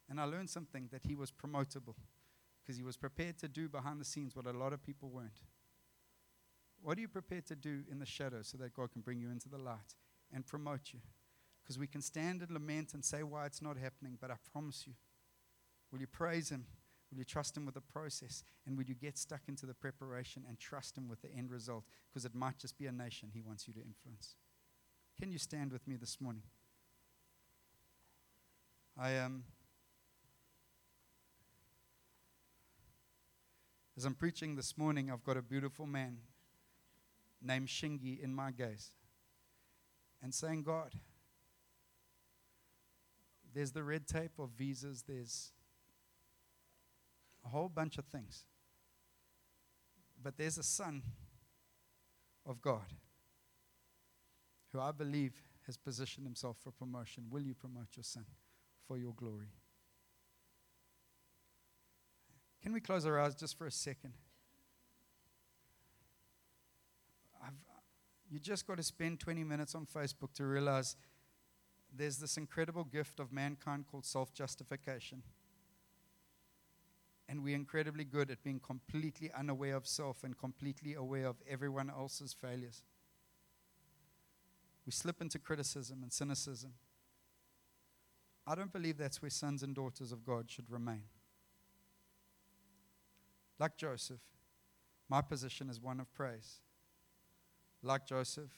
And 0.08 0.20
I 0.20 0.24
learned 0.24 0.50
something 0.50 0.88
that 0.92 1.02
he 1.06 1.14
was 1.16 1.32
promotable 1.32 1.94
because 2.66 2.76
he 2.76 2.82
was 2.82 2.96
prepared 2.96 3.38
to 3.38 3.48
do 3.48 3.68
behind 3.68 4.00
the 4.00 4.04
scenes 4.04 4.34
what 4.34 4.46
a 4.46 4.52
lot 4.52 4.72
of 4.72 4.82
people 4.82 5.08
weren't. 5.08 5.40
What 6.82 6.98
are 6.98 7.00
you 7.00 7.08
prepared 7.08 7.46
to 7.46 7.56
do 7.56 7.84
in 7.90 8.00
the 8.00 8.06
shadows 8.06 8.48
so 8.48 8.58
that 8.58 8.74
God 8.74 8.92
can 8.92 9.02
bring 9.02 9.20
you 9.20 9.30
into 9.30 9.48
the 9.48 9.58
light 9.58 9.94
and 10.32 10.44
promote 10.44 10.92
you? 10.92 11.00
Because 11.62 11.78
we 11.78 11.86
can 11.86 12.02
stand 12.02 12.42
and 12.42 12.50
lament 12.50 12.92
and 12.94 13.04
say 13.04 13.22
why 13.22 13.46
it's 13.46 13.62
not 13.62 13.76
happening, 13.76 14.18
but 14.20 14.30
I 14.30 14.34
promise 14.52 14.84
you, 14.86 14.94
will 15.90 16.00
you 16.00 16.06
praise 16.06 16.50
Him? 16.50 16.66
Will 17.10 17.18
you 17.18 17.24
trust 17.24 17.56
Him 17.56 17.66
with 17.66 17.74
the 17.74 17.80
process? 17.80 18.42
And 18.66 18.76
will 18.76 18.84
you 18.84 18.94
get 18.94 19.16
stuck 19.16 19.42
into 19.48 19.64
the 19.66 19.74
preparation 19.74 20.44
and 20.48 20.58
trust 20.58 20.98
Him 20.98 21.08
with 21.08 21.22
the 21.22 21.32
end 21.32 21.50
result? 21.50 21.84
Because 22.08 22.24
it 22.24 22.34
might 22.34 22.58
just 22.58 22.78
be 22.78 22.86
a 22.86 22.92
nation 22.92 23.30
He 23.32 23.40
wants 23.40 23.66
you 23.68 23.74
to 23.74 23.80
influence. 23.80 24.34
Can 25.20 25.32
you 25.32 25.38
stand 25.38 25.72
with 25.72 25.86
me 25.86 25.96
this 25.96 26.20
morning? 26.20 26.42
I 28.98 29.10
am. 29.12 29.24
Um, 29.26 29.44
as 33.96 34.04
I'm 34.04 34.14
preaching 34.14 34.56
this 34.56 34.76
morning, 34.76 35.10
I've 35.10 35.24
got 35.24 35.36
a 35.36 35.42
beautiful 35.42 35.86
man 35.86 36.18
named 37.42 37.68
Shingi 37.68 38.22
in 38.22 38.34
my 38.34 38.50
gaze 38.50 38.90
and 40.22 40.34
saying, 40.34 40.64
God, 40.64 40.92
there's 43.54 43.72
the 43.72 43.82
red 43.82 44.06
tape 44.06 44.38
of 44.38 44.50
visas, 44.50 45.04
there's 45.08 45.52
a 47.44 47.48
whole 47.48 47.70
bunch 47.70 47.96
of 47.96 48.04
things. 48.04 48.44
But 50.22 50.36
there's 50.36 50.58
a 50.58 50.62
son 50.62 51.02
of 52.44 52.60
God 52.60 52.92
who 54.72 54.80
I 54.80 54.92
believe 54.92 55.32
has 55.66 55.78
positioned 55.78 56.26
himself 56.26 56.58
for 56.62 56.70
promotion. 56.70 57.24
Will 57.30 57.42
you 57.42 57.54
promote 57.54 57.88
your 57.96 58.04
son 58.04 58.26
for 58.86 58.98
your 58.98 59.14
glory? 59.14 59.52
Can 62.62 62.72
we 62.72 62.80
close 62.80 63.06
our 63.06 63.18
eyes 63.18 63.34
just 63.34 63.56
for 63.56 63.66
a 63.66 63.70
second? 63.70 64.12
I've, 67.42 67.54
you 68.30 68.38
just 68.38 68.66
got 68.66 68.76
to 68.78 68.82
spend 68.82 69.20
20 69.20 69.44
minutes 69.44 69.74
on 69.74 69.86
Facebook 69.86 70.32
to 70.34 70.44
realize 70.44 70.96
there's 71.94 72.18
this 72.18 72.36
incredible 72.36 72.84
gift 72.84 73.20
of 73.20 73.32
mankind 73.32 73.86
called 73.90 74.04
self 74.04 74.32
justification. 74.34 75.22
And 77.28 77.42
we're 77.42 77.56
incredibly 77.56 78.04
good 78.04 78.30
at 78.30 78.42
being 78.44 78.60
completely 78.60 79.30
unaware 79.36 79.74
of 79.76 79.86
self 79.86 80.22
and 80.22 80.38
completely 80.38 80.94
aware 80.94 81.26
of 81.26 81.36
everyone 81.48 81.90
else's 81.90 82.32
failures. 82.32 82.82
We 84.84 84.92
slip 84.92 85.20
into 85.20 85.40
criticism 85.40 86.02
and 86.02 86.12
cynicism. 86.12 86.74
I 88.46 88.54
don't 88.54 88.72
believe 88.72 88.96
that's 88.96 89.20
where 89.20 89.30
sons 89.30 89.64
and 89.64 89.74
daughters 89.74 90.12
of 90.12 90.24
God 90.24 90.48
should 90.48 90.70
remain. 90.70 91.02
Like 93.58 93.76
Joseph, 93.76 94.20
my 95.08 95.22
position 95.22 95.70
is 95.70 95.80
one 95.80 96.00
of 96.00 96.12
praise. 96.12 96.60
Like 97.82 98.06
Joseph, 98.06 98.50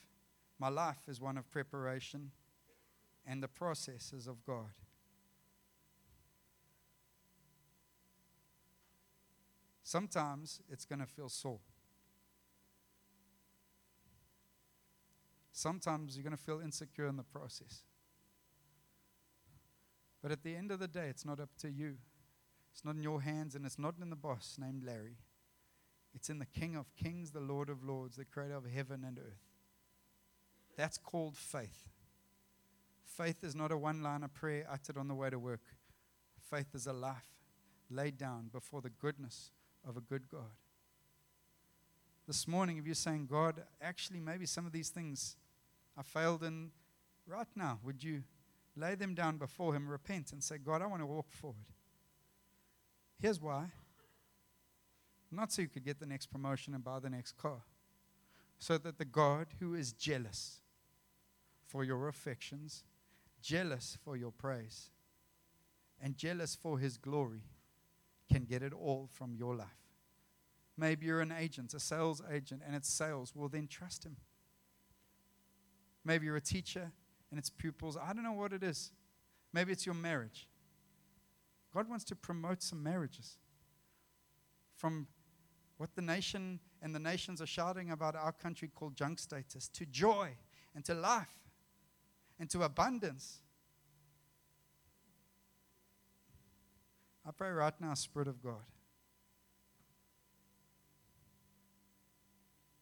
my 0.59 0.68
life 0.68 1.03
is 1.07 1.20
one 1.20 1.36
of 1.38 1.51
preparation 1.51 2.32
and 3.26 3.42
the 3.42 3.49
processes 3.49 4.26
of 4.26 4.44
God. 4.44 4.70
Sometimes 9.82 10.61
it's 10.70 10.84
going 10.84 10.99
to 10.99 11.07
feel 11.07 11.28
sore. 11.28 11.61
Sometimes 15.53 16.16
you're 16.16 16.22
going 16.22 16.36
to 16.36 16.42
feel 16.42 16.61
insecure 16.61 17.07
in 17.07 17.16
the 17.16 17.22
process. 17.22 17.82
But 20.22 20.30
at 20.30 20.42
the 20.42 20.55
end 20.55 20.70
of 20.70 20.78
the 20.78 20.88
day, 20.88 21.09
it's 21.09 21.24
not 21.24 21.40
up 21.40 21.51
to 21.61 21.70
you. 21.70 21.94
It's 22.79 22.85
not 22.85 22.95
in 22.95 23.03
your 23.03 23.22
hands, 23.22 23.57
and 23.57 23.66
it's 23.66 23.76
not 23.76 23.97
in 24.01 24.09
the 24.09 24.14
boss 24.14 24.55
named 24.57 24.85
Larry. 24.85 25.16
It's 26.14 26.31
in 26.31 26.39
the 26.39 26.47
King 26.47 26.76
of 26.76 26.95
Kings, 26.95 27.33
the 27.33 27.41
Lord 27.41 27.70
of 27.70 27.83
Lords, 27.83 28.14
the 28.14 28.24
creator 28.24 28.55
of 28.55 28.66
heaven 28.66 29.03
and 29.05 29.18
earth. 29.18 29.43
That's 30.76 30.97
called 30.97 31.37
faith. 31.37 31.89
Faith 33.05 33.43
is 33.43 33.57
not 33.57 33.72
a 33.72 33.76
one 33.76 34.05
liner 34.05 34.29
prayer 34.29 34.64
uttered 34.70 34.97
on 34.97 35.09
the 35.09 35.16
way 35.16 35.29
to 35.29 35.41
work. 35.41 35.62
Faith 36.49 36.68
is 36.72 36.87
a 36.87 36.93
life 36.93 37.26
laid 37.91 38.16
down 38.16 38.49
before 38.53 38.81
the 38.81 38.91
goodness 38.91 39.51
of 39.85 39.97
a 39.97 40.01
good 40.01 40.29
God. 40.29 40.55
This 42.29 42.47
morning, 42.47 42.79
if 42.79 42.87
you're 42.87 42.95
saying, 42.95 43.26
God, 43.29 43.61
actually, 43.83 44.20
maybe 44.20 44.47
some 44.47 44.66
of 44.66 44.72
these 44.72 44.91
things 44.91 45.35
I 45.97 46.03
failed 46.05 46.45
in 46.45 46.70
right 47.26 47.49
now, 47.57 47.81
would 47.83 48.05
you 48.05 48.22
lay 48.76 48.95
them 48.95 49.16
down 49.16 49.37
before 49.37 49.74
Him, 49.74 49.89
repent, 49.89 50.31
and 50.31 50.45
say, 50.45 50.59
God, 50.59 50.81
I 50.81 50.87
want 50.87 51.03
to 51.03 51.07
walk 51.07 51.33
forward? 51.33 51.57
Here's 53.21 53.41
why. 53.41 53.66
Not 55.31 55.53
so 55.53 55.62
you 55.62 55.69
could 55.69 55.85
get 55.85 56.01
the 56.01 56.07
next 56.07 56.27
promotion 56.27 56.75
and 56.75 56.83
buy 56.83 57.01
the 57.01 57.11
next 57.11 57.37
car, 57.37 57.62
so 58.59 58.79
that 58.79 58.99
the 58.99 59.05
God 59.05 59.49
who 59.61 59.75
is 59.75 59.93
jealous 59.93 60.61
for 61.66 61.85
your 61.85 62.09
affections, 62.09 62.85
jealous 63.43 63.99
for 64.03 64.16
your 64.16 64.33
praise, 64.33 64.91
and 66.01 66.16
jealous 66.16 66.55
for 66.55 66.79
his 66.79 66.97
glory 66.97 67.43
can 68.33 68.45
get 68.45 68.62
it 68.62 68.73
all 68.73 69.09
from 69.12 69.35
your 69.35 69.55
life. 69.55 69.69
Maybe 70.77 71.07
you're 71.07 71.21
an 71.21 71.35
agent, 71.37 71.75
a 71.75 71.81
sales 71.81 72.23
agent, 72.31 72.62
and 72.64 72.77
it's 72.77 72.89
sales. 72.89 73.33
Well, 73.35 73.49
then 73.49 73.66
trust 73.66 74.07
him. 74.07 74.16
Maybe 76.05 76.27
you're 76.27 76.37
a 76.37 76.41
teacher 76.41 76.93
and 77.31 77.39
it's 77.39 77.51
pupils. 77.51 77.97
I 77.97 78.12
don't 78.12 78.23
know 78.23 78.33
what 78.33 78.53
it 78.53 78.62
is. 78.62 78.93
Maybe 79.53 79.73
it's 79.73 79.85
your 79.85 79.95
marriage. 79.95 80.47
God 81.75 81.89
wants 81.89 82.05
to 82.07 82.16
promote 82.16 82.62
some 82.62 82.83
marriages 82.83 83.37
from 84.75 85.07
what 85.77 85.95
the 85.95 86.03
nation 86.03 86.61
and 86.83 86.95
the 86.95 86.99
nations 86.99 87.41
are 87.41 87.47
shouting 87.47 87.91
about 87.91 88.16
our 88.16 88.33
country 88.33 88.71
called 88.75 88.97
junk 88.97 89.19
status 89.19 89.69
to 89.69 89.87
joy 89.87 90.31
and 90.75 90.85
to 90.85 90.95
life 90.95 91.39
and 92.39 92.49
to 92.51 92.62
abundance. 92.62 93.41
I 97.27 97.31
pray 97.31 97.51
right 97.51 97.75
now, 97.81 97.95
Spirit 97.95 98.29
of 98.29 98.43
God. 98.43 98.64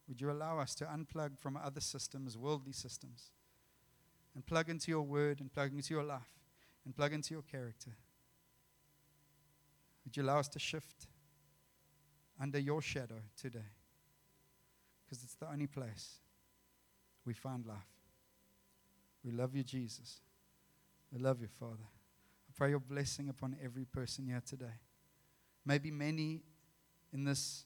Would 0.09 0.21
you 0.21 0.31
allow 0.31 0.61
us 0.61 0.75
to 0.77 0.85
unplug 0.85 1.37
from 1.39 1.57
other 1.57 1.81
systems, 1.81 2.39
worldly 2.39 2.73
systems, 2.73 3.31
and 4.35 4.47
plug 4.47 4.69
into 4.69 4.91
your 4.91 5.03
word 5.03 5.41
and 5.41 5.53
plug 5.53 5.73
into 5.75 5.93
your 5.95 6.05
life 6.05 6.21
and 6.85 6.95
plug 6.95 7.13
into 7.13 7.35
your 7.35 7.43
character? 7.43 7.91
Would 10.07 10.17
you 10.17 10.23
allow 10.23 10.39
us 10.39 10.49
to 10.49 10.61
shift 10.61 11.09
under 12.41 12.61
your 12.61 12.81
shadow 12.81 13.21
today? 13.37 13.59
Because 15.05 15.25
it's 15.25 15.35
the 15.35 15.51
only 15.51 15.67
place 15.67 16.21
we 17.25 17.35
find 17.35 17.67
life. 17.67 17.77
We 19.25 19.33
love 19.33 19.57
you, 19.57 19.65
Jesus. 19.65 20.21
We 21.13 21.19
love 21.19 21.41
you, 21.41 21.49
Father. 21.49 21.83
I 22.49 22.53
pray 22.57 22.71
your 22.71 22.79
blessing 22.79 23.29
upon 23.29 23.57
every 23.63 23.85
person 23.85 24.27
here 24.27 24.43
today. 24.47 24.79
Maybe 25.65 25.91
many 25.91 26.43
in 27.13 27.25
this 27.25 27.65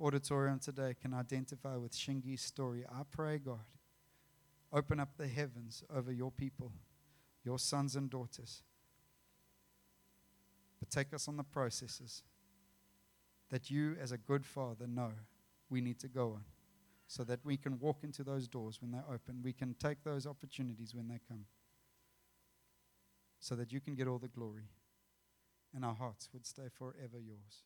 auditorium 0.00 0.60
today 0.60 0.96
can 1.00 1.12
identify 1.12 1.76
with 1.76 1.92
Shingi's 1.92 2.40
story. 2.40 2.86
I 2.90 3.02
pray, 3.10 3.36
God, 3.38 3.60
open 4.72 4.98
up 4.98 5.18
the 5.18 5.28
heavens 5.28 5.84
over 5.94 6.10
your 6.10 6.30
people, 6.30 6.72
your 7.44 7.58
sons 7.58 7.96
and 7.96 8.08
daughters. 8.08 8.62
But 10.82 10.90
take 10.90 11.14
us 11.14 11.28
on 11.28 11.36
the 11.36 11.44
processes 11.44 12.24
that 13.50 13.70
you, 13.70 13.94
as 14.00 14.10
a 14.10 14.18
good 14.18 14.44
father, 14.44 14.88
know 14.88 15.12
we 15.70 15.80
need 15.80 16.00
to 16.00 16.08
go 16.08 16.32
on 16.32 16.44
so 17.06 17.22
that 17.22 17.38
we 17.44 17.56
can 17.56 17.78
walk 17.78 17.98
into 18.02 18.24
those 18.24 18.48
doors 18.48 18.82
when 18.82 18.90
they're 18.90 19.04
open. 19.08 19.42
We 19.44 19.52
can 19.52 19.74
take 19.74 20.02
those 20.02 20.26
opportunities 20.26 20.92
when 20.92 21.06
they 21.06 21.20
come 21.28 21.44
so 23.38 23.54
that 23.54 23.70
you 23.70 23.78
can 23.78 23.94
get 23.94 24.08
all 24.08 24.18
the 24.18 24.26
glory 24.26 24.70
and 25.72 25.84
our 25.84 25.94
hearts 25.94 26.28
would 26.32 26.44
stay 26.44 26.68
forever 26.76 27.20
yours. 27.24 27.62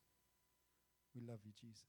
We 1.15 1.23
love 1.27 1.39
you, 1.43 1.53
Jesus. 1.59 1.85